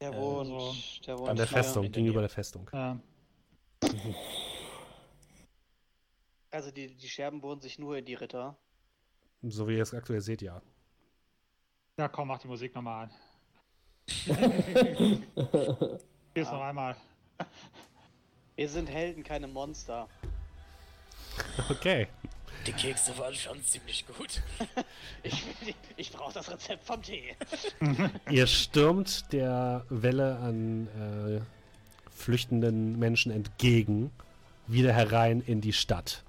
[0.00, 0.46] Der Äh, wohnt.
[0.48, 0.74] so
[1.06, 1.56] der wohnt An der hier.
[1.58, 2.68] Festung, gegenüber der Festung.
[2.72, 2.94] äh,
[6.50, 8.56] Also die, die Scherben bohren sich nur in die Ritter.
[9.42, 10.62] So wie ihr es aktuell seht, ja.
[11.98, 13.10] Ja, komm, mach die Musik nochmal an.
[16.34, 16.96] Jetzt noch einmal.
[18.56, 20.08] Wir sind Helden, keine Monster.
[21.68, 22.08] Okay.
[22.66, 24.42] Die Kekse waren schon ziemlich gut.
[25.24, 25.42] Ich,
[25.96, 27.34] ich brauche das Rezept vom Tee.
[28.30, 31.40] Ihr stürmt der Welle an äh,
[32.14, 34.10] flüchtenden Menschen entgegen,
[34.68, 36.22] wieder herein in die Stadt.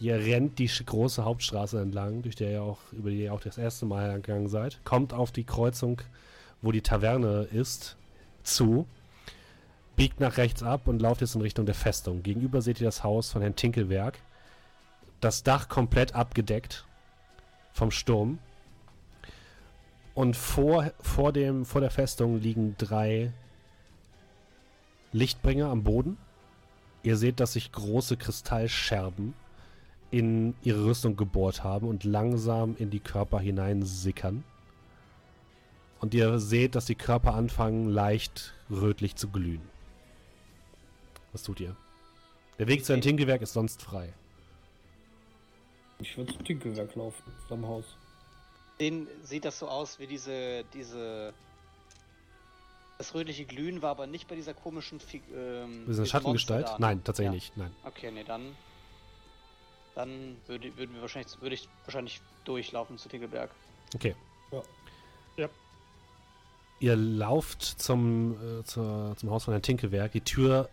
[0.00, 3.58] Ihr rennt die große Hauptstraße entlang, durch der ihr auch, über die ihr auch das
[3.58, 6.00] erste Mal gegangen seid, kommt auf die Kreuzung,
[6.62, 7.96] wo die Taverne ist,
[8.42, 8.86] zu,
[9.96, 12.22] biegt nach rechts ab und lauft jetzt in Richtung der Festung.
[12.22, 14.18] Gegenüber seht ihr das Haus von Herrn Tinkelwerk.
[15.20, 16.84] Das Dach komplett abgedeckt
[17.72, 18.38] vom Sturm.
[20.14, 23.32] Und vor, vor, dem, vor der Festung liegen drei
[25.12, 26.16] Lichtbringer am Boden.
[27.02, 29.34] Ihr seht, dass sich große Kristallscherben
[30.10, 34.44] in ihre Rüstung gebohrt haben und langsam in die Körper hineinsickern.
[36.00, 39.73] Und ihr seht, dass die Körper anfangen leicht rötlich zu glühen.
[41.34, 41.76] Was tut ihr?
[42.58, 44.14] Der Weg zu einem Tinkelwerk ist sonst frei.
[45.98, 47.84] Ich würde zum Tinkelwerk laufen, zum Haus.
[48.80, 51.34] Den sieht das so aus wie diese, diese.
[52.98, 56.66] Das rötliche Glühen war aber nicht bei dieser komischen Fi ähm, Ist eine diesem Schattengestalt?
[56.68, 56.78] Da, ne?
[56.78, 57.34] Nein, tatsächlich Ja.
[57.34, 57.56] nicht.
[57.56, 57.70] Nein.
[57.84, 58.56] Okay, nee, dann.
[59.96, 63.50] Dann würde, würden wir wahrscheinlich, würde ich wahrscheinlich durchlaufen zu Tinkelberg.
[63.94, 64.14] Okay.
[64.52, 64.62] Ja.
[65.36, 65.48] Ja.
[66.80, 70.12] Ihr lauft zum, äh, zur, zum Haus von Herrn Tinkelwerk.
[70.12, 70.68] Die Tür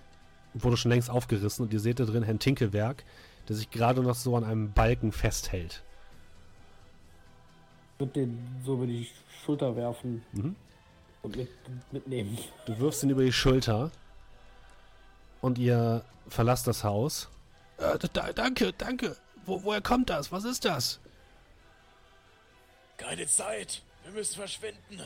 [0.54, 3.04] wurde schon längst aufgerissen und ihr seht da drin Herrn Tinkelwerk,
[3.48, 5.84] der sich gerade noch so an einem Balken festhält.
[7.96, 9.08] Ich würde den so über die
[9.46, 10.56] Schulter werfen Mhm.
[11.22, 11.50] und mit,
[11.92, 12.38] mitnehmen.
[12.66, 13.92] Du wirfst ihn über die Schulter
[15.42, 17.30] und ihr verlasst das Haus.
[17.78, 19.16] Äh, da, danke, danke.
[19.46, 20.32] Wo, woher kommt das?
[20.32, 21.00] Was ist das?
[22.98, 23.82] Keine Zeit.
[24.04, 25.02] Wir müssen verschwinden.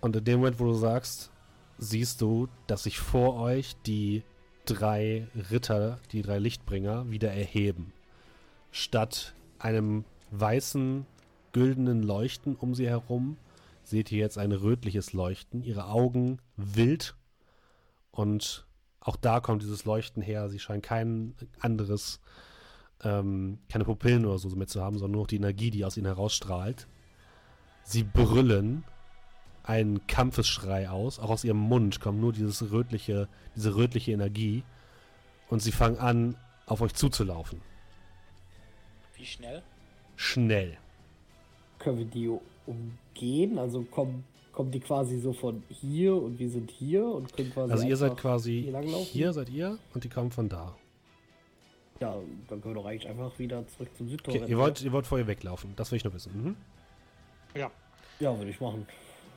[0.00, 1.30] Und in dem Moment, wo du sagst,
[1.78, 4.22] siehst du, dass sich vor euch die
[4.66, 7.92] drei Ritter, die drei Lichtbringer, wieder erheben.
[8.70, 11.06] Statt einem weißen,
[11.52, 13.38] güldenen Leuchten um sie herum,
[13.82, 15.62] seht ihr jetzt ein rötliches Leuchten.
[15.62, 17.14] Ihre Augen wild
[18.10, 18.66] und
[19.00, 20.48] auch da kommt dieses Leuchten her.
[20.48, 22.20] Sie scheinen kein anderes,
[23.04, 25.96] ähm, keine Pupillen oder so mit zu haben, sondern nur noch die Energie, die aus
[25.96, 26.88] ihnen herausstrahlt.
[27.84, 28.84] Sie brüllen
[29.66, 31.18] einen Kampfesschrei aus.
[31.18, 34.62] Auch aus ihrem Mund kommt nur dieses rötliche, diese rötliche Energie.
[35.48, 36.36] Und sie fangen an,
[36.66, 37.60] auf euch zuzulaufen.
[39.16, 39.62] Wie schnell?
[40.16, 40.78] Schnell.
[41.78, 42.30] Können wir die
[42.66, 43.58] umgehen?
[43.58, 47.72] Also kommen, kommen die quasi so von hier und wir sind hier und können quasi.
[47.72, 49.06] Also ihr seid quasi hier langlaufen?
[49.06, 50.74] hier seid ihr und die kommen von da.
[52.00, 52.14] Ja,
[52.48, 55.06] dann können wir doch eigentlich einfach wieder zurück zum Südtor Okay, ihr wollt, ihr wollt
[55.06, 55.72] vor ihr weglaufen.
[55.76, 56.32] Das will ich nur wissen.
[56.42, 56.56] Mhm.
[57.54, 57.70] Ja,
[58.20, 58.86] Ja, würde ich machen.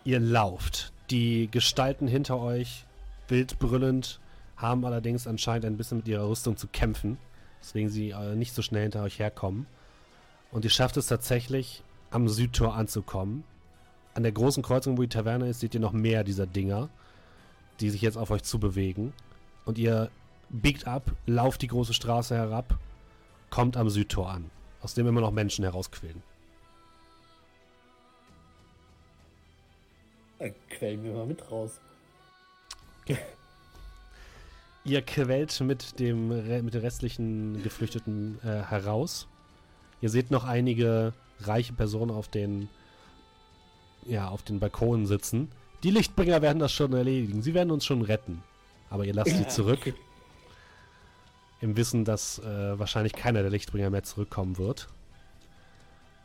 [0.03, 0.93] Ihr lauft.
[1.09, 2.85] Die Gestalten hinter euch,
[3.27, 4.19] wild brüllend,
[4.55, 7.17] haben allerdings anscheinend ein bisschen mit ihrer Rüstung zu kämpfen.
[7.61, 9.65] Deswegen sie äh, nicht so schnell hinter euch herkommen.
[10.51, 13.43] Und ihr schafft es tatsächlich, am Südtor anzukommen.
[14.13, 16.89] An der großen Kreuzung, wo die Taverne ist, seht ihr noch mehr dieser Dinger,
[17.79, 19.13] die sich jetzt auf euch zubewegen.
[19.65, 20.09] Und ihr
[20.49, 22.77] biegt ab, lauft die große Straße herab,
[23.49, 24.49] kommt am Südtor an,
[24.81, 26.23] aus dem immer noch Menschen herausquillen.
[30.39, 31.79] Dann quellen wir mal mit raus.
[34.85, 39.27] Ihr quält mit dem mit den restlichen Geflüchteten äh, heraus.
[40.01, 42.69] Ihr seht noch einige reiche Personen auf den
[44.05, 45.51] ja, auf den Balkonen sitzen.
[45.83, 47.41] Die Lichtbringer werden das schon erledigen.
[47.41, 48.41] Sie werden uns schon retten.
[48.89, 49.93] Aber ihr lasst sie zurück.
[51.61, 54.87] Im Wissen, dass äh, wahrscheinlich keiner der Lichtbringer mehr zurückkommen wird.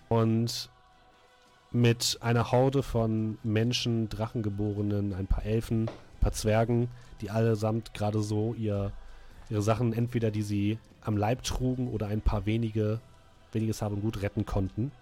[0.09, 0.70] Und
[1.74, 6.88] mit einer Horde von Menschen, Drachengeborenen, ein paar Elfen, ein paar Zwergen,
[7.20, 8.92] die allesamt gerade so ihr,
[9.51, 13.01] ihre Sachen, entweder die sie am Leib trugen oder ein paar wenige,
[13.51, 14.92] weniges Haben Gut retten konnten,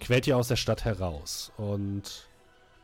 [0.00, 1.52] quält ihr aus der Stadt heraus.
[1.56, 2.28] Und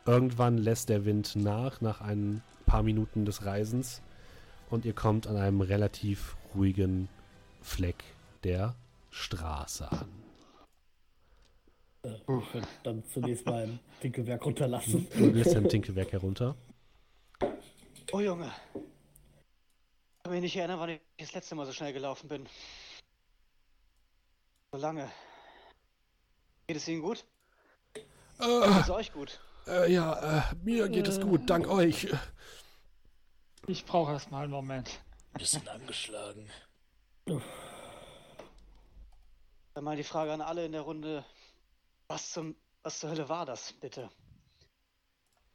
[0.05, 4.01] irgendwann lässt der Wind nach, nach ein paar Minuten des Reisens.
[4.69, 7.09] Und ihr kommt an einem relativ ruhigen
[7.61, 8.05] Fleck
[8.45, 8.75] der
[9.09, 10.28] Straße an.
[12.03, 15.07] Äh, ich würde dann zunächst mal ein Dinkelwerk runterlassen.
[15.15, 16.55] Du lässt dein Tinkelwerk herunter.
[18.11, 18.51] Oh Junge.
[18.73, 22.47] Ich kann mich nicht erinnern, wann ich das letzte Mal so schnell gelaufen bin.
[24.71, 25.09] So lange.
[26.67, 27.25] Geht es Ihnen gut?
[27.93, 28.05] Geht
[28.39, 29.39] es euch gut?
[29.67, 32.07] Äh, ja, äh, mir geht es gut, dank euch.
[33.67, 34.99] ich brauche erst mal einen Moment.
[35.33, 36.49] Bisschen angeschlagen.
[39.73, 41.23] Dann mal die Frage an alle in der Runde.
[42.09, 44.09] Was zum, was zur Hölle war das, bitte?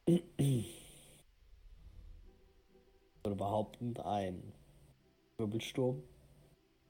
[0.06, 0.22] Ich
[3.24, 4.52] würde behaupten, ein
[5.36, 6.00] Wirbelsturm,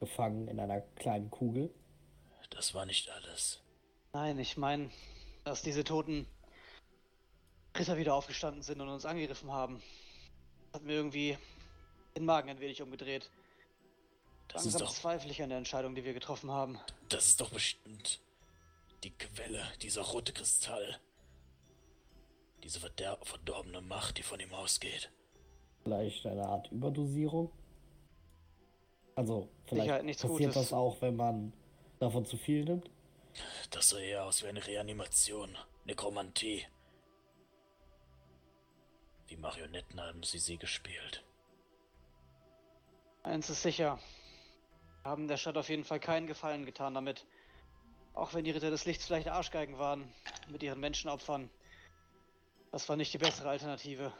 [0.01, 1.75] gefangen in einer kleinen Kugel.
[2.51, 3.63] Das war nicht alles.
[4.13, 4.91] Nein, ich meine,
[5.45, 6.27] dass diese toten
[7.75, 9.83] Ritter wieder aufgestanden sind und uns angegriffen haben.
[10.67, 11.39] Das hat mir irgendwie
[12.15, 13.31] den Magen ein wenig umgedreht.
[14.49, 16.79] Das ist Langsam doch, zweifle ich an der Entscheidung, die wir getroffen haben.
[17.09, 18.21] das ist doch bestimmt
[19.05, 20.99] die Quelle, dieser rote Kristall.
[22.63, 25.13] Diese verder verdorbene Macht, die von ihm ausgeht.
[25.83, 27.53] Vielleicht eine Art Überdosierung.
[29.15, 30.55] Also, vielleicht Sicherheit nichts passiert Gutes.
[30.55, 31.53] das auch, wenn man
[32.01, 32.91] davon zu viel nimmt.
[33.71, 35.57] Das sah eher aus wie eine Reanimation.
[35.85, 36.67] Nekromantie.
[39.27, 41.25] Wie Marionetten haben sie sie gespielt.
[43.23, 43.99] Eins ist sicher.
[45.03, 47.27] Wir haben der Stadt auf jeden Fall keinen Gefallen getan damit.
[48.15, 50.05] Auch wenn die Ritter des Lichts vielleicht Arschgeigen waren
[50.49, 51.51] mit ihren Menschenopfern.
[52.71, 54.13] Das war nicht die bessere Alternative.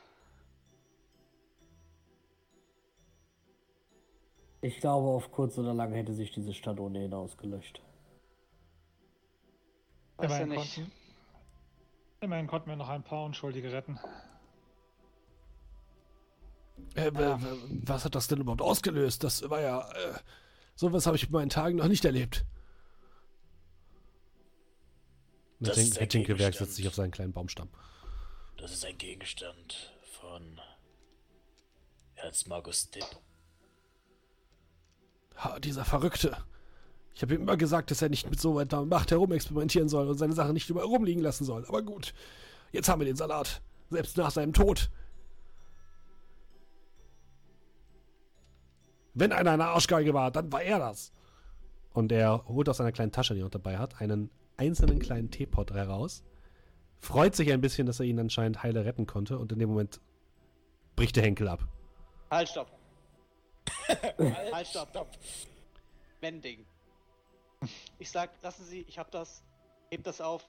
[4.61, 7.81] Ich glaube, auf kurz oder lang hätte sich diese Stadt ohnehin ausgelöscht.
[10.17, 10.75] Weiß ja Immerhin nicht.
[10.77, 10.93] konnten,
[12.21, 13.99] immerhin konnten wir noch ein paar Unschuldige retten.
[16.95, 19.23] Äh, w- w- was hat das denn überhaupt ausgelöst?
[19.23, 19.81] Das war ja.
[19.93, 20.15] Äh,
[20.77, 22.45] sowas habe ich in meinen Tagen noch nicht erlebt.
[25.61, 26.69] Das ist ein Herr Tinkelwerk Gegenstand.
[26.69, 27.69] setzt sich auf seinen kleinen Baumstamm.
[28.57, 30.61] Das ist ein Gegenstand von
[32.17, 33.05] Erzmagus Dip.
[35.37, 36.37] Ha, dieser Verrückte.
[37.15, 40.19] Ich habe ihm immer gesagt, dass er nicht mit so einer Macht herumexperimentieren soll und
[40.19, 41.65] seine Sachen nicht überall rumliegen lassen soll.
[41.67, 42.13] Aber gut,
[42.73, 43.63] jetzt haben wir den Salat.
[43.91, 44.91] Selbst nach seinem Tod.
[49.13, 51.13] Wenn einer eine Arschgeige war, dann war er das.
[51.93, 55.31] Und er holt aus seiner kleinen Tasche, die er noch dabei hat, einen einzelnen kleinen
[55.31, 56.23] Teepot heraus.
[56.99, 59.39] Freut sich ein bisschen, dass er ihn anscheinend heile retten konnte.
[59.39, 60.01] Und in dem Moment
[60.97, 61.67] bricht der Henkel ab.
[62.31, 62.71] Halt, stopp.
[64.53, 65.19] halt, stopp.
[66.21, 66.65] Mending.
[67.99, 69.43] Ich sag, lassen Sie, ich hab das,
[69.91, 70.49] heb das auf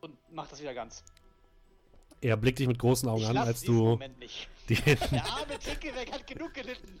[0.00, 1.04] und mach das wieder ganz.
[2.20, 4.48] Er blickt dich mit großen Augen Ich an, als du Moment nicht.
[4.68, 7.00] den, Der arme Tinkelwerk hat genug gelitten.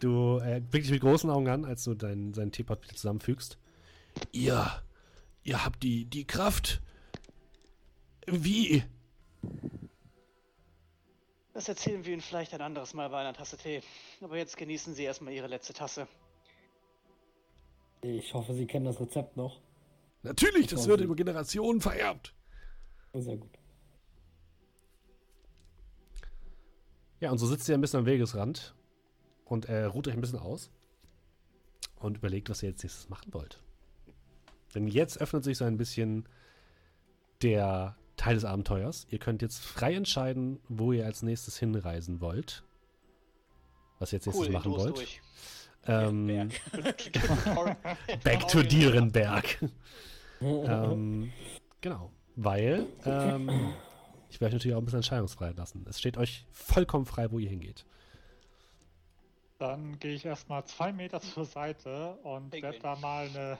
[0.00, 3.58] Du äh, blickst dich mit großen Augen an, als du deinen seinen Teepot wieder zusammenfügst.
[4.32, 4.82] Ihr,
[5.42, 6.80] ihr habt die, die Kraft.
[8.26, 8.84] Wie?
[11.54, 13.82] Das erzählen wir Ihnen vielleicht ein anderes Mal bei einer Tasse Tee.
[14.20, 16.08] Aber jetzt genießen Sie erstmal Ihre letzte Tasse.
[18.00, 19.60] Ich hoffe, Sie kennen das Rezept noch.
[20.22, 22.34] Natürlich, das wird über Generationen vererbt.
[23.12, 23.50] Sehr gut.
[27.20, 28.74] Ja, und so sitzt ihr ein bisschen am Wegesrand
[29.44, 30.70] und er ruht euch ein bisschen aus
[31.96, 33.62] und überlegt, was ihr jetzt nächstes machen wollt.
[34.74, 36.28] Denn jetzt öffnet sich so ein bisschen
[37.42, 39.06] der Teil des Abenteuers.
[39.10, 42.62] Ihr könnt jetzt frei entscheiden, wo ihr als nächstes hinreisen wollt.
[43.98, 44.96] Was ihr jetzt nächstes Cool, machen wollt.
[44.96, 45.22] durch.
[45.86, 46.26] Ähm,
[48.24, 49.58] Back to Dierenberg.
[50.40, 51.32] ähm,
[51.80, 52.12] genau.
[52.36, 53.74] Weil ähm,
[54.30, 55.84] ich werde euch natürlich auch ein bisschen entscheidungsfrei lassen.
[55.88, 57.84] Es steht euch vollkommen frei, wo ihr hingeht.
[59.58, 63.58] Dann gehe ich erstmal zwei Meter zur Seite und werde da mal eine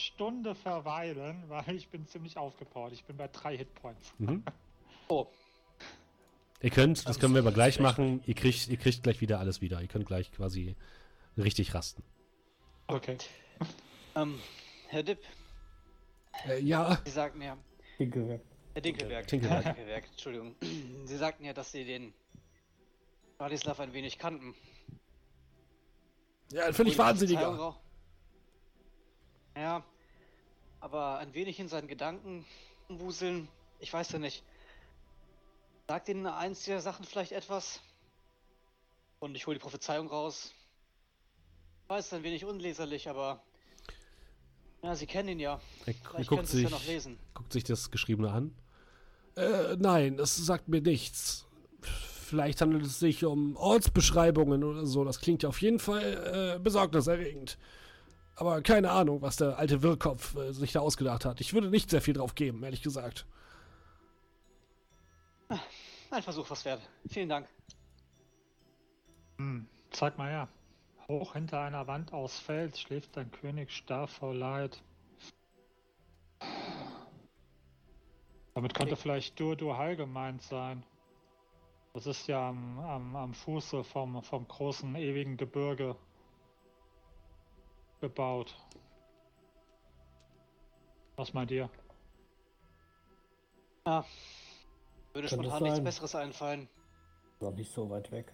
[0.00, 2.92] Stunde verweilen, weil ich bin ziemlich aufgepowert.
[2.92, 4.12] Ich bin bei drei Hitpoints.
[4.18, 4.42] Mhm.
[5.12, 5.26] Oh,
[6.62, 8.22] Ihr könnt, das können wir aber gleich machen.
[8.26, 9.80] Ihr kriegt, ihr kriegt gleich wieder alles wieder.
[9.80, 10.76] Ihr könnt gleich quasi
[11.38, 12.02] richtig rasten.
[12.86, 13.16] Okay.
[14.14, 14.38] ähm,
[14.88, 15.20] Herr Dipp,
[16.46, 17.00] Äh, ja.
[17.04, 17.56] Sie sagten ja,
[17.96, 18.42] Tinkelwerk.
[18.74, 19.64] Herr Dinkelberg, Dinkelberg.
[19.64, 20.54] Herr Dinkelberg, Entschuldigung.
[21.06, 22.12] Sie sagten ja, dass Sie den
[23.38, 24.54] Bradislav ein wenig kannten.
[26.52, 27.74] Ja, völlig wahnsinniger.
[29.56, 29.84] Ja,
[30.80, 32.44] aber ein wenig in seinen Gedanken
[32.88, 33.48] wuseln,
[33.78, 34.42] ich weiß ja nicht.
[35.88, 37.80] Sagt Ihnen eins der Sachen vielleicht etwas?
[39.18, 40.52] Und ich hole die Prophezeiung raus.
[41.84, 43.42] Ich weiß, ein wenig unleserlich, aber.
[44.82, 45.60] Ja, Sie kennen ihn ja.
[45.84, 47.18] Er, er guckt, sich, ja noch lesen.
[47.34, 48.54] guckt sich das Geschriebene an.
[49.36, 51.46] Äh, nein, das sagt mir nichts.
[51.82, 55.04] Vielleicht handelt es sich um Ortsbeschreibungen oder so.
[55.04, 57.58] Das klingt ja auf jeden Fall äh, besorgniserregend.
[58.40, 61.42] Aber keine Ahnung, was der alte Wirrkopf äh, sich da ausgedacht hat.
[61.42, 63.26] Ich würde nicht sehr viel drauf geben, ehrlich gesagt.
[66.10, 66.80] Ein Versuch was wert.
[67.06, 67.46] Vielen Dank.
[69.36, 70.48] Hm, zeig mal her.
[71.06, 74.82] Hoch hinter einer Wand aus Fels schläft ein König starr vor Leid.
[78.54, 79.02] Damit könnte Okay.
[79.02, 80.82] vielleicht Dur Dur gemeint sein.
[81.92, 85.94] Das ist ja am, am, am Fuße vom, vom großen ewigen Gebirge
[88.00, 88.54] gebaut.
[91.16, 91.68] Was meint ihr?
[93.86, 94.04] Ja.
[95.12, 95.84] Würde Könnte spontan nichts.
[95.84, 96.68] Besseres einfallen.
[97.40, 98.32] Auch nicht so weit weg.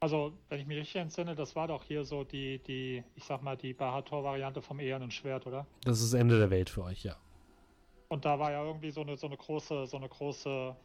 [0.00, 3.42] Also, wenn ich mich richtig entsinne, das war doch hier so die, die, ich sag
[3.42, 5.66] mal, die Bahator-Variante vom Ehernen Schwert, oder?
[5.84, 7.16] Das ist das Ende der Welt für euch, ja.
[8.08, 10.76] Und da war ja irgendwie so eine, so eine große, so eine große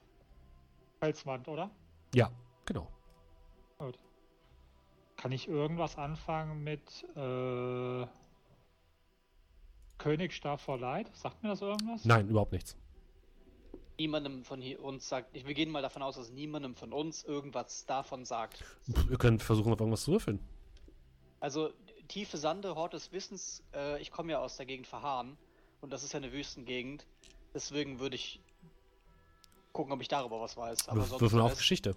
[1.00, 1.70] Felswand, oder?
[2.16, 2.32] Ja,
[2.66, 2.88] genau.
[5.22, 6.82] Kann ich irgendwas anfangen mit
[7.16, 8.08] äh,
[10.00, 11.12] König starr vor Leid?
[11.16, 12.06] Sagt mir das irgendwas?
[12.06, 12.76] Nein, überhaupt nichts.
[14.00, 17.86] Niemandem von hier uns sagt, wir gehen mal davon aus, dass niemandem von uns irgendwas
[17.86, 18.64] davon sagt.
[18.92, 20.40] Pff, Ihr könnt versuchen, auf irgendwas zu würfeln.
[21.40, 21.70] Also
[22.08, 25.38] tiefe Sande, Hort des Wissens, äh, ich komme ja aus der Gegend Verharren
[25.82, 27.06] und das ist ja eine Wüstengegend.
[27.54, 28.40] Deswegen würde ich
[29.72, 30.90] gucken, ob ich darüber was weiß.
[30.90, 31.96] Aber Würf- sonst Würfeln auf Geschichte.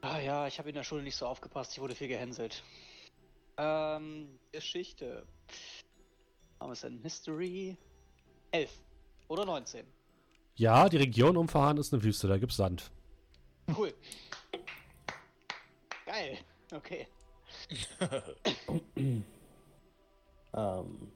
[0.00, 2.62] Ah ja, ich habe in der Schule nicht so aufgepasst, ich wurde viel gehänselt.
[3.56, 5.26] Ähm, Geschichte.
[6.60, 6.98] Haben wir es denn?
[7.02, 7.76] History?
[8.52, 8.70] 11
[9.28, 9.84] oder 19.
[10.56, 12.90] Ja, die Region um Verhahn ist eine Wüste, da gibt's Sand.
[13.76, 13.92] Cool.
[16.06, 16.38] Geil.
[16.72, 17.06] Okay.
[20.54, 21.12] Ähm,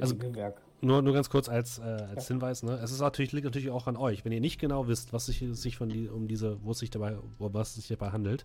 [0.00, 0.62] Also- Gewerk.
[0.84, 2.72] Nur, nur ganz kurz als, äh, als Hinweis, ne?
[2.82, 4.24] Es ist natürlich, liegt natürlich auch an euch.
[4.24, 6.90] Wenn ihr nicht genau wisst, was sich, sich von die, um diese, wo es sich
[6.90, 8.44] dabei, um was es sich dabei handelt,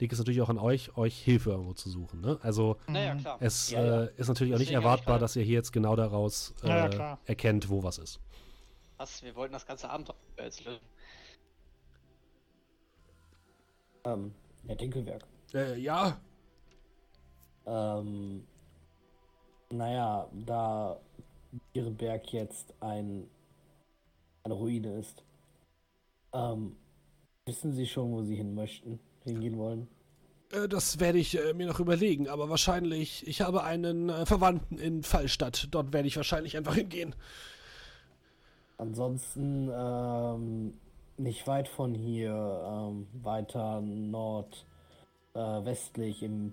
[0.00, 2.22] liegt es natürlich auch an euch, euch Hilfe irgendwo zu suchen.
[2.22, 2.38] Ne?
[2.42, 3.36] Also Naja, klar.
[3.40, 4.02] es Ja, ja.
[4.04, 6.76] Äh, ist natürlich auch nicht Deswegen erwartbar, dass ihr hier jetzt genau daraus äh, Ja,
[6.78, 7.18] ja, klar.
[7.26, 8.20] erkennt, wo was ist.
[8.96, 9.22] Was?
[9.22, 10.80] Wir wollten das ganze Abenteuer jetzt lösen.
[14.04, 14.34] Ähm,
[14.66, 15.24] ja, Dinkelwerk.
[15.52, 16.18] Äh, ja.
[17.66, 18.46] Ähm,
[19.70, 20.98] naja, da
[21.72, 23.28] Bierenberg jetzt ein,
[24.44, 25.24] eine Ruine ist,
[26.32, 26.76] ähm,
[27.46, 29.88] wissen Sie schon, wo Sie hin möchten, hingehen wollen?
[30.52, 34.78] Äh, das werde ich äh, mir noch überlegen, aber wahrscheinlich, ich habe einen äh, Verwandten
[34.78, 35.68] in Fallstadt.
[35.70, 37.14] Dort werde ich wahrscheinlich einfach hingehen.
[38.78, 40.74] Ansonsten ähm,
[41.16, 46.52] nicht weit von hier, ähm, weiter nordwestlich im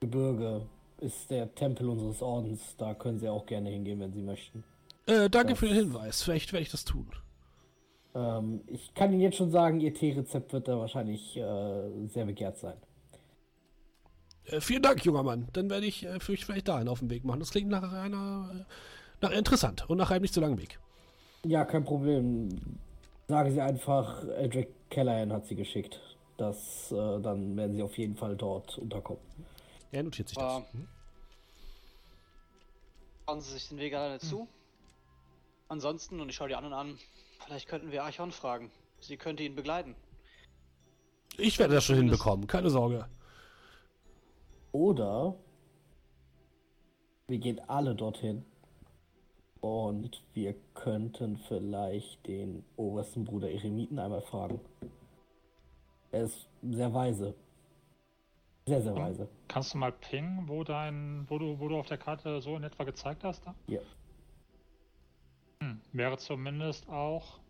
[0.00, 0.62] Gebirge
[1.00, 2.76] ist der Tempel unseres Ordens.
[2.76, 4.64] Da können Sie auch gerne hingehen, wenn Sie möchten.
[5.06, 6.22] Äh, danke Das- für den Hinweis.
[6.22, 7.08] Vielleicht werde ich das tun.
[8.14, 12.58] Ähm, ich kann Ihnen jetzt schon sagen, Ihr Teerezept wird da wahrscheinlich äh, sehr begehrt
[12.58, 12.76] sein.
[14.46, 15.48] Äh, vielen Dank, junger Mann.
[15.52, 17.40] Dann werde ich äh, vielleicht dahin auf den Weg machen.
[17.40, 18.64] Das klingt nach einer, äh,
[19.20, 20.78] nach interessant und nach einem nicht so langen Weg.
[21.44, 22.48] Ja, kein Problem.
[23.28, 26.00] Sagen Sie einfach, Eldrick Callahan hat Sie geschickt.
[26.38, 29.20] Das, äh, dann werden Sie auf jeden Fall dort unterkommen.
[29.90, 30.62] Er notiert sich das.
[30.72, 30.88] Hm?
[33.24, 34.48] Schauen Sie sich den Weg alleine zu.
[35.68, 36.98] Ansonsten, und ich schaue die anderen an,
[37.44, 38.70] vielleicht könnten wir Archon fragen.
[39.00, 39.94] Sie könnte ihn begleiten.
[41.36, 43.06] Ich werde das schon hinbekommen, keine Sorge.
[44.72, 45.36] Oder
[47.26, 48.44] wir gehen alle dorthin
[49.60, 54.60] und wir könnten vielleicht den obersten Bruder Eremiten einmal fragen.
[56.10, 57.34] Er ist sehr weise.
[58.68, 59.26] Sehr, sehr weise.
[59.48, 62.64] Kannst du mal pingen, wo dein, wo du, wo du auf der Karte so in
[62.64, 63.46] etwa gezeigt hast?
[63.46, 63.54] Da?
[63.66, 63.80] Ja.
[65.62, 65.80] Hm.
[65.92, 67.40] Wäre zumindest auch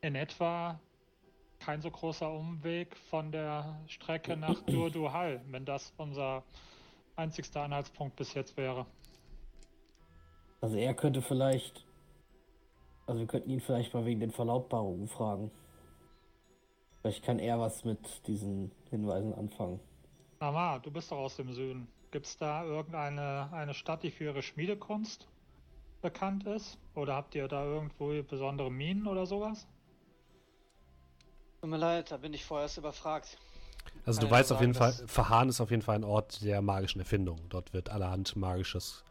[0.00, 0.80] in etwa
[1.60, 6.42] kein so großer Umweg von der Strecke nach Durduhal, wenn das unser
[7.14, 8.86] einzigster Anhaltspunkt bis jetzt wäre.
[10.60, 11.84] Also er könnte vielleicht.
[13.06, 15.52] Also wir könnten ihn vielleicht mal wegen den Verlautbarungen fragen.
[17.06, 19.78] Vielleicht kann er was mit diesen Hinweisen anfangen.
[20.40, 21.86] Mama, du bist doch aus dem Süden.
[22.10, 25.28] Gibt es da irgendeine eine Stadt, die für ihre Schmiedekunst
[26.02, 26.78] bekannt ist?
[26.96, 29.68] Oder habt ihr da irgendwo besondere Minen oder sowas?
[31.60, 33.38] Tut mir leid, da bin ich vorerst überfragt.
[34.04, 36.60] Also du Kann weißt auf jeden Fall, Verhahn ist auf jeden Fall ein Ort der
[36.60, 37.38] magischen Erfindung.
[37.50, 39.04] Dort wird allerhand magisches,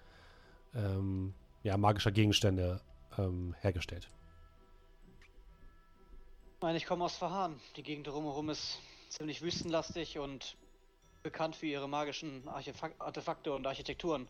[0.74, 2.82] ähm, ja, magischer Gegenstände
[3.18, 4.10] ähm, hergestellt.
[6.66, 7.62] Ich meine, ich komme aus Verharn.
[7.76, 10.58] Die Gegend drumherum ist ziemlich wüstenlastig und
[11.22, 14.28] bekannt für ihre magischen Archefak Artefakte und Architekturen.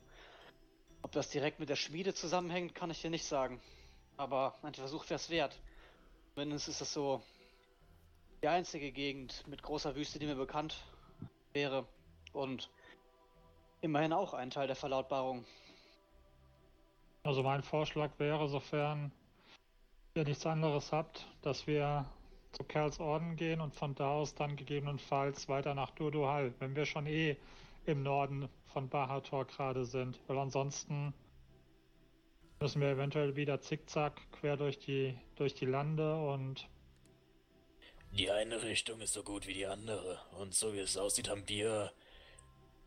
[1.02, 3.62] Ob das direkt mit der Schmiede zusammenhängt, kann ich dir nicht sagen.
[4.18, 5.58] Aber ein Versuch wäre es wert.
[6.34, 7.24] Zumindest ist das so
[8.44, 10.84] die einzige Gegend mit großer Wüste, die mir bekannt
[11.54, 11.88] wäre.
[12.34, 12.70] Und
[13.80, 15.46] immerhin auch ein Teil der Verlautbarung.
[17.24, 19.14] Also mein Vorschlag wäre, sofern
[20.16, 22.06] ihr nichts anderes habt, dass wir
[22.56, 26.86] zu Kerls Orden gehen und von da aus dann gegebenenfalls weiter nach Durduhal, wenn wir
[26.86, 27.36] schon eh
[27.86, 30.20] im Norden von Bahator gerade sind.
[30.28, 31.14] Weil ansonsten
[32.60, 36.68] müssen wir eventuell wieder zickzack quer durch die, durch die Lande und
[38.12, 40.20] Die eine Richtung ist so gut wie die andere.
[40.40, 41.92] Und so wie es aussieht, haben wir,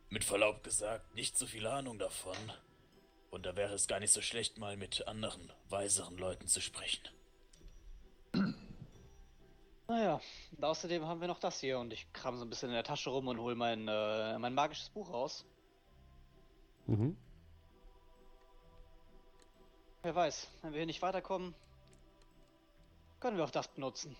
[0.08, 2.36] mit Verlaub gesagt, nicht so viel Ahnung davon.
[3.30, 7.06] Und da wäre es gar nicht so schlecht, mal mit anderen, weiseren Leuten zu sprechen.
[9.88, 10.20] Naja,
[10.54, 12.84] und außerdem haben wir noch das hier und ich kram so ein bisschen in der
[12.84, 15.46] Tasche rum und hol mein, äh, mein magisches Buch raus.
[16.86, 17.16] Mhm.
[20.02, 21.54] Wer weiß, wenn wir hier nicht weiterkommen,
[23.18, 24.14] können wir auch das benutzen.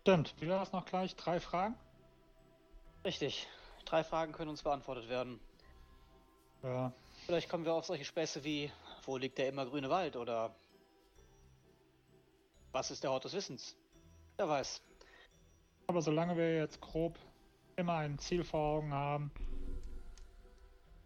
[0.00, 0.34] Stimmt.
[0.40, 1.14] Wie war das noch gleich?
[1.14, 1.76] Drei Fragen?
[3.04, 3.46] Richtig.
[3.84, 5.38] Drei Fragen können uns beantwortet werden.
[6.64, 6.92] Ja.
[7.26, 8.72] Vielleicht kommen wir auf solche Späße wie,
[9.04, 10.52] wo liegt der immergrüne Wald oder
[12.72, 13.76] was ist der Ort des Wissens?
[14.42, 14.82] Wer weiß.
[15.86, 17.16] Aber solange wir jetzt grob
[17.76, 19.30] immer ein Ziel vor Augen haben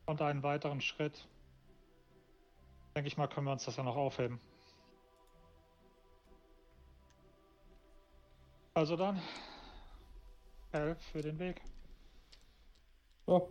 [0.07, 1.29] und einen weiteren Schritt,
[2.95, 4.41] denke ich mal, können wir uns das ja noch aufheben.
[8.73, 9.21] Also dann,
[10.73, 11.61] L für den Weg.
[13.27, 13.43] Ja,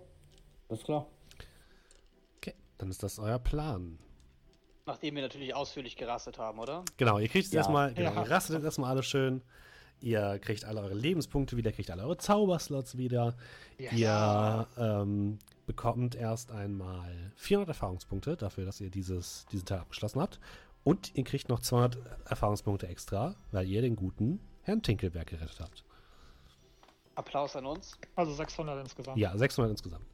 [0.67, 1.05] alles klar.
[2.37, 3.99] Okay, dann ist das euer Plan.
[4.87, 6.83] Nachdem wir natürlich ausführlich gerastet haben, oder?
[6.97, 7.59] Genau, ihr kriegt jetzt Ja.
[7.59, 8.23] erstmal, genau, Ja.
[8.23, 9.43] ihr rastet jetzt erstmal alles schön.
[10.01, 13.35] Ihr kriegt alle eure Lebenspunkte wieder, kriegt alle eure Zauberslots wieder.
[13.77, 20.39] Ihr ähm, bekommt erst einmal 400 Erfahrungspunkte dafür, dass ihr dieses, diesen Teil abgeschlossen habt.
[20.83, 21.97] Und ihr kriegt noch 200
[22.29, 25.83] Erfahrungspunkte extra, weil ihr den guten Herrn Tinkelberg gerettet habt.
[27.15, 27.97] Applaus an uns.
[28.15, 29.17] Also 600 insgesamt.
[29.17, 30.05] Ja, 600 insgesamt.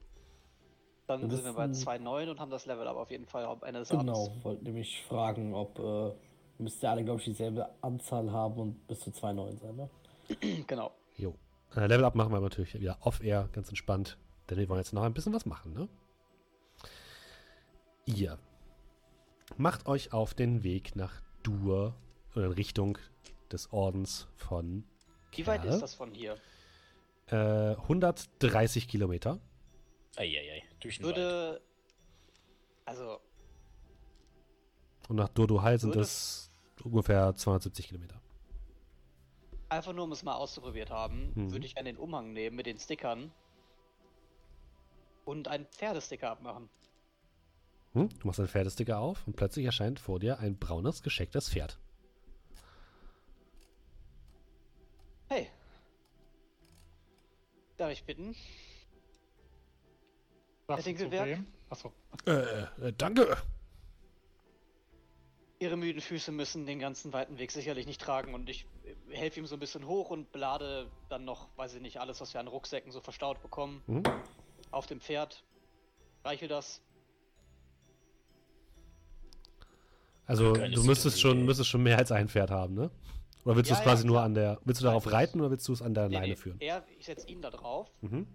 [1.08, 3.62] Dann sind wir bei ist 2,9 und haben das Level up auf jeden Fall am
[3.64, 4.46] Ende des Genau, Abends.
[4.46, 6.14] wollte nämlich fragen, ob äh,
[6.62, 9.90] müsst ihr alle, glaube ich, dieselbe Anzahl haben und bis zu 2,9 sein, ne?
[10.68, 10.92] Genau.
[11.18, 11.36] Jo.
[11.76, 14.18] Äh, Level Up machen wir natürlich wieder off-air, ganz entspannt.
[14.50, 15.88] Denn wir wollen jetzt noch ein bisschen was machen, ne?
[18.06, 18.38] Ihr
[19.58, 21.96] macht euch auf den Weg nach Dur
[22.36, 22.98] oder in Richtung
[23.52, 24.84] des Ordens von
[25.34, 25.74] Wie weit Kerl.
[25.76, 26.38] ist das von hier?
[27.28, 29.40] Äh, 130 Kilometer.
[30.18, 31.16] Eieiei, durch den Wald.
[31.18, 31.62] Würde.
[32.86, 33.20] Also,
[35.08, 36.51] Und nach Durduhal sind es
[36.84, 38.22] ungefähr 270 Kilometer.
[39.70, 41.52] einfach nur um es mal auszuprobiert haben, Mhm.
[41.54, 43.32] würde ich gerne den Umhang nehmen mit den Stickern
[45.24, 46.68] und einen Pferdesticker abmachen.
[47.94, 48.10] Hm?
[48.20, 51.78] Du machst einen Pferdesticker auf und plötzlich erscheint vor dir ein braunes, geschecktes Pferd.
[55.30, 55.50] Hey.
[57.78, 58.36] Darf ich bitten?
[60.68, 61.28] Du zu Dinkelberg?
[61.28, 61.48] wem?
[61.70, 61.94] Achso.
[62.26, 62.32] Äh,
[62.88, 63.38] äh, danke.
[65.62, 68.66] Ihre müden Füße müssen den ganzen weiten Weg sicherlich nicht tragen und ich
[69.12, 72.34] helfe ihm so ein bisschen hoch und belade dann noch, weiß ich nicht, alles, was
[72.34, 74.02] wir an Rucksäcken so verstaut bekommen, Mhm.
[74.72, 75.44] auf dem Pferd.
[76.24, 76.82] Reichel das.
[80.26, 82.90] Also Keine du müsstest schon, müsstest schon mehr als ein Pferd haben, ne?
[83.46, 84.60] Oder willst du Ja, es quasi ja, nur an der.
[84.66, 86.60] Willst du darauf reiten oder willst du es an der Nee, Leine nee, führen?
[86.60, 88.26] Er, ich setze ihn da drauf Mhm.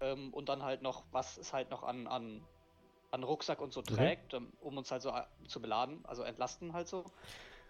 [0.00, 2.40] ähm, und dann halt noch, was es halt noch an, an,
[3.12, 6.72] an Rucksack und so trägt, ähm, um uns halt so äh, zu beladen, also entlasten
[6.72, 7.04] halt so.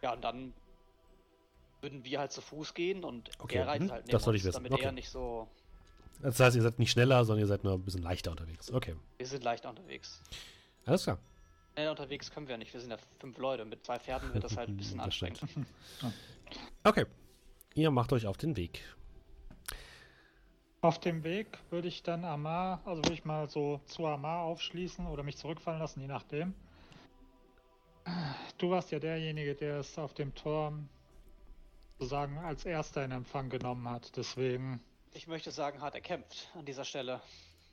[0.00, 0.54] Ja, und dann
[1.80, 4.34] würden wir halt zu Fuß gehen und Okay, er reitet mhm, halt neben das soll
[4.34, 4.84] uns, ich wissen, damit okay.
[4.84, 5.48] er nicht so...
[6.20, 8.70] Das heißt, ihr seid nicht schneller, sondern ihr seid nur ein bisschen leichter unterwegs.
[8.72, 8.94] Okay.
[9.18, 10.22] Wir sind leichter unterwegs.
[10.86, 11.18] Alles klar.
[11.72, 13.64] Schnell unterwegs können wir nicht, wir sind ja fünf Leute.
[13.64, 15.40] Mit zwei Pferden wird das halt ein bisschen anstrengend.
[16.84, 17.06] Okay.
[17.74, 18.82] Ihr macht euch auf den Weg.
[20.82, 25.06] Auf dem Weg würde ich dann Amar, also würde ich mal so zu Amar aufschließen
[25.06, 26.54] oder mich zurückfallen lassen, je nachdem.
[28.58, 30.88] Du warst ja derjenige, der es auf dem Turm
[32.00, 34.16] sozusagen als erster in Empfang genommen hat.
[34.16, 34.82] Deswegen,
[35.14, 37.20] Ich möchte sagen, hart erkämpft an dieser Stelle.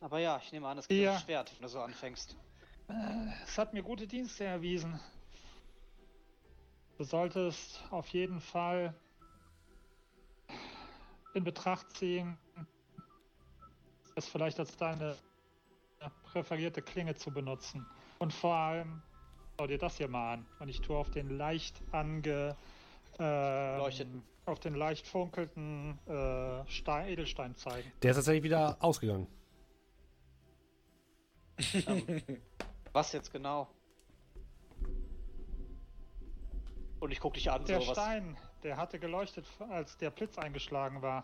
[0.01, 1.17] Aber ja, ich nehme an, es geht Ja.
[1.17, 2.37] Schwert, wenn du so anfängst.
[3.43, 4.99] es hat mir gute Dienste erwiesen.
[6.99, 8.93] Du solltest auf jeden Fall
[11.33, 12.37] in Betracht ziehen,
[14.19, 15.15] es vielleicht als deine
[16.31, 17.85] präferierte Klinge zu benutzen.
[18.19, 19.01] Und vor allem,
[19.57, 20.45] schau dir das hier mal an.
[20.59, 22.55] Und ich tue auf den leicht ange...
[23.19, 24.23] ähm, Leuchteten.
[24.45, 27.91] auf den leicht funkelnden äh, Stein, Edelstein zeigen.
[28.01, 29.27] Der ist tatsächlich wieder ausgegangen.
[32.93, 33.67] Was jetzt genau?
[36.99, 37.97] Und ich guck dich an, Der so was.
[37.97, 41.23] Stein, der hatte geleuchtet, als der Blitz eingeschlagen war.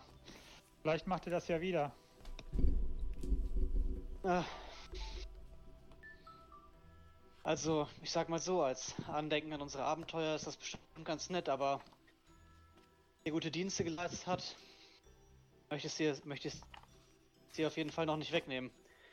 [0.80, 1.92] Vielleicht macht er das ja wieder.
[4.28, 4.44] Ah.
[7.44, 11.48] Also, ich sag mal so, als Andenken an unsere Abenteuer ist das bestimmt ganz nett,
[11.48, 11.80] aber
[13.24, 14.56] der gute Dienste geleistet hat,
[15.70, 16.54] möchte ich sie, möchte ich
[17.52, 18.72] sie auf jeden Fall noch nicht wegnehmen.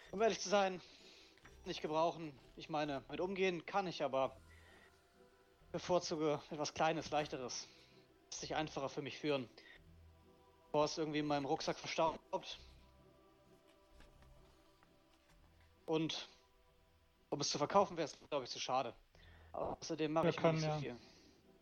[0.10, 0.81] Um ehrlich zu sein,
[1.65, 2.34] nicht gebrauchen.
[2.56, 4.35] Ich meine, mit umgehen kann ich, aber
[5.72, 7.68] bevorzuge etwas Kleines, Leichteres.
[8.31, 9.48] Lässt sich einfacher für mich führen.
[10.65, 12.19] Bevor es irgendwie in meinem Rucksack verstaubt.
[15.86, 16.30] Und
[17.30, 18.94] Um es zu verkaufen wäre es, glaube ich, zu schade.
[19.54, 20.96] Außerdem mache Wir ich können nicht ja- so viel.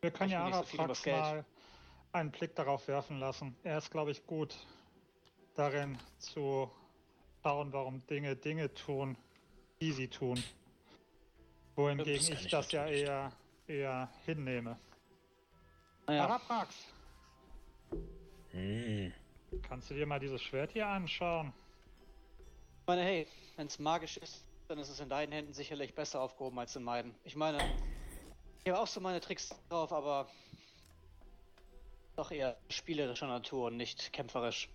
[0.02, 0.68] Wir können ja nicht
[0.98, 1.46] so mal
[2.12, 3.56] einen Blick darauf werfen lassen.
[3.64, 4.56] Er ist, glaube ich, gut
[5.56, 6.70] darin zu
[7.44, 9.18] schauen, warum Dinge Dinge tun,
[9.80, 10.44] die sie tun.
[11.76, 13.32] Wohingegen Das ich ich das ja eher,
[13.68, 14.78] eher hinnehme.
[16.08, 16.76] Naja, Araprax,
[18.52, 19.14] Hm.
[19.62, 21.54] kannst du dir mal dieses Schwert hier anschauen?
[22.92, 26.20] Ich meine, hey, wenn es magisch ist, dann ist es in deinen Händen sicherlich besser
[26.20, 27.16] aufgehoben als in meinen.
[27.24, 27.58] Ich meine,
[28.66, 30.28] ich habe auch so meine Tricks drauf, aber
[32.18, 34.68] doch eher spielerischer Natur und nicht kämpferisch.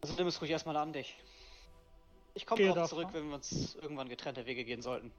[0.00, 1.14] Also nimm es ruhig erstmal an dich.
[2.32, 5.12] Ich komme auch davon- zurück, wenn wir uns irgendwann getrennte Wege gehen sollten.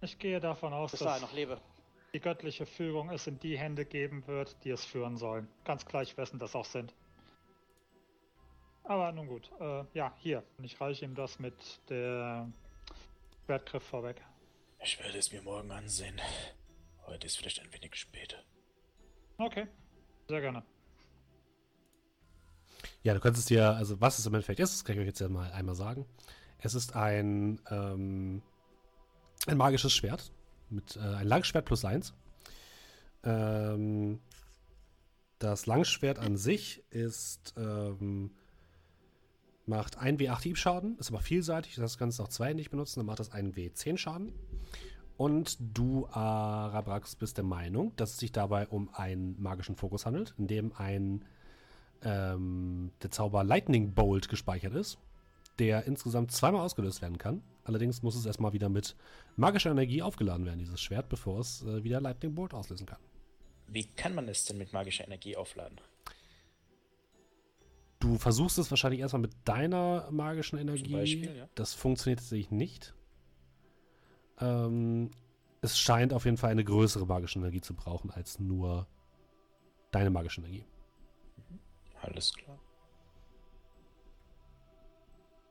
[0.00, 1.60] Ich gehe davon aus, Bis dass noch lebe.
[2.12, 5.46] die göttliche Führung es in die Hände geben wird, die es führen sollen.
[5.64, 6.92] Ganz gleich, wessen das auch sind.
[8.84, 10.44] Aber nun gut, äh, ja, hier.
[10.58, 11.54] Und ich reiche ihm das mit
[11.88, 12.50] der
[13.44, 14.22] Schwertgriff vorweg.
[14.82, 16.20] Ich werde es mir morgen ansehen.
[17.06, 18.36] Heute ist vielleicht ein wenig später.
[19.38, 19.66] Okay,
[20.28, 20.62] sehr gerne.
[23.02, 25.20] Ja, du könntest dir, also was es im Endeffekt ist, das kann ich euch jetzt
[25.20, 26.06] ja mal einmal sagen.
[26.58, 28.42] Es ist ein, ähm,
[29.46, 30.30] ein magisches Schwert.
[30.70, 32.14] Mit, äh, ein Langschwert plus eins.
[33.22, 34.20] Ähm,
[35.38, 38.30] das Langschwert an sich ist, ähm,
[39.66, 43.20] macht 1 W8 Hiebschaden, ist aber vielseitig, das kannst du auch zweihändig benutzen, dann macht
[43.20, 44.32] das 1 W10 Schaden.
[45.16, 50.34] Und du, Arabrax, bist der Meinung, dass es sich dabei um einen magischen Fokus handelt,
[50.38, 51.24] in dem ein
[52.02, 54.98] ähm, der Zauber Lightning Bolt gespeichert ist,
[55.58, 57.42] der insgesamt zweimal ausgelöst werden kann.
[57.62, 58.96] Allerdings muss es erstmal wieder mit
[59.36, 62.98] magischer Energie aufgeladen werden, dieses Schwert, bevor es äh, wieder Lightning Bolt auslösen kann.
[63.68, 65.80] Wie kann man es denn mit magischer Energie aufladen?
[68.04, 70.92] Du versuchst es wahrscheinlich erstmal mit deiner magischen Energie.
[70.92, 71.48] Beispiel, ja.
[71.54, 72.92] Das funktioniert tatsächlich nicht.
[74.40, 75.10] Ähm,
[75.62, 78.86] es scheint auf jeden Fall eine größere magische Energie zu brauchen als nur
[79.90, 80.66] deine magische Energie.
[82.02, 82.58] Alles klar.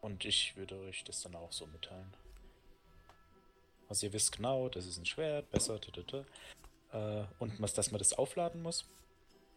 [0.01, 2.13] Und ich würde euch das dann auch so mitteilen.
[3.89, 6.23] Also ihr wisst genau, das ist ein Schwert, besser, tütütü.
[6.91, 8.85] Äh, und was, dass man das aufladen muss,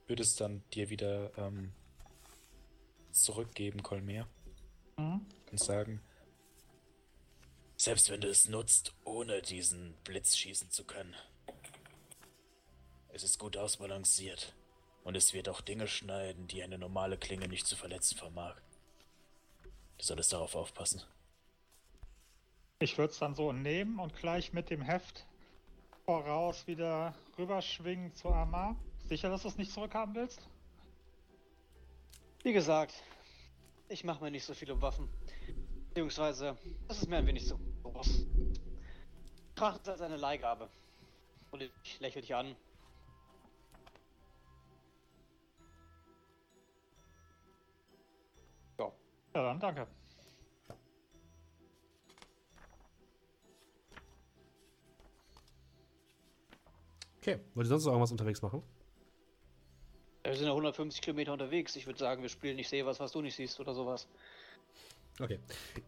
[0.06, 1.74] würde es dann dir wieder ähm,
[3.22, 4.26] zurückgeben, Kolmer.
[4.96, 5.26] Mhm.
[5.50, 6.00] Und sagen,
[7.78, 11.14] Selbst wenn du es nutzt, ohne diesen Blitz schießen zu können.
[13.12, 14.54] Es ist gut ausbalanciert.
[15.04, 18.56] Und es wird auch Dinge schneiden, die eine normale Klinge nicht zu verletzen vermag.
[19.98, 21.02] Du solltest darauf aufpassen.
[22.80, 25.26] Ich würde es dann so nehmen und gleich mit dem Heft
[26.04, 28.76] voraus wieder rüberschwingen zu Amar.
[29.08, 30.40] Sicher, dass du es nicht zurückhaben willst?
[32.46, 32.94] Wie gesagt,
[33.88, 35.08] ich mache mir nicht so viel um Waffen.
[35.88, 36.56] Beziehungsweise,
[36.86, 38.24] das ist mir ein wenig zu groß.
[39.48, 40.70] Betrachte es als eine Leihgabe.
[41.50, 42.54] Und ich lächle dich an.
[48.78, 48.92] Ja,
[49.34, 49.88] Ja, dann danke.
[57.16, 57.40] Okay.
[57.54, 58.62] Wollt ihr sonst noch irgendwas unterwegs machen?
[60.28, 61.76] Wir sind ja 150 Kilometer unterwegs.
[61.76, 64.08] Ich würde sagen, wir spielen Ich sehe was, was du nicht siehst oder sowas.
[65.20, 65.38] Okay.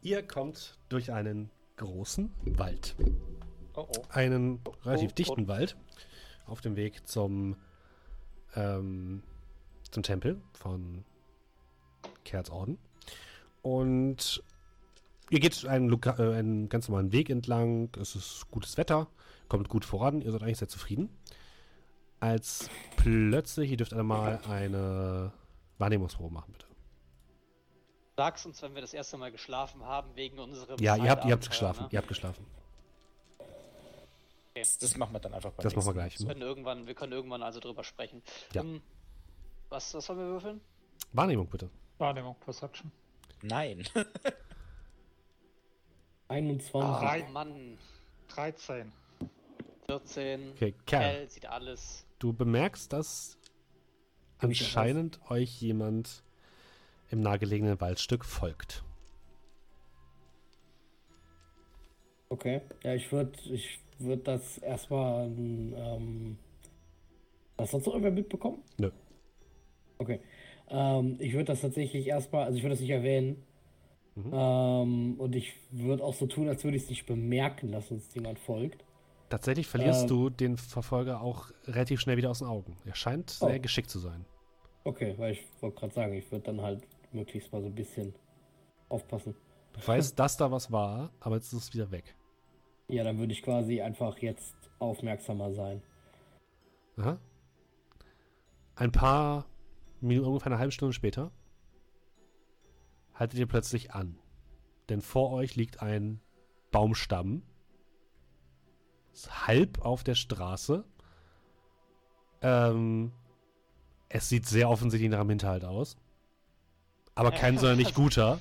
[0.02, 2.96] Ihr kommt durch einen großen Wald.
[3.74, 5.14] oh oh, Einen relativ oh.
[5.14, 5.76] dichten Wald
[6.46, 7.56] auf dem Weg zum,
[8.54, 9.22] ähm,
[9.90, 11.04] zum Tempel von
[12.24, 12.78] Kerls Orden.
[13.62, 14.42] Und
[15.30, 17.90] ihr geht einen, Loka äh, einen ganz normalen Weg entlang.
[18.00, 19.08] Es ist gutes Wetter,
[19.48, 20.22] kommt gut voran.
[20.22, 21.10] Ihr seid eigentlich sehr zufrieden.
[22.20, 25.32] Als plötzlich, ihr dürft einmal eine
[25.78, 26.66] Wahrnehmungsprobe machen, bitte.
[28.16, 30.78] Sag's uns, wenn wir das erste Mal geschlafen haben, wegen unserem.
[30.80, 31.84] Ja, ihr habt, ihr habt geschlafen.
[31.84, 31.88] ne?
[31.92, 32.44] Ihr habt geschlafen.
[34.54, 36.18] das, das machen wir dann einfach beim Das machen wir gleich.
[36.18, 38.20] Wir können irgendwann, wir können irgendwann also drüber sprechen.
[38.52, 38.62] Ja.
[38.62, 38.82] Ähm,
[39.68, 40.60] was, was sollen wir würfeln?
[41.12, 41.70] Wahrnehmung, bitte.
[41.98, 42.90] Wahrnehmung, Perception.
[43.42, 43.84] Nein.
[46.28, 46.74] 21.
[46.74, 47.22] Ach, Drei.
[47.30, 47.78] Mann.
[48.28, 48.92] 13.
[49.86, 50.50] 14.
[50.52, 51.02] Okay, Kerl.
[51.02, 52.04] Hell sieht alles.
[52.18, 53.38] Du bemerkst, dass
[54.38, 56.24] anscheinend euch jemand
[57.10, 58.84] im nahegelegenen Waldstück folgt.
[62.28, 62.60] Okay.
[62.82, 65.26] Ja, ich würde ich würd das erstmal.
[65.26, 66.38] Ähm,
[67.56, 68.62] hast du sonst noch irgendwer mitbekommen?
[68.78, 68.90] Nö.
[69.98, 70.20] Okay.
[70.68, 73.42] Ähm, ich würde das tatsächlich erstmal, also ich würde das nicht erwähnen.
[74.14, 74.30] Mhm.
[74.32, 78.12] Ähm, und ich würde auch so tun, als würde ich es nicht bemerken, dass uns
[78.14, 78.84] jemand folgt.
[79.28, 80.08] Tatsächlich verlierst Ähm.
[80.08, 82.78] du den Verfolger auch relativ schnell wieder aus den Augen.
[82.84, 83.60] Er scheint sehr Oh.
[83.60, 84.24] geschickt zu sein.
[84.84, 88.14] Okay, weil ich wollte gerade sagen, ich würde dann halt möglichst mal so ein bisschen
[88.88, 89.34] aufpassen.
[89.74, 92.16] Du weißt, dass da was war, aber jetzt ist es wieder weg.
[92.88, 95.82] Ja, dann würde ich quasi einfach jetzt aufmerksamer sein.
[96.96, 97.18] Aha.
[98.76, 99.44] Ein paar
[100.00, 101.30] Minuten, ungefähr eine halbe Stunde später,
[103.14, 104.18] haltet ihr plötzlich an.
[104.88, 106.20] Denn vor euch liegt ein
[106.70, 107.42] Baumstamm.
[109.30, 110.84] Halb auf der Straße.
[112.40, 113.12] Ähm,
[114.08, 115.96] es sieht sehr offensichtlich nach einem Hinterhalt aus.
[117.14, 118.40] Aber kein sonderlich guter,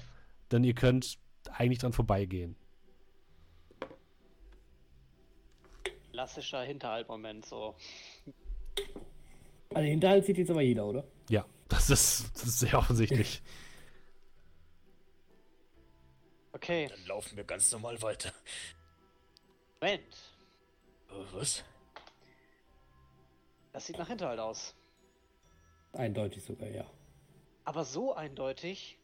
[0.52, 1.18] denn ihr könnt
[1.52, 2.56] eigentlich dran vorbeigehen.
[6.12, 7.76] Klassischer Hinterhalt-Moment, so.
[9.74, 11.04] Also Hinterhalt sieht jetzt aber jeder, oder?
[11.30, 13.42] Ja, das ist, das ist sehr offensichtlich.
[16.54, 18.32] Okay, Dann laufen wir ganz normal weiter.
[19.80, 20.27] Moment.
[21.34, 21.64] Was?
[23.74, 24.76] Das sieht nach Hinterhalt aus.
[25.94, 26.86] Eindeutig sogar, ja.
[27.64, 28.98] Aber so eindeutig.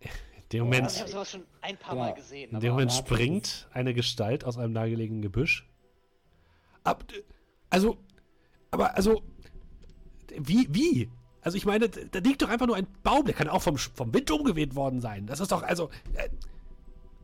[0.00, 0.08] In
[0.52, 2.50] dem Also Moment, ich habe sowas schon ein paar Mal gesehen.
[2.50, 5.68] in dem Moment springt eine Gestalt aus einem nahegelegenen Gebüsch.
[6.82, 7.04] Ab,
[7.68, 7.98] also,
[8.70, 9.22] aber, also,
[10.36, 11.10] wie, wie?
[11.42, 14.12] Also, ich meine, da liegt doch einfach nur ein Baum, der kann auch vom, vom
[14.12, 15.26] Wind umgeweht worden sein.
[15.26, 15.90] Das ist doch, also.
[16.14, 16.28] Äh,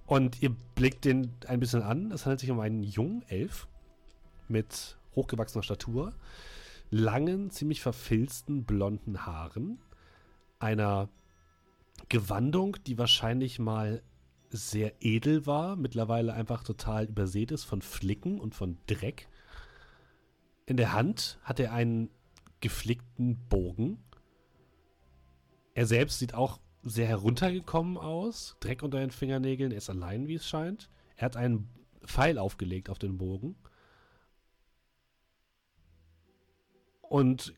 [0.07, 2.13] und ihr blickt den ein bisschen an.
[2.13, 3.67] Es handelt sich um einen jungen Elf
[4.49, 6.13] mit hochgewachsener Statur,
[6.91, 9.79] langen, ziemlich verfilzten blonden Haaren,
[10.59, 11.09] einer
[12.09, 14.03] Gewandung, die wahrscheinlich mal
[14.51, 19.29] sehr edel war, mittlerweile einfach total übersät ist von Flicken und von Dreck.
[20.67, 22.11] In der Hand hat er einen
[22.61, 23.99] geflickten Bogen.
[25.75, 30.35] Er selbst sieht auch sehr heruntergekommen aus, Dreck unter den Fingernägeln, er ist allein, wie
[30.35, 30.89] es scheint.
[31.17, 31.69] Er hat einen
[32.05, 33.57] Pfeil aufgelegt auf den Bogen.
[37.03, 37.55] Und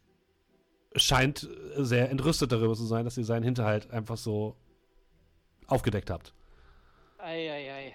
[0.94, 4.56] scheint sehr entrüstet darüber zu sein, dass ihr seinen Hinterhalt einfach so
[5.66, 6.34] aufgedeckt habt.
[7.18, 7.94] Eieiei.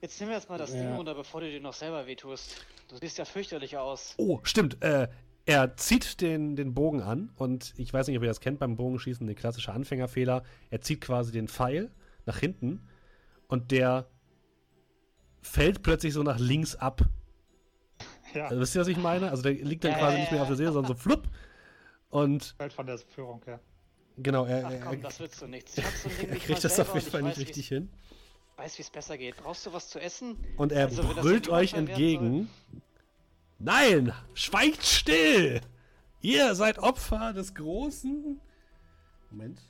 [0.00, 0.82] Jetzt nehmen wir jetzt mal das Ja.
[0.82, 2.66] Ding runter, bevor du dir noch selber wehtust.
[2.88, 4.14] Du siehst ja fürchterlich aus.
[4.18, 4.82] Oh, stimmt.
[4.82, 5.08] Äh,
[5.46, 8.76] er zieht den, den Bogen an und ich weiß nicht, ob ihr das kennt beim
[8.76, 10.42] Bogenschießen, der klassische Anfängerfehler.
[10.70, 11.90] Er zieht quasi den Pfeil
[12.26, 12.86] nach hinten
[13.46, 14.08] und der
[15.42, 17.02] fällt plötzlich so nach links ab.
[18.34, 19.30] Ja, Also, wisst ihr, was ich meine?
[19.30, 20.42] Also der liegt dann Ja, quasi ja, nicht mehr ja.
[20.42, 21.28] auf der Seele, sondern so flupp.
[22.10, 23.60] Und fällt von der Führung her.
[24.16, 25.78] genau, er, Ach er, komm, das willst du nichts.
[25.78, 27.68] Ich hab so ein Ding er kriegt das auf jeden Fall ich nicht weiß, richtig
[27.68, 27.88] hin.
[28.56, 29.36] weiß, wie es besser geht.
[29.36, 30.36] Brauchst du was zu essen?
[30.56, 32.48] Und er Also, brüllt euch entgegen.
[33.58, 35.60] Nein, schweigt still!
[36.20, 38.40] Ihr seid Opfer des großen.
[39.30, 39.60] Moment.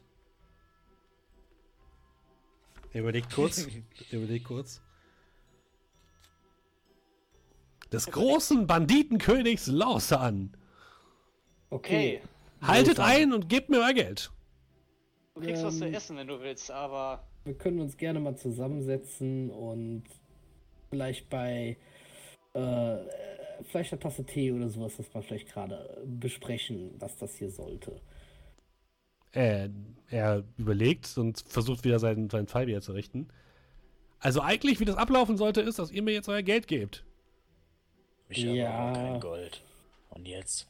[2.92, 3.66] Er überlegt kurz.
[4.10, 4.80] er überlegt kurz.
[7.92, 10.56] Des großen Banditenkönigs Lausan.
[11.70, 12.20] Okay.
[12.20, 13.12] Okay, Haltet Lausan.
[13.12, 14.30] ein und gebt mir euer Geld.
[15.34, 15.94] du kriegst was zu Ähm.
[15.94, 20.02] essen, wenn du willst, aber Wir können uns gerne mal zusammensetzen und
[20.90, 21.76] vielleicht bei
[22.54, 22.96] äh,
[23.64, 28.00] vielleicht eine Tasse Tee oder sowas, das wir vielleicht gerade besprechen, was das hier sollte.
[29.32, 29.68] Äh,
[30.08, 33.28] er überlegt und versucht wieder seinen, seinen Pfeil wieder zu richten.
[34.18, 37.04] Also eigentlich, wie das ablaufen sollte, ist, dass ihr mir jetzt euer Geld gebt.
[38.28, 38.92] Ich habe Ja.
[38.92, 39.60] kein Gold.
[40.10, 40.66] Und jetzt?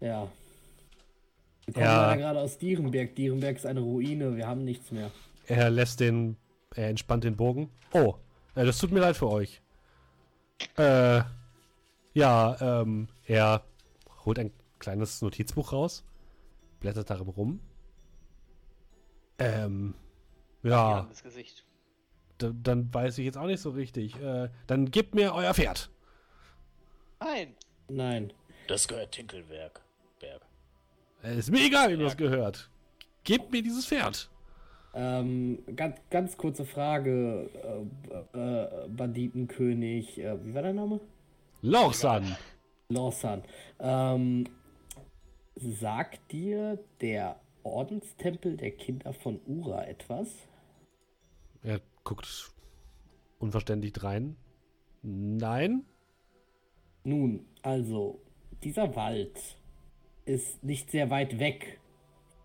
[0.00, 0.30] Ja.
[1.64, 2.06] Wir kommen Ja.
[2.08, 3.14] leider gerade aus Dierenberg.
[3.14, 5.10] Dierenberg ist eine Ruine, wir haben nichts mehr.
[5.46, 6.36] Er lässt den,
[6.74, 7.70] er entspannt den Bogen.
[7.92, 8.14] Oh,
[8.54, 9.60] äh, das tut mir leid für euch.
[10.76, 11.22] Äh,
[12.14, 13.64] ja, ähm, er
[14.24, 16.04] holt ein kleines Notizbuch raus,
[16.80, 17.60] blättert darin rum.
[19.38, 19.94] Ähm,
[20.62, 21.00] ja.
[21.00, 21.64] ins Gesicht.
[22.38, 24.20] dann weiß ich jetzt auch nicht so richtig.
[24.20, 25.90] Äh, dann gebt mir euer Pferd.
[27.20, 27.54] Nein,
[27.88, 28.32] Nein.
[28.68, 29.80] Das gehört Tinkelberg.
[30.20, 30.40] Berg.
[31.22, 32.70] Äh, ist mir egal, wie das gehört.
[33.24, 34.30] Gebt mir dieses Pferd.
[34.94, 37.48] Ähm, ganz, ganz kurze Frage,
[38.34, 41.00] äh, äh, Banditenkönig, äh, wie war der Name?
[41.64, 42.36] Lauchsan.
[42.88, 43.42] Lawson.
[43.78, 44.48] Ähm,
[45.54, 50.48] sagt dir der Ordenstempel der Kinder von Ura etwas?
[51.62, 52.52] Er guckt
[53.38, 54.36] unverständlich drein.
[55.02, 55.84] Nein?
[57.04, 58.20] Nun, also,
[58.64, 59.38] dieser Wald
[60.24, 61.78] ist nicht sehr weit weg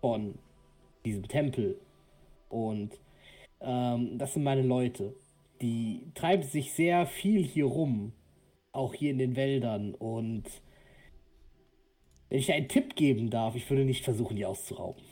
[0.00, 0.38] von
[1.04, 1.80] diesem Tempel.
[2.48, 3.00] Und
[3.60, 5.16] ähm, das sind meine Leute.
[5.60, 8.12] Die treiben sich sehr viel hier rum.
[8.72, 9.94] Auch hier in den Wäldern.
[9.94, 10.44] Und
[12.28, 15.02] wenn ich dir einen Tipp geben darf, ich würde nicht versuchen, die auszurauben.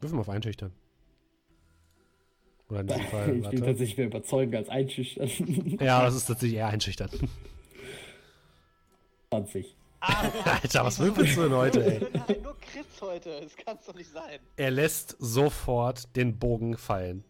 [0.00, 0.72] Wirf mal auf Einschüchtern.
[2.68, 5.30] Oder in diesem Fall, ich bin tatsächlich mehr überzeugend als einschüchtern.
[5.80, 7.10] Ja, das ist tatsächlich eher einschüchtern.
[9.30, 9.76] 20.
[10.44, 12.06] Alter, was würfelst du denn heute, ey?
[12.12, 13.40] Nein, nur Chris heute.
[13.40, 14.38] Das kann's doch nicht sein.
[14.56, 17.24] Er lässt sofort den Bogen fallen.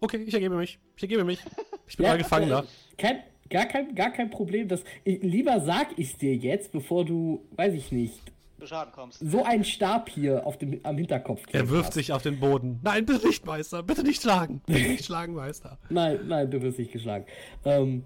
[0.00, 0.78] Okay, ich ergebe mich.
[0.96, 1.40] Ich ergebe mich.
[1.86, 2.64] Ich bin ja, Gefangener.
[2.96, 4.68] Kein, gar, kein, gar kein Problem.
[4.68, 8.32] Das, ich, lieber sag ich dir jetzt, bevor du, weiß ich nicht,
[8.66, 9.18] Schaden kommst.
[9.20, 11.42] So ein Stab hier auf dem, am Hinterkopf.
[11.52, 11.94] Er wirft hast.
[11.94, 12.80] sich auf den Boden.
[12.82, 13.82] Nein, bitte nicht, Meister.
[13.82, 14.60] Bitte nicht schlagen.
[14.66, 15.78] Bitte nicht schlagen, Meister.
[15.88, 17.26] nein, nein, du wirst nicht geschlagen.
[17.64, 18.04] Ähm,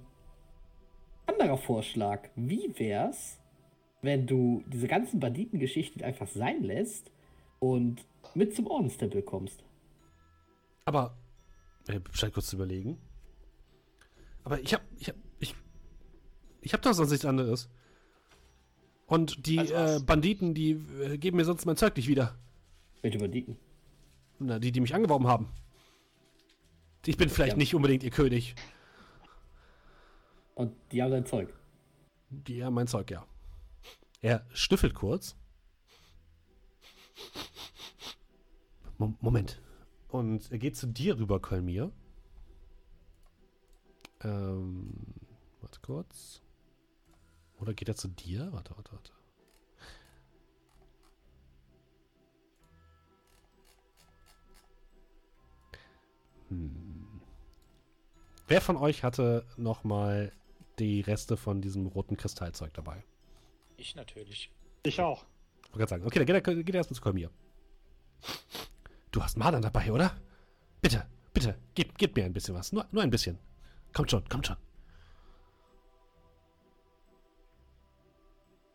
[1.27, 2.29] anderer Vorschlag.
[2.37, 3.41] Wie wär's,
[4.03, 7.11] wenn du diese ganzen Banditengeschichten einfach sein lässt
[7.59, 8.05] und
[8.35, 9.65] mit zum Ordenstempel kommst?
[10.85, 11.17] Aber,
[11.89, 12.99] äh, scheint kurz zu überlegen.
[14.45, 15.17] Aber ich hab, ich hab,
[16.65, 17.69] ich, ich hab doch sonst nichts anderes.
[19.07, 22.39] Und die also äh, Banditen, die äh, geben mir sonst mein Zeug nicht wieder.
[23.03, 23.59] Welche Banditen?
[24.39, 25.49] Na, die, die mich angeworben haben.
[27.07, 27.59] Ich bin vielleicht ja.
[27.59, 28.55] nicht unbedingt ihr König.
[30.55, 31.53] Und die haben dein Zeug?
[32.31, 33.27] Die haben mein Zeug, ja.
[34.23, 35.37] Er schnüffelt kurz.
[38.97, 39.61] Moment.
[40.09, 41.93] Und er geht zu dir rüber, Kolmir.
[44.23, 44.95] Ähm,
[45.61, 46.44] warte kurz.
[47.65, 48.53] Oder geht er zu dir?
[48.53, 49.13] Warte, warte, warte.
[56.51, 57.23] Hm.
[58.47, 60.31] Wer von euch hatte noch mal
[60.79, 63.03] die Reste von diesem roten Kristallzeug dabei?
[63.79, 64.51] Ich natürlich.
[64.83, 65.25] Ich auch.
[65.73, 66.05] Ich wollte sagen.
[66.05, 67.31] Okay, dann geht er, geht er erstmal zu Kolmir.
[69.11, 70.15] Du hast Madern dabei, oder?
[70.83, 72.73] Bitte, bitte, gib, gib mir ein bisschen was.
[72.75, 73.39] Nur, nur ein bisschen.
[73.95, 74.57] Kommt schon, kommt schon.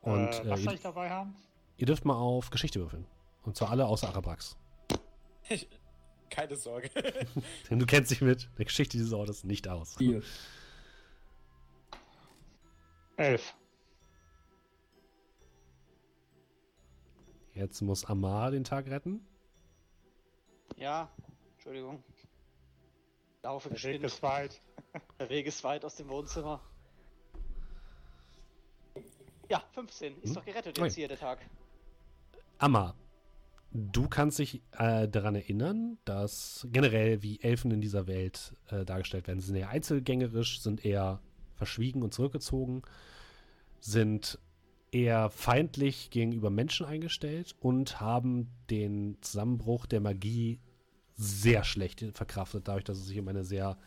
[0.01, 1.35] Und, äh, was äh, soll ich dabei haben?
[1.77, 3.05] Ihr dürft mal auf Geschichte würfeln.
[3.43, 4.57] Und zwar alle außer Arabrax.
[6.29, 6.89] Keine Sorge.
[7.69, 9.95] Denn du kennst dich mit der Geschichte dieses Ortes nicht aus.
[9.95, 10.21] Vier.
[13.17, 13.55] Elf.
[17.53, 19.25] Jetzt muss Amar den Tag retten.
[20.77, 21.09] Ja,
[21.55, 22.01] Entschuldigung.
[23.43, 24.61] Laufe Der Weg ist weit.
[25.19, 26.61] Der Weg ist weit aus dem Wohnzimmer.
[29.49, 30.17] Ja, 15.
[30.21, 30.33] Ist hm?
[30.35, 31.39] doch gerettet jetzt hier der Tag.
[32.59, 32.93] Amma,
[33.71, 39.27] du kannst dich äh, daran erinnern, dass generell wie Elfen in dieser Welt äh, dargestellt
[39.27, 39.39] werden.
[39.39, 41.21] Sie sind eher einzelgängerisch, sind eher
[41.55, 42.83] verschwiegen und zurückgezogen,
[43.79, 44.39] sind
[44.91, 50.59] eher feindlich gegenüber Menschen eingestellt und haben den Zusammenbruch der Magie
[51.15, 53.77] sehr schlecht verkraftet, dadurch, dass es sich um eine sehr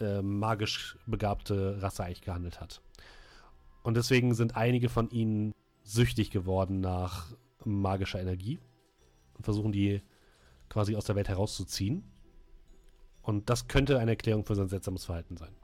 [0.00, 2.80] äh, magisch begabte Rasse eigentlich gehandelt hat.
[3.84, 7.26] Und deswegen sind einige von ihnen süchtig geworden nach
[7.64, 8.58] magischer Energie
[9.34, 10.02] und versuchen die
[10.70, 12.10] quasi aus der Welt herauszuziehen.
[13.20, 15.54] Und das könnte eine Erklärung für sein seltsames Verhalten sein.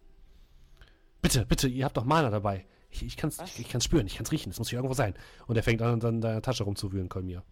[1.23, 2.67] Bitte, bitte, ihr habt doch Mana dabei.
[2.91, 4.79] Ich, ich kann es ich, ich kann's spüren, ich kann es riechen, es muss hier
[4.79, 5.15] irgendwo sein.
[5.47, 7.43] Und er fängt an, dann in deiner Tasche rumzuwühlen, Kolmir.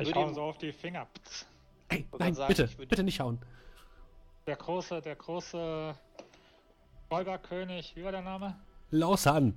[0.00, 1.06] Ich hau so auf die Finger.
[1.88, 3.38] Ey, nein, sagen, bitte, bitte nicht hauen.
[4.46, 5.94] Der große, der große
[7.10, 8.56] Räuberkönig, wie war der Name?
[8.90, 9.54] Lausan.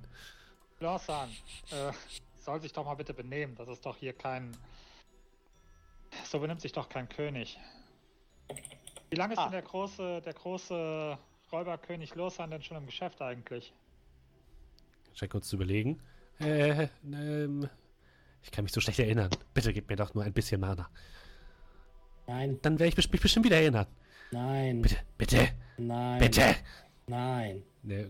[0.80, 1.30] Lausan.
[1.70, 1.92] Äh,
[2.40, 3.54] soll sich doch mal bitte benehmen.
[3.56, 4.56] Das ist doch hier kein.
[6.24, 7.58] So benimmt sich doch kein König.
[9.10, 9.44] Wie lange ist ah.
[9.44, 11.18] denn der große, der große
[11.52, 13.72] Räuberkönig Losan denn schon im Geschäft eigentlich?
[15.14, 16.00] Scheint kurz zu überlegen.
[16.40, 17.68] Äh, ähm,
[18.42, 19.30] ich kann mich so schlecht erinnern.
[19.54, 20.88] Bitte gib mir doch nur ein bisschen Mana.
[22.26, 22.58] Nein.
[22.62, 23.86] Dann werde ich mich bestimmt wieder erinnern.
[24.32, 24.82] Nein.
[24.82, 25.48] Bitte, bitte.
[25.78, 26.18] Nein.
[26.18, 26.56] Bitte.
[27.06, 27.62] Nein.
[27.82, 28.08] Der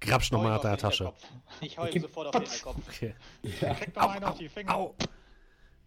[0.00, 1.12] grapscht nochmal nach der Tasche.
[1.60, 2.76] Ich hau ihm sofort auf den Kopf.
[2.88, 3.14] Okay.
[3.60, 3.74] Ja.
[3.74, 4.74] Krieg doch einen auf die Finger.
[4.74, 4.94] Au.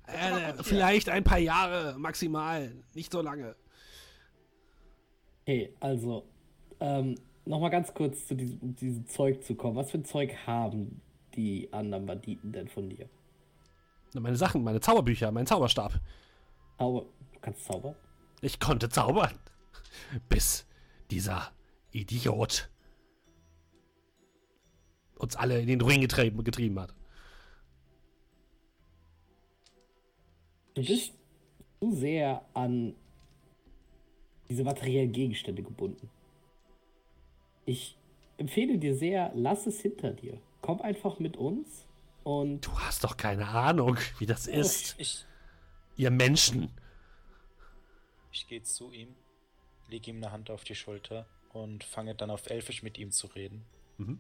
[0.08, 3.56] Äh, vielleicht ein paar Jahre maximal, nicht so lange.
[5.42, 6.28] Okay, also
[6.80, 7.16] ähm,
[7.46, 9.76] nochmal ganz kurz zu diesem, diesem, Zeug zu kommen.
[9.76, 11.02] Was für ein Zeug haben
[11.36, 13.10] die anderen Banditen denn von dir?
[14.14, 16.00] Meine Sachen, meine Zauberbücher, mein Zauberstab.
[16.78, 17.06] Zauber.
[17.34, 17.96] Du kannst zaubern?
[18.42, 19.38] Ich konnte zaubern.
[20.30, 20.66] Bis
[21.10, 21.52] dieser
[21.96, 22.70] Idiot
[25.18, 26.94] uns alle in den Ruin getrieben, getrieben hat.
[30.74, 31.14] Du bist
[31.80, 32.96] zu sehr an
[34.50, 36.10] diese materiellen Gegenstände gebunden.
[37.66, 37.98] Ich
[38.38, 40.40] empfehle dir sehr, lass es hinter dir.
[40.62, 41.86] Komm einfach mit uns
[42.24, 42.66] und.
[42.66, 44.96] Du hast doch keine Ahnung, wie das ist.
[44.98, 45.26] Ich,
[45.96, 46.70] Ihr Menschen.
[48.32, 49.16] Ich gehe zu ihm,
[49.88, 53.28] lege ihm eine Hand auf die Schulter und fange dann auf Elfisch mit ihm zu
[53.28, 53.66] reden.
[53.98, 54.20] Mhm.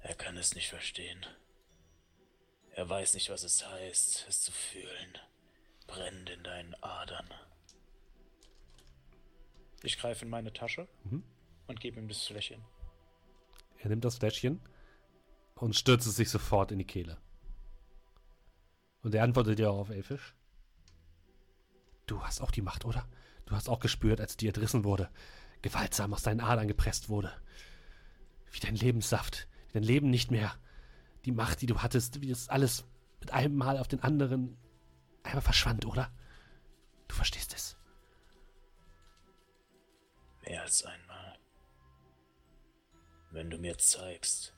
[0.00, 1.24] Er kann es nicht verstehen.
[2.72, 5.18] Er weiß nicht, was es heißt, es zu fühlen.
[5.86, 7.28] Brennend in deinen Adern.
[9.82, 11.22] Ich greife in meine Tasche mhm.
[11.66, 12.62] und gebe ihm das Fläschchen.
[13.78, 14.60] Er nimmt das Fläschchen
[15.54, 17.18] und stürzt es sich sofort in die Kehle.
[19.02, 20.34] Und er antwortet dir auch auf Elfisch.
[22.06, 23.08] du hast auch die Macht, oder?
[23.48, 25.08] Du hast auch gespürt, als dir entrissen wurde,
[25.62, 27.32] gewaltsam aus deinen Adern gepresst wurde.
[28.50, 30.54] Wie dein Lebenssaft, wie dein Leben nicht mehr.
[31.24, 32.84] Die Macht, die du hattest, wie das alles
[33.20, 34.58] mit einem Mal auf den anderen
[35.22, 36.12] einmal verschwand, oder?
[37.08, 37.78] Du verstehst es.
[40.44, 41.38] Mehr als einmal.
[43.30, 44.54] Wenn du mir zeigst,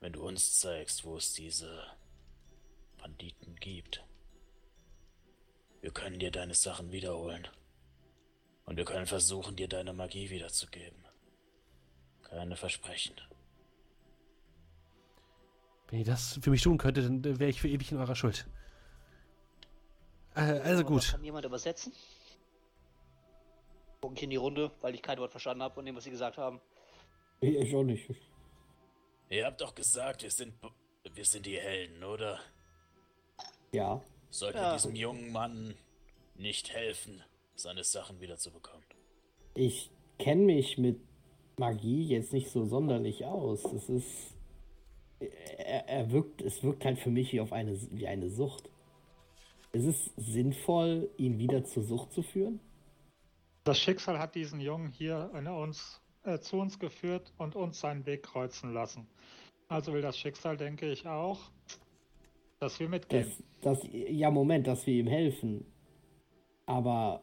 [0.00, 1.84] wenn du uns zeigst, wo es diese
[2.96, 4.02] Banditen gibt.
[5.82, 7.46] Wir können dir deine Sachen wiederholen.
[8.70, 11.04] Und wir können versuchen, dir deine Magie wiederzugeben.
[12.22, 13.16] Keine Versprechen.
[15.88, 18.46] Wenn ihr das für mich tun könntet, dann wäre ich für ewig in eurer Schuld.
[20.36, 21.08] Äh, also gut.
[21.10, 21.92] Kann jemand übersetzen?
[24.00, 26.12] Gucken hier in die Runde, weil ich kein Wort verstanden habe von dem, was sie
[26.12, 26.60] gesagt haben.
[27.40, 28.08] Ich, ich auch nicht.
[29.30, 30.54] Ihr habt doch gesagt, wir sind,
[31.12, 32.38] wir sind die Helden, oder?
[33.72, 34.00] Ja.
[34.30, 34.68] Sollten Ja.
[34.68, 35.74] wir diesem jungen Mann
[36.36, 37.24] nicht helfen,
[37.62, 38.84] seine Sachen wiederzubekommen?
[39.54, 41.00] Ich kenne mich mit
[41.58, 43.64] Magie jetzt nicht so sonderlich aus.
[43.72, 44.34] Es ist.
[45.20, 48.70] Er, er wirkt, es wirkt halt für mich wie auf eine wie eine Sucht.
[49.72, 52.60] Ist es sinnvoll, ihn wieder zur Sucht zu führen?
[53.64, 58.06] Das Schicksal hat diesen Jungen hier in uns, äh, zu uns geführt und uns seinen
[58.06, 59.06] Weg kreuzen lassen.
[59.68, 61.38] Also will das Schicksal, denke ich auch,
[62.58, 63.32] dass wir Das, mitgehen.
[63.60, 65.64] das, ja, Moment, dass wir ihm helfen.
[66.66, 67.22] Aber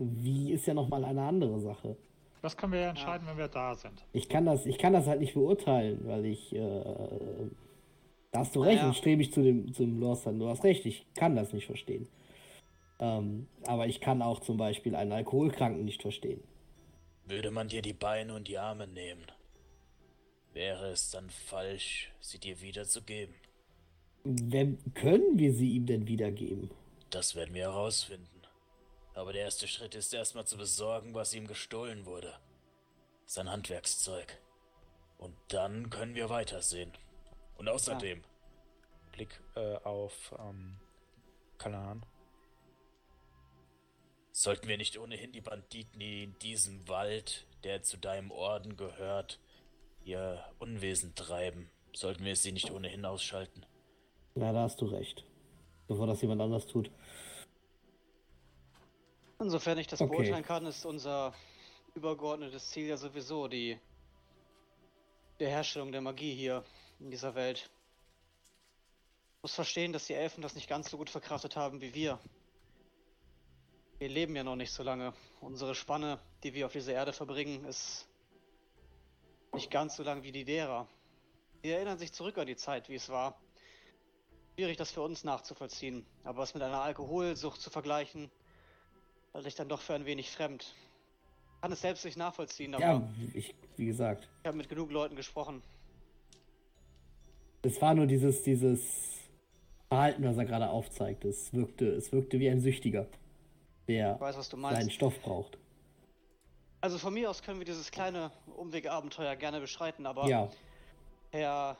[0.00, 1.96] wie ist ja nochmal eine andere Sache.
[2.42, 4.02] Das können wir ja entscheiden, wenn wir da sind.
[4.14, 6.54] Ich kann das, ich kann das halt nicht beurteilen, weil ich.
[6.54, 6.82] Äh,
[8.32, 8.88] da hast du recht, Naja.
[8.88, 10.38] und strebe ich zu dem, zum Lorsan.
[10.38, 12.08] Du hast recht, ich kann das nicht verstehen.
[13.00, 16.42] Ähm, aber ich kann auch zum Beispiel einen Alkoholkranken nicht verstehen.
[17.26, 19.24] Würde man dir die Beine und die Arme nehmen,
[20.52, 23.34] wäre es dann falsch, sie dir wiederzugeben?
[24.24, 26.70] Wem können wir sie ihm denn wiedergeben?
[27.10, 28.39] Das werden wir herausfinden.
[29.20, 32.32] Aber der erste Schritt ist erstmal zu besorgen, was ihm gestohlen wurde.
[33.26, 34.40] Sein Handwerkszeug.
[35.18, 36.90] Und dann können wir weitersehen.
[37.58, 38.22] Und außerdem,
[39.12, 40.76] Blick äh, auf ähm,
[41.58, 42.06] Kalan.
[44.32, 49.38] sollten wir nicht ohnehin die Banditen, die in diesem Wald, der zu deinem Orden gehört,
[50.02, 53.66] ihr Unwesen treiben, sollten wir sie nicht ohnehin ausschalten?
[54.34, 55.26] Ja, da hast du recht.
[55.88, 56.90] Bevor das jemand anders tut.
[59.40, 60.10] Insofern ich das Okay.
[60.10, 61.32] beurteilen kann, ist unser
[61.94, 63.80] übergeordnetes Ziel ja sowieso die,
[65.40, 66.62] die Herstellung der Magie hier
[66.98, 67.70] in dieser Welt.
[69.38, 72.20] Ich muss verstehen, dass die Elfen das nicht ganz so gut verkraftet haben wie wir.
[73.98, 75.14] Wir leben ja noch nicht so lange.
[75.40, 78.06] Unsere Spanne, die wir auf dieser Erde verbringen, ist
[79.54, 80.86] nicht ganz so lang wie die derer.
[81.62, 83.40] Sie erinnern sich zurück an die Zeit, wie es war.
[84.54, 86.04] Schwierig, das für uns nachzuvollziehen.
[86.24, 88.30] Aber es mit einer Alkoholsucht zu vergleichen,
[89.34, 90.74] halte ich dann doch für ein wenig fremd.
[91.60, 94.28] Kann es selbst nicht nachvollziehen, aber Ja, ich, wie gesagt.
[94.42, 95.62] ich habe mit genug Leuten gesprochen.
[97.62, 98.80] Es war nur dieses, dieses
[99.88, 101.24] Verhalten, was er gerade aufzeigt.
[101.24, 103.06] Es wirkte, es wirkte wie ein Süchtiger,
[103.88, 104.90] der weiß, seinen.
[104.90, 105.58] Stoff braucht.
[106.80, 110.48] Also von mir aus können wir dieses kleine Umwegabenteuer gerne beschreiten, aber Ja,
[111.30, 111.76] Herr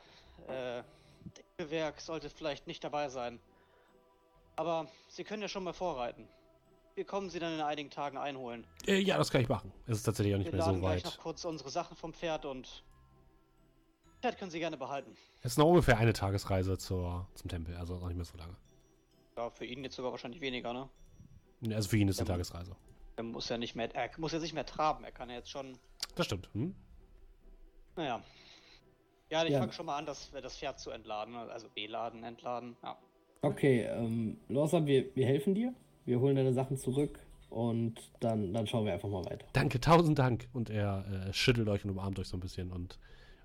[0.47, 0.83] äh,
[1.57, 3.39] Gewerk sollte vielleicht nicht dabei sein.
[4.55, 6.27] Aber Sie können ja schon mal vorreiten.
[7.01, 8.63] Wir kommen Sie dann in einigen Tagen einholen.
[8.85, 9.73] Äh, ja, das kann ich machen.
[9.87, 11.05] Es ist tatsächlich auch nicht Wir mehr laden so gleich weit.
[11.05, 12.83] noch kurz unsere Sachen vom Pferd und
[14.21, 15.15] Pferd können Sie gerne behalten.
[15.39, 18.55] Es ist noch ungefähr eine Tagesreise zur, zum Tempel, also noch nicht mehr so lange.
[19.35, 20.89] Ja, für ihn jetzt sogar wahrscheinlich weniger, ne?
[21.73, 22.75] Also für ihn ist eine Ja, Tagesreise.
[23.15, 25.03] Er muss ja nicht mehr, er muss ja nicht mehr traben.
[25.03, 25.79] Er kann ja jetzt schon,
[26.13, 26.51] Das stimmt.
[26.53, 26.75] Hm?
[27.95, 28.23] naja.
[29.31, 29.57] Ja, ich Ja.
[29.59, 32.77] fange schon mal an, das, das Pferd zu entladen, also beladen, entladen.
[32.83, 32.95] Ja.
[33.41, 33.85] okay.
[33.85, 35.73] Ähm, Lorsan, wir, wir helfen dir.
[36.05, 37.19] Wir holen deine Sachen zurück
[37.49, 39.45] und dann, dann schauen wir einfach mal weiter.
[39.53, 40.47] Danke, tausend Dank.
[40.53, 42.99] Und er äh, schüttelt euch und umarmt euch so ein bisschen und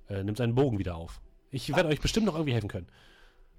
[0.08, 1.20] äh, nimmt seinen Bogen wieder auf.
[1.50, 2.88] Ich werde euch bestimmt noch irgendwie helfen können.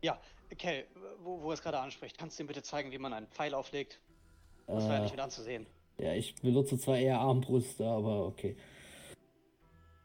[0.02, 0.19] Ja,
[0.52, 0.86] okay,
[1.24, 3.53] wo, wo er es gerade anspricht, kannst du ihm bitte zeigen, wie man einen Pfeil
[3.53, 3.99] auflegt?
[4.68, 5.65] Das war ja nicht Äh, mit anzusehen.
[5.98, 8.56] ja, ich benutze zwar eher Armbrüste, aber okay.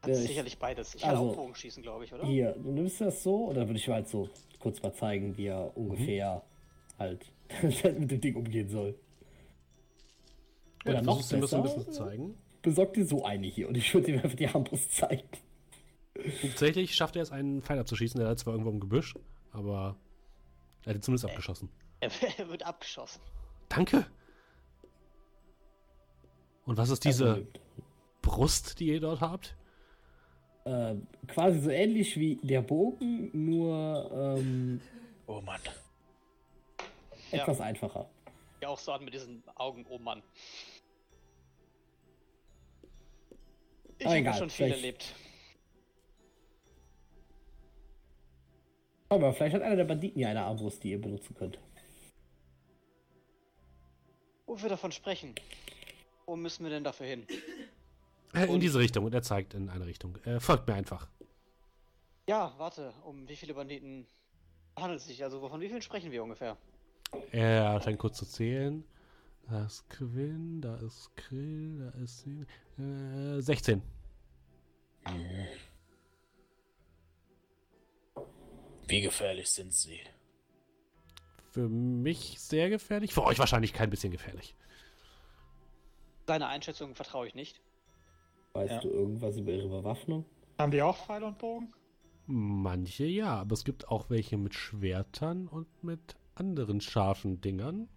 [0.02, 0.94] Kannst äh, ich- sicherlich beides.
[0.94, 2.24] Ich kann also- auch Bogenschießen, glaube ich, oder?
[2.26, 4.28] Hier, du nimmst das so oder würde ich halt so
[4.60, 6.42] kurz mal zeigen, wie er ungefähr
[6.98, 7.26] halt
[7.62, 8.98] mit dem Ding umgehen soll.
[10.84, 11.76] Oder du noch ihm das so ein besser?
[11.76, 12.34] bisschen zeigen.
[12.62, 15.28] Besorg dir so eine hier und ich würde ihm einfach die Armbrust zeigen.
[16.42, 18.20] Tatsächlich schafft er es, einen Pfeil abzuschießen.
[18.20, 19.14] Der hat zwar irgendwo im Gebüsch,
[19.52, 19.96] aber
[20.84, 21.68] er hat ihn zumindest abgeschossen.
[22.00, 23.20] Er, er wird abgeschossen.
[23.68, 24.06] Danke!
[26.64, 27.46] Und was ist diese Also,
[28.22, 29.56] Brust, die ihr dort habt?
[30.64, 30.94] äh,
[31.26, 34.80] quasi so ähnlich wie der Bogen, nur ähm,
[35.26, 35.60] Oh Mann.
[37.32, 37.42] Ja.
[37.42, 38.08] etwas einfacher.
[38.60, 40.22] Ja, auch so an mit diesen Augen, oh Mann.
[43.98, 45.14] Ich habe schon viel vielleicht- erlebt.
[49.08, 51.58] Aber vielleicht hat einer der Banditen ja eine Armbrust, die ihr benutzen könnt.
[54.46, 55.34] Wo wir davon sprechen.
[56.26, 57.26] Wo müssen wir denn dafür hin?
[58.34, 59.04] Äh, in Und- diese Richtung.
[59.04, 60.16] Und er zeigt in eine Richtung.
[60.24, 61.08] Äh, folgt mir einfach.
[62.28, 64.06] Ja, warte, um wie viele Banditen
[64.76, 65.22] handelt es sich?
[65.22, 66.56] Also von wie vielen sprechen wir ungefähr?
[67.30, 68.84] Er scheint kurz zu zählen.
[69.48, 72.26] Da ist Quinn, da ist Krill, da ist
[72.78, 73.82] äh, 16.
[78.86, 80.00] Wie gefährlich sind sie?
[81.50, 83.12] Für mich sehr gefährlich.
[83.12, 84.54] Für euch wahrscheinlich kein bisschen gefährlich.
[86.26, 87.60] Seine Einschätzung vertraue ich nicht.
[88.54, 88.80] Weißt Ja.
[88.80, 90.24] du irgendwas über ihre Bewaffnung?
[90.58, 91.72] Haben die auch Pfeil und Bogen?
[92.26, 97.88] Manche ja, aber es gibt auch welche mit Schwertern und mit anderen scharfen Dingern.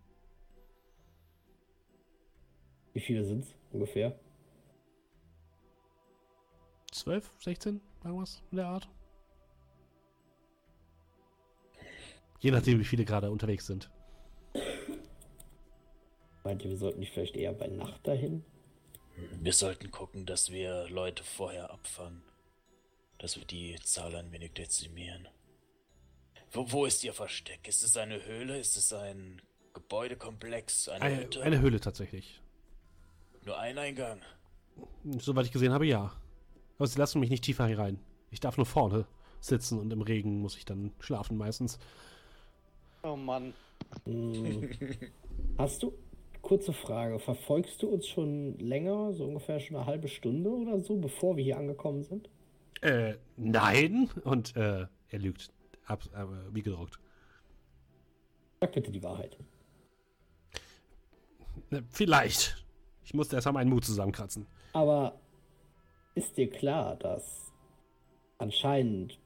[2.94, 4.18] Wie viele sind's ungefähr?
[6.92, 8.88] 12, 16, irgendwas in der Art.
[12.40, 13.90] Je nachdem, wie viele gerade unterwegs sind.
[16.44, 18.46] Meint ihr, wir sollten nicht vielleicht eher bei Nacht dahin?
[19.42, 22.22] Wir sollten gucken, dass wir Leute vorher abfangen.
[23.18, 25.28] Dass wir die Zahl ein wenig dezimieren.
[26.52, 27.68] Wo, wo ist ihr Versteck?
[27.68, 28.58] Ist es eine Höhle?
[28.58, 29.42] Ist es ein
[29.74, 30.90] Gebäudekomplex?
[30.90, 31.42] Eine, Eine, Hütte?
[31.44, 32.42] eine Höhle tatsächlich.
[33.46, 34.22] Nur ein Eingang.
[35.20, 36.12] Soweit ich gesehen habe, ja.
[36.78, 38.00] Aber sie lassen mich nicht tiefer herein.
[38.32, 39.06] Ich darf nur vorne
[39.40, 41.78] sitzen und im Regen muss ich dann schlafen meistens.
[43.04, 43.54] Oh Mann.
[44.06, 44.70] Hm.
[45.58, 45.94] Hast du,
[46.42, 50.98] kurze Frage, verfolgst du uns schon länger, so ungefähr schon eine halbe Stunde oder so,
[50.98, 52.30] bevor wir hier angekommen sind?
[52.82, 54.10] Äh, nein.
[54.24, 55.52] Und äh, er lügt.
[55.86, 57.00] Ab, äh, wie gedruckt.
[58.60, 59.38] Sag bitte die Wahrheit.
[61.72, 62.66] Äh, vielleicht.
[63.04, 64.48] Ich musste erst mal meinen Mut zusammenkratzen.
[64.74, 65.20] Aber
[66.16, 67.52] ist dir klar, dass
[68.38, 69.20] anscheinend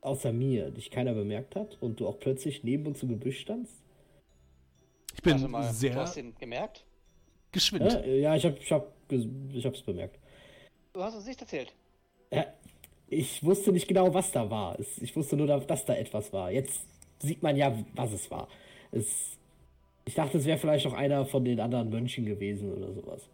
[0.00, 3.82] außer mir dich keiner bemerkt hat und du auch plötzlich neben uns im Gebüsch standst?
[5.14, 6.84] Ich bin mal, du sehr hast ihn gemerkt?
[7.52, 7.92] geschwind.
[7.92, 10.18] Ja, ja ich, hab, ich, hab, ich hab's bemerkt.
[10.92, 11.72] Du hast uns nicht erzählt.
[12.32, 12.46] Ja,
[13.10, 14.78] ich wusste nicht genau, was da war.
[14.78, 16.50] Ich wusste nur, dass da etwas war.
[16.52, 16.86] Jetzt
[17.18, 18.48] sieht man ja, was es war.
[18.92, 19.36] Es,
[20.04, 23.28] ich dachte, es wäre vielleicht auch einer von den anderen Mönchen gewesen oder sowas.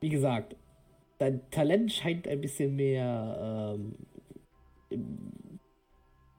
[0.00, 0.56] Wie gesagt,
[1.18, 3.94] dein Talent scheint ein bisschen mehr ähm,
[4.90, 5.58] im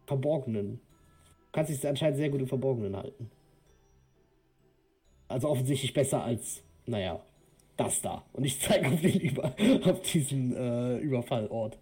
[0.06, 0.80] Verborgenen.
[0.80, 3.30] Du kannst dich anscheinend sehr gut im Verborgenen halten.
[5.28, 7.22] Also offensichtlich besser als, naja,
[7.78, 8.24] das da.
[8.34, 9.56] Und ich zeige auf den Über
[9.86, 11.78] auf diesen äh, Überfallort.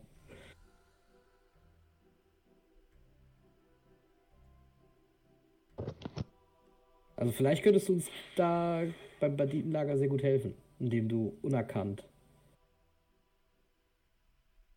[7.15, 8.83] Also vielleicht könntest du uns da
[9.19, 12.03] beim Banditenlager sehr gut helfen, indem du unerkannt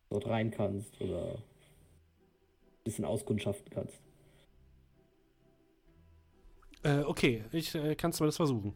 [0.09, 3.99] dort rein kannst oder ein bisschen auskundschaften kannst.
[6.83, 8.73] Äh, okay, ich äh, kann zumindest versuchen.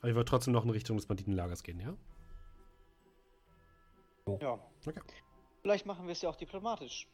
[0.00, 1.94] Aber ich wollte trotzdem noch in Richtung des Banditenlagers gehen, ja?
[4.40, 4.58] Ja.
[4.86, 5.00] Okay.
[5.62, 7.06] Vielleicht machen wir es ja auch diplomatisch.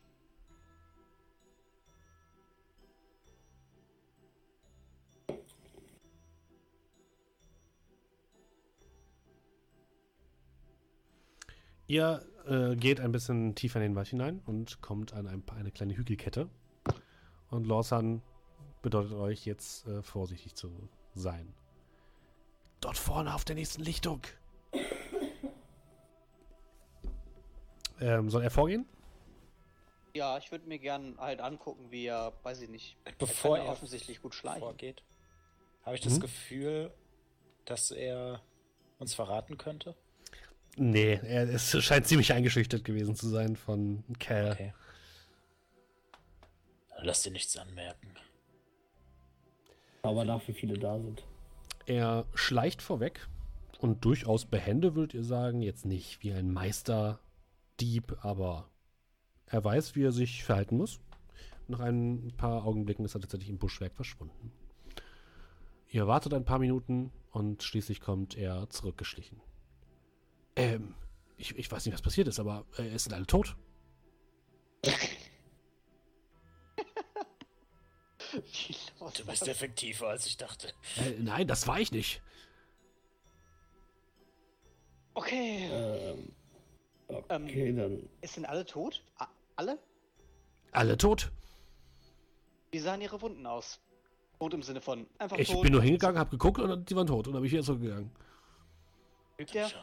[11.88, 15.70] Ihr äh, geht ein bisschen tiefer in den Wald hinein und kommt an ein, eine
[15.70, 16.48] kleine Hügelkette.
[17.48, 18.22] Und Lawson
[18.82, 21.54] bedeutet euch jetzt äh, vorsichtig zu sein.
[22.86, 24.20] Dort vorne auf der nächsten Lichtung.
[28.00, 28.86] Ähm, soll er vorgehen?
[30.14, 33.70] Ja, ich würde mir gern halt angucken, wie er, weiß ich nicht, Bevor ja er
[33.72, 34.60] offensichtlich gut schleichen.
[34.60, 35.02] vorgeht,
[35.84, 36.20] habe ich das Mhm.
[36.20, 36.94] Gefühl,
[37.64, 38.40] dass er
[39.00, 39.96] uns verraten könnte.
[40.76, 44.52] Nee, er es scheint ziemlich eingeschüchtert gewesen zu sein von Cal.
[44.52, 44.74] Okay.
[47.00, 48.14] Lass dir nichts anmerken.
[50.02, 51.24] Aber nach, wie viele da sind.
[51.86, 53.28] Er schleicht vorweg
[53.78, 55.62] und durchaus behende, würdet ihr sagen.
[55.62, 58.68] Jetzt nicht wie ein Meisterdieb, aber
[59.46, 60.98] er weiß, wie er sich verhalten muss.
[61.68, 64.52] Nach ein paar Augenblicken ist er tatsächlich im Buschwerk verschwunden.
[65.88, 69.40] Ihr wartet ein paar Minuten und schließlich kommt er zurückgeschlichen.
[70.56, 70.94] Ähm,
[71.36, 73.56] ich, ich weiß nicht, was passiert ist, aber äh, es sind alle tot.
[79.16, 80.68] Du bist effektiver, als ich dachte.
[80.96, 82.22] Äh, nein, das war ich nicht.
[85.14, 85.68] Okay.
[85.72, 86.32] Ähm,
[87.08, 88.08] okay, Ähm, dann.
[88.28, 89.02] Sind alle tot?
[89.18, 89.78] A Alle?
[90.72, 91.30] Alle tot.
[92.70, 93.80] Wie sahen ihre Wunden aus?
[94.38, 95.62] Tot im Sinne von einfach Ich tot.
[95.62, 98.10] bin nur hingegangen, hab geguckt und die waren tot und dann bin ich wieder zurückgegangen.
[99.54, 99.68] Der?
[99.68, 99.82] Scha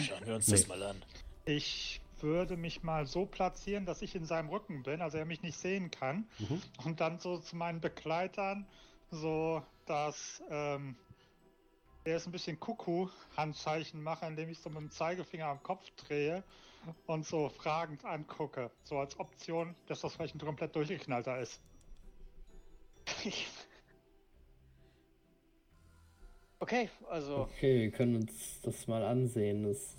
[0.00, 0.56] schauen wir uns Nee.
[0.56, 1.02] das mal an.
[1.46, 5.42] Ich würde mich mal so platzieren, dass ich in seinem Rücken bin, also er mich
[5.42, 6.28] nicht sehen kann.
[6.38, 6.62] Mhm.
[6.84, 8.66] Und dann so zu meinen Begleitern,
[9.10, 10.96] so dass ähm,
[12.04, 16.42] er ist ein bisschen Kuckuck-Handzeichen mache, indem ich so mit dem Zeigefinger am Kopf drehe
[17.06, 18.70] und so fragend angucke.
[18.84, 21.60] So als Option, dass das vielleicht ein komplett durchgeknallter ist.
[26.60, 29.64] okay, also Okay, wir können uns das mal ansehen.
[29.64, 29.96] Das,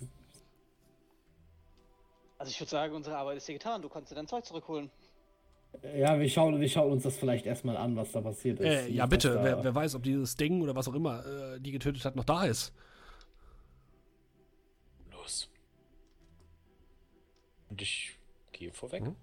[2.42, 3.82] Also ich würde sagen, unsere Arbeit ist hier getan.
[3.82, 4.90] Du kannst dir dein Zeug zurückholen.
[5.94, 8.66] ja, wir schauen, wir schauen uns das vielleicht erstmal an, was da passiert ist.
[8.66, 9.38] Äh, ja, bitte.
[9.40, 12.24] Wer, wer weiß, ob dieses Ding oder was auch immer äh, die getötet hat, noch
[12.24, 12.72] da ist.
[15.12, 15.48] Los.
[17.70, 18.18] Und ich
[18.50, 19.04] gehe vorweg.
[19.04, 19.14] Mhm.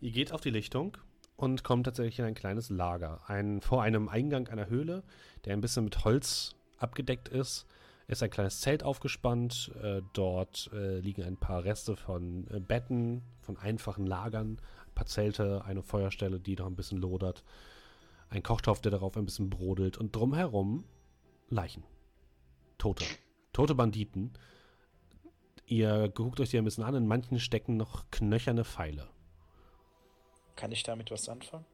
[0.00, 0.96] Ihr geht auf die Lichtung
[1.36, 3.20] und kommt tatsächlich in ein kleines Lager.
[3.26, 5.02] Ein, vor einem Eingang einer Höhle,
[5.44, 7.66] der ein bisschen mit Holz abgedeckt ist,
[8.08, 9.70] ist ein kleines Zelt aufgespannt.
[9.82, 15.06] Äh, dort äh, liegen ein paar Reste von äh, Betten, von einfachen Lagern, ein paar
[15.06, 17.44] Zelte, eine Feuerstelle, die noch ein bisschen lodert,
[18.30, 20.84] ein Kochtopf, der darauf ein bisschen brodelt und drumherum
[21.50, 21.84] Leichen.
[22.78, 23.04] Tote.
[23.52, 24.32] Tote Banditen.
[25.66, 29.08] Ihr guckt euch die ein bisschen an, in manchen stecken noch knöcherne Pfeile.
[30.56, 31.66] Kann ich damit was anfangen?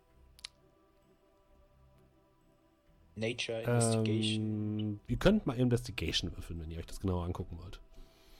[3.16, 4.78] Nature Investigation.
[4.78, 7.80] Ähm, ihr könnt mal Investigation würfeln, wenn ihr euch das genauer angucken wollt.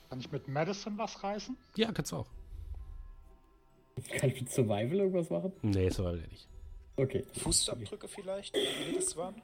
[0.08, 1.56] Kann ich mit Madison was reißen?
[1.76, 2.28] Ja, kannst du auch.
[4.18, 5.52] Kann ich mit Survival irgendwas machen?
[5.62, 6.48] Nee, war wieder nicht.
[6.96, 7.24] Okay.
[7.40, 9.42] Fußabdrücke vielleicht, wie das waren?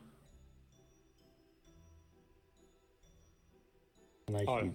[4.28, 4.74] Ich, Toll.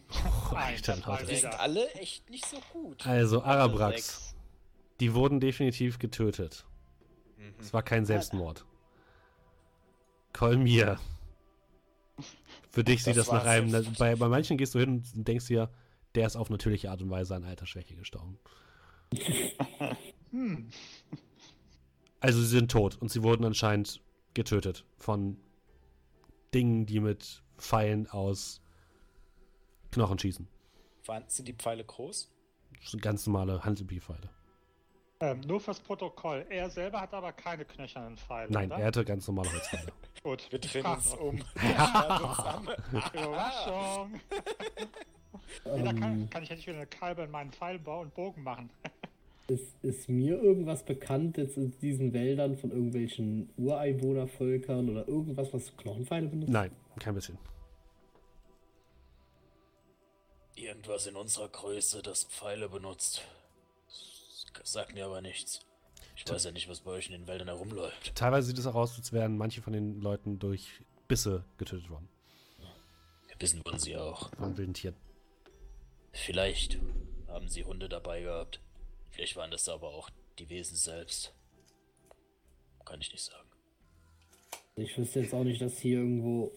[0.54, 1.26] Alter, Leute.
[1.28, 3.06] Die sind alle echt nicht so gut.
[3.08, 4.36] Also, Arabrax,
[5.00, 6.66] die wurden definitiv getötet.
[7.38, 7.54] Mhm.
[7.60, 8.66] Es war kein Selbstmord.
[10.36, 11.00] Kolmir.
[12.70, 13.72] Für dich sieht das, Das nach einem.
[13.98, 15.70] Bei, bei manchen gehst du hin und denkst dir,
[16.14, 18.38] der ist auf natürliche Art und Weise an Altersschwäche gestorben.
[20.32, 20.70] Hm.
[22.20, 24.02] Also, sie sind tot und sie wurden anscheinend
[24.34, 25.38] getötet von
[26.54, 28.62] Dingen, die mit Pfeilen aus
[29.92, 30.48] Knochen schießen.
[31.06, 32.30] Waren, sind die Pfeile groß?
[32.82, 34.30] Das sind ganz normale Handelby-Pfeile.
[35.26, 36.46] Ähm, nur fürs Protokoll.
[36.50, 38.52] Er selber hat aber keine knöchernen Pfeile.
[38.52, 38.80] Nein, oder?
[38.80, 39.92] er hatte ganz normale Holzpfeile.
[40.24, 40.48] Gut.
[40.52, 41.36] Wir drehen uns um.
[43.14, 44.20] Überraschung.
[45.64, 48.70] Da ähm, kann, kann ich endlich wieder eine Kalbe in meinen Pfeilbau und Bogen machen.
[49.48, 55.76] ist, ist mir irgendwas bekannt jetzt in diesen Wäldern von irgendwelchen Ureinwohnervölkern oder irgendwas, was
[55.78, 56.52] Knochenpfeile benutzt?
[56.52, 57.40] Nein, kein bisschen.
[60.56, 63.24] Irgendwas in unserer Größe, das Pfeile benutzt.
[64.60, 65.60] Das sagt mir aber nichts.
[66.16, 68.16] Ich weiß ja nicht, was bei euch in den Wäldern herumläuft.
[68.16, 72.08] Teilweise sieht es auch aus, als wären manche von den Leuten durch Bisse getötet worden.
[73.40, 74.30] Wissen wollen sie auch.
[74.36, 74.96] Von wilden Tieren.
[76.14, 76.80] Vielleicht
[77.28, 78.62] haben sie Hunde dabei gehabt.
[79.12, 80.10] Vielleicht waren das aber auch
[80.40, 81.34] die Wesen selbst.
[82.86, 83.50] Kann ich nicht sagen.
[84.78, 86.52] Ich wüsste jetzt auch nicht, dass hier irgendwo,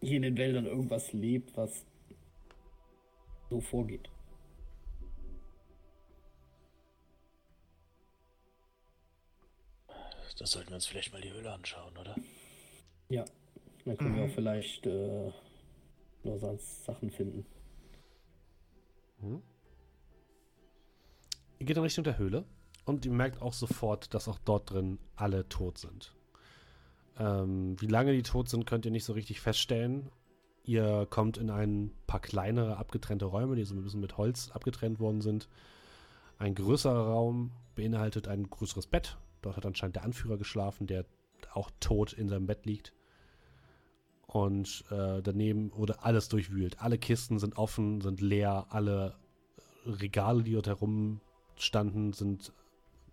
[0.00, 1.84] hier in den Wäldern irgendwas lebt, was
[3.50, 4.08] so vorgeht.
[10.38, 12.16] Da sollten wir uns vielleicht mal die Höhle anschauen, oder?
[13.08, 13.24] Ja,
[13.84, 14.16] dann können Mhm.
[14.16, 15.30] wir auch vielleicht äh,
[16.24, 17.46] nur sonst Sachen finden.
[21.58, 22.44] Ihr geht in Richtung der Höhle
[22.84, 26.14] und ihr merkt auch sofort, dass auch dort drin alle tot sind.
[27.18, 30.10] Ähm, wie lange die tot sind, könnt ihr nicht so richtig feststellen.
[30.64, 34.98] Ihr kommt in ein paar kleinere abgetrennte Räume, die so ein bisschen mit Holz abgetrennt
[34.98, 35.48] worden sind.
[36.38, 39.16] Ein größerer Raum beinhaltet ein größeres Bett.
[39.44, 41.04] Dort hat anscheinend der Anführer geschlafen, der
[41.52, 42.92] auch tot in seinem Bett liegt.
[44.26, 46.80] Und äh, daneben wurde alles durchwühlt.
[46.80, 48.66] Alle Kisten sind offen, sind leer.
[48.70, 49.16] Alle
[49.86, 52.52] Regale, die dort herumstanden, sind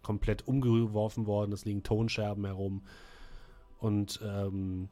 [0.02, 1.52] komplett umgeworfen worden.
[1.52, 2.84] Es liegen Tonscherben herum.
[3.80, 4.90] Und ähm,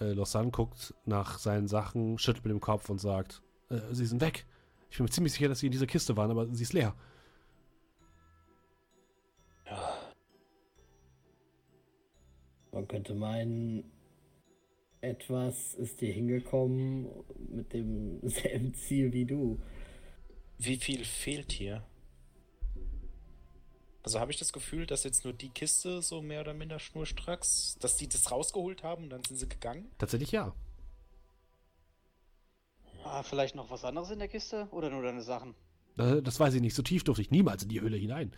[0.00, 4.20] äh, Lausanne guckt nach seinen Sachen, schüttelt mit dem Kopf und sagt, äh, sie sind
[4.20, 4.46] weg.
[4.90, 6.94] Ich bin mir ziemlich sicher, dass sie in dieser Kiste waren, aber sie ist leer.
[12.72, 13.84] Man könnte meinen,
[15.02, 17.08] etwas ist hier hingekommen
[17.48, 19.60] mit demselben Ziel wie du.
[20.58, 21.84] Wie viel fehlt hier?
[24.04, 27.76] Also habe ich das Gefühl, dass jetzt nur die Kiste so mehr oder minder schnurstracks,
[27.80, 29.90] dass die das rausgeholt haben und dann sind sie gegangen?
[29.98, 30.54] Tatsächlich ja.
[33.04, 35.54] Ah, vielleicht noch was anderes in der Kiste oder nur deine Sachen?
[35.98, 36.74] Äh, Das weiß ich nicht.
[36.74, 38.32] So tief durfte ich niemals in die Höhle hinein.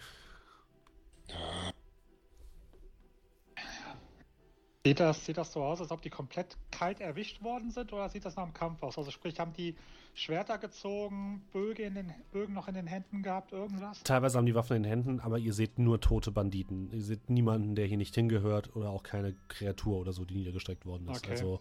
[4.86, 8.10] Sieht das, sieht das so aus, als ob die komplett kalt erwischt worden sind oder
[8.10, 8.98] sieht das nach einem Kampf aus?
[8.98, 9.76] Also sprich, haben die
[10.12, 14.02] Schwerter gezogen, Bögen, in den, Bögen noch in den Händen gehabt, irgendwas?
[14.02, 16.92] Teilweise haben die Waffen in den Händen, aber ihr seht nur tote Banditen.
[16.92, 20.84] Ihr seht niemanden, der hier nicht hingehört oder auch keine Kreatur oder so, die niedergestreckt
[20.84, 21.24] worden ist.
[21.24, 21.30] Okay.
[21.30, 21.60] Also,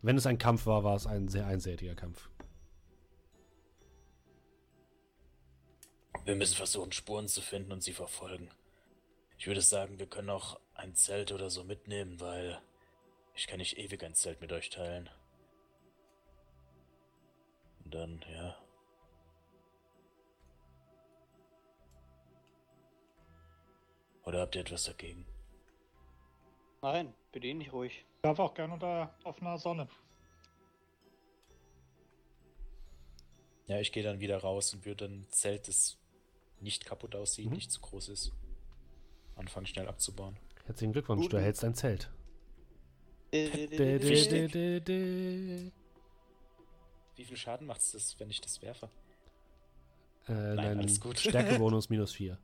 [0.00, 2.30] wenn es ein Kampf war, war es ein sehr einseitiger Kampf.
[6.24, 8.48] Wir müssen versuchen, Spuren zu finden und sie verfolgen.
[9.36, 12.60] Ich würde sagen, wir können auch ein Zelt oder so mitnehmen, weil
[13.34, 15.10] ich kann nicht ewig ein Zelt mit euch teilen.
[17.84, 18.56] Und dann, ja.
[24.24, 25.24] Oder habt ihr etwas dagegen?
[26.82, 28.04] Nein, bediene dich ruhig.
[28.16, 29.88] Ich darf auch gerne unter offener Sonne.
[33.66, 35.98] Ja, ich gehe dann wieder raus und würde ein Zelt, das
[36.60, 37.52] nicht kaputt aussieht, Mhm.
[37.54, 38.32] nicht zu groß ist,
[39.36, 40.38] anfangen schnell abzubauen.
[40.66, 42.10] Herzlichen Glückwunsch, du Guten- erhältst ein Zelt.
[47.16, 48.88] Wie viel Schaden macht es, wenn ich das werfe?
[50.28, 51.18] Äh, Nein, dein alles gut.
[51.18, 52.38] Stärkebonus minus 4.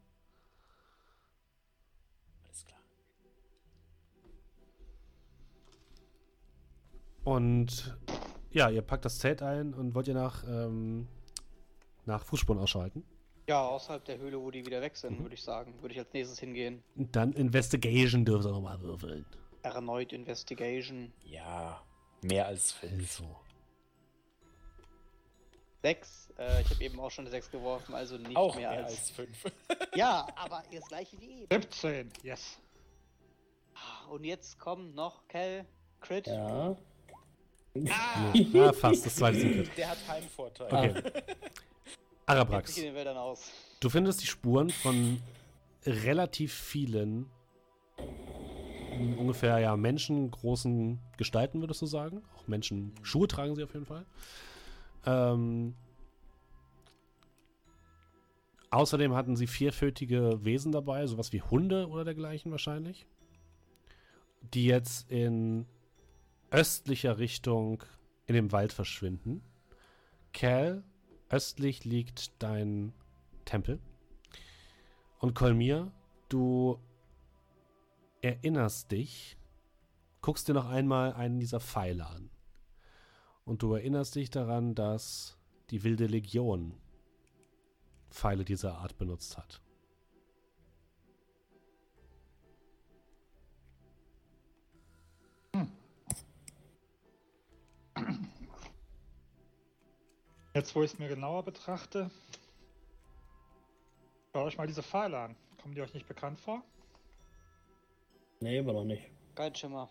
[2.44, 2.80] Alles klar.
[7.24, 7.96] Und
[8.50, 11.08] ja, ihr packt das Zelt ein und wollt ihr nach, ähm,
[12.06, 13.02] nach Fußspuren ausschalten.
[13.52, 15.24] Ja, außerhalb der Höhle, wo die wieder weg sind, Mhm.
[15.24, 15.74] würde ich sagen.
[15.82, 16.82] Würde ich als nächstes hingehen.
[16.96, 19.26] Und dann Investigation dürft ihr nochmal würfeln.
[19.62, 21.12] Erneut Investigation.
[21.26, 21.82] Ja,
[22.22, 23.20] mehr als fünf.
[23.20, 23.36] Also.
[25.82, 26.32] 6.
[26.38, 28.92] Äh, ich habe eben auch schon eine 6 geworfen, also nicht Auch mehr, mehr als.
[28.98, 29.44] als fünf.
[29.94, 31.48] Ja, aber das gleiche wie eben.
[31.50, 32.58] 17, yes.
[34.08, 35.66] Und jetzt kommen noch Kel,
[36.00, 36.26] Crit.
[36.26, 36.74] Ja.
[37.90, 39.70] Ah, Ja, fast, das zweite Secret.
[39.76, 40.96] Der hat Heimvorteil.
[40.96, 41.22] Okay.
[42.32, 42.80] Arabrax,
[43.80, 45.20] du findest die Spuren von
[45.84, 47.30] relativ vielen
[49.18, 52.22] ungefähr ja menschengroßen Gestalten, würdest du sagen.
[52.36, 54.06] Auch Menschen, Schuhe tragen sie auf jeden Fall.
[55.06, 55.74] Ähm,
[58.70, 63.06] außerdem hatten sie vierfüßige Wesen dabei, sowas wie Hunde oder dergleichen wahrscheinlich,
[64.54, 65.66] die jetzt in
[66.50, 67.82] östlicher Richtung
[68.26, 69.42] in dem Wald verschwinden.
[70.32, 70.84] Cal,
[71.32, 72.92] östlich liegt dein
[73.44, 73.80] Tempel.
[75.18, 75.90] Und Kolmir,
[76.28, 76.78] du
[78.20, 79.38] erinnerst dich,
[80.20, 82.30] guckst dir noch einmal einen dieser Pfeile an.
[83.44, 85.38] Und du erinnerst dich daran, dass
[85.70, 86.74] die Wilde Legion
[88.10, 89.61] Pfeile dieser Art benutzt hat.
[100.54, 102.10] Jetzt, wo ich es mir genauer betrachte,
[104.32, 105.36] schaut euch mal diese Pfeile an.
[105.60, 106.62] Kommen die euch nicht bekannt vor?
[108.40, 109.08] Nee, aber noch nicht.
[109.34, 109.88] Kein Schimmer.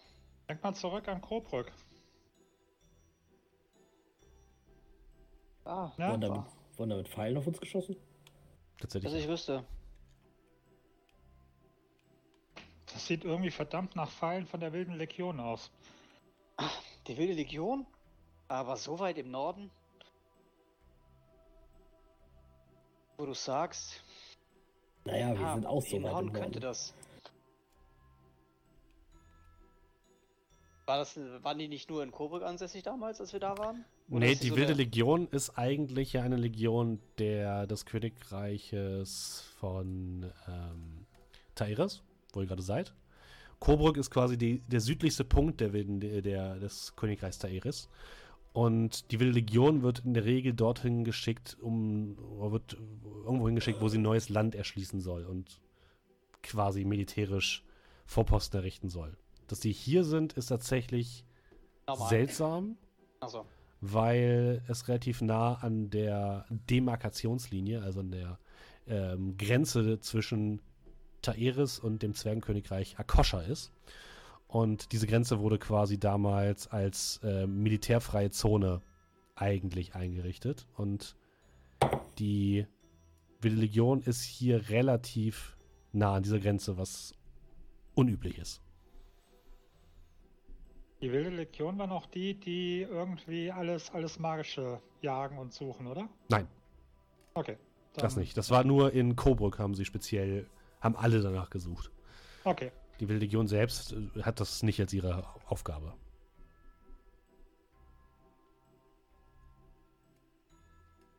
[0.48, 1.72] Denkt mal zurück an Kobrück.
[5.66, 6.48] Ah, Ja, wurden, damit, war.
[6.78, 7.96] wurden damit Pfeilen auf uns geschossen?
[8.80, 9.12] Tatsächlich.
[9.12, 9.64] dass ich wüsste.
[12.88, 15.72] Das sieht irgendwie verdammt nach Pfeilen von der wilden Legion aus.
[17.08, 17.86] Die wilde Legion?
[18.48, 19.72] Aber so weit im Norden?
[23.22, 24.02] Wo du sagst,
[25.06, 26.92] Naja, wir ja, sind auch so weit im hinhauen könnte das.
[30.88, 33.86] War das, waren die nicht nur in Coburg ansässig damals, als wir da waren?
[34.10, 39.44] Oder Nee, die so Wilde eine- Legion ist eigentlich ja eine Legion der, des Königreiches
[39.60, 41.06] von ähm,
[41.54, 42.02] Taeris,
[42.34, 42.92] wo ihr gerade seid.
[43.60, 47.88] Coburg ist quasi die, der südlichste Punkt der Wilden, der, der, des Königreichs Taeris.
[48.54, 52.18] Und die Wilde Legion wird in der Regel dorthin geschickt, um,
[52.52, 52.78] wird
[53.26, 55.62] irgendwo hingeschickt, wo sie neues Land erschließen soll und
[56.44, 57.64] quasi militärisch
[58.06, 59.16] Vorposten errichten soll.
[59.48, 61.24] Dass die hier sind, ist tatsächlich
[61.88, 62.10] Normal.
[62.10, 62.78] seltsam
[63.22, 63.46] Also,
[63.80, 68.40] weil es relativ nah an der Demarkationslinie, also an der
[68.88, 70.62] ähm, Grenze zwischen
[71.22, 73.72] Taeris und dem Zwergenkönigreich Akosha ist.
[74.52, 78.82] Und diese Grenze wurde quasi damals als äh, militärfreie Zone
[79.34, 80.68] eigentlich eingerichtet.
[80.76, 81.16] Und
[82.20, 82.68] die
[83.40, 85.56] Wilde Legion ist hier relativ
[85.94, 87.14] nah an dieser Grenze, was
[87.96, 88.62] unüblich ist.
[91.00, 96.10] Die wilde Legion waren auch die, die irgendwie alles, alles Magische jagen und suchen, oder?
[96.28, 96.48] Nein,
[97.34, 97.58] Okay.
[97.96, 98.36] das nicht.
[98.36, 100.46] Das war nur in Coburg haben sie speziell,
[100.82, 101.90] haben alle danach gesucht.
[102.44, 102.72] Okay.
[103.00, 105.94] Die Wilde Legion selbst äh, hat das nicht als ihre Aufgabe.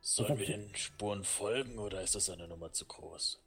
[0.01, 3.41] Sollen wir den Spuren folgen oder ist das eine Nummer zu groß?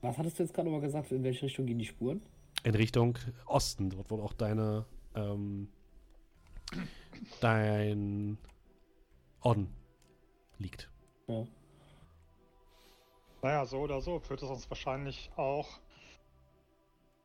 [0.00, 1.10] Was hattest du jetzt gerade nochmal gesagt?
[1.12, 2.22] In welche Richtung gehen die Spuren?
[2.62, 5.68] In Richtung Osten, dort wo auch deine ähm,
[7.40, 8.38] dein
[9.40, 9.74] Orden
[10.58, 10.90] liegt.
[11.26, 11.46] Ja.
[13.42, 15.80] Naja, so oder so führt es uns wahrscheinlich auch,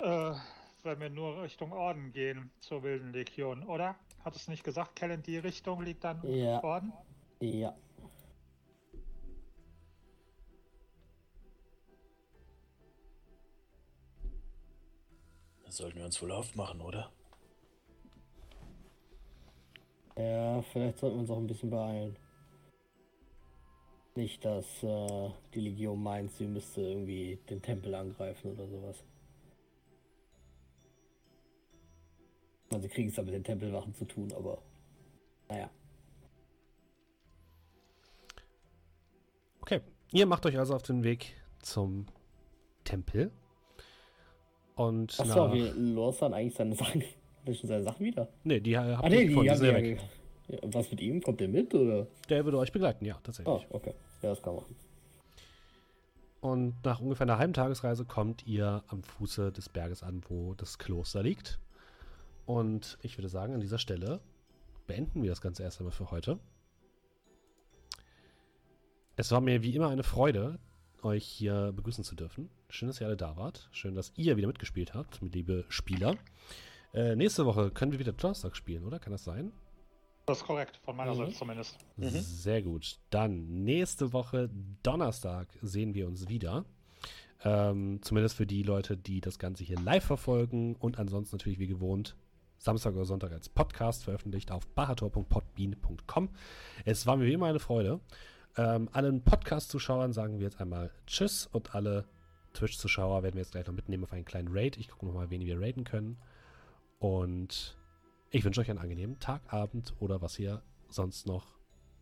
[0.03, 0.33] äh,
[0.83, 3.95] wenn wir nur Richtung Orden gehen, zur Wilden Legion, oder?
[4.23, 6.63] Hat es nicht gesagt, Kellen, die Richtung liegt dann Ja.
[6.63, 6.93] Orden?
[7.39, 7.73] Ja.
[15.63, 17.11] Dann sollten wir uns wohl aufmachen, oder?
[20.17, 22.15] Ja, vielleicht sollten wir uns auch ein bisschen beeilen.
[24.15, 29.03] Nicht, dass äh, die Legion meint, sie müsste irgendwie den Tempel angreifen oder sowas.
[32.73, 34.57] Also kriegen es da mit den Tempelwachen zu tun, aber
[35.49, 35.69] naja.
[39.61, 39.81] Okay,
[40.11, 42.07] ihr macht euch also auf den Weg zum
[42.83, 43.31] Tempel.
[44.75, 45.61] Und Achso, nach, wie
[45.93, 47.01] Lorsan eigentlich seine Sachen.
[47.01, 47.07] Hat
[47.49, 48.27] er schon seine Sachen wieder?
[48.43, 50.01] nee, die habt Ah, nee, die gefunden, haben ja weg.
[50.47, 51.21] ja, Was mit ihm?
[51.21, 52.07] Kommt der mit oder?
[52.29, 53.65] Der würde euch begleiten, ja, tatsächlich.
[53.69, 53.93] okay.
[54.21, 54.75] Ja, das kann man machen.
[56.41, 60.77] Und nach ungefähr einer halben Tagesreise kommt ihr am Fuße des Berges an, wo das
[60.77, 61.59] Kloster liegt.
[62.45, 64.19] Und ich würde sagen, an dieser Stelle
[64.87, 66.39] beenden wir das Ganze erst einmal für heute.
[69.15, 70.59] Es war mir wie immer eine Freude,
[71.03, 72.49] euch hier begrüßen zu dürfen.
[72.69, 73.69] Schön, dass ihr alle da wart.
[73.71, 76.15] Schön, dass ihr wieder mitgespielt habt, liebe Spieler.
[76.93, 78.99] Äh, nächste Woche können wir wieder Donnerstag spielen, oder?
[78.99, 79.51] Kann das sein?
[80.25, 81.17] Das ist korrekt, von meiner Mhm.
[81.17, 81.77] Seite zumindest.
[81.97, 82.97] Sehr gut.
[83.09, 84.49] Dann nächste Woche
[84.81, 86.65] Donnerstag sehen wir uns wieder.
[87.43, 91.67] Ähm, zumindest für die Leute, die das Ganze hier live verfolgen und ansonsten natürlich wie
[91.67, 92.15] gewohnt
[92.63, 96.29] Samstag oder Sonntag als Podcast veröffentlicht auf bahator.podbean.com.
[96.85, 97.99] Es war mir wie immer eine Freude.
[98.55, 102.05] Ähm, allen Podcast-Zuschauern sagen wir jetzt einmal Tschüss und alle
[102.53, 104.77] Twitch-Zuschauer werden wir jetzt gleich noch mitnehmen auf einen kleinen Raid.
[104.77, 106.17] Ich gucke nochmal, wen wir raiden können.
[106.99, 107.77] Und
[108.29, 111.47] ich wünsche euch einen angenehmen Tag, Abend oder was ihr sonst noch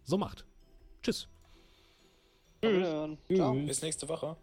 [0.04, 0.46] so macht.
[1.02, 1.28] Tschüss.
[2.62, 3.18] Wiederhören.
[3.34, 3.56] Ciao.
[3.56, 3.66] Tschüss.
[3.66, 4.38] Bis nächste Woche.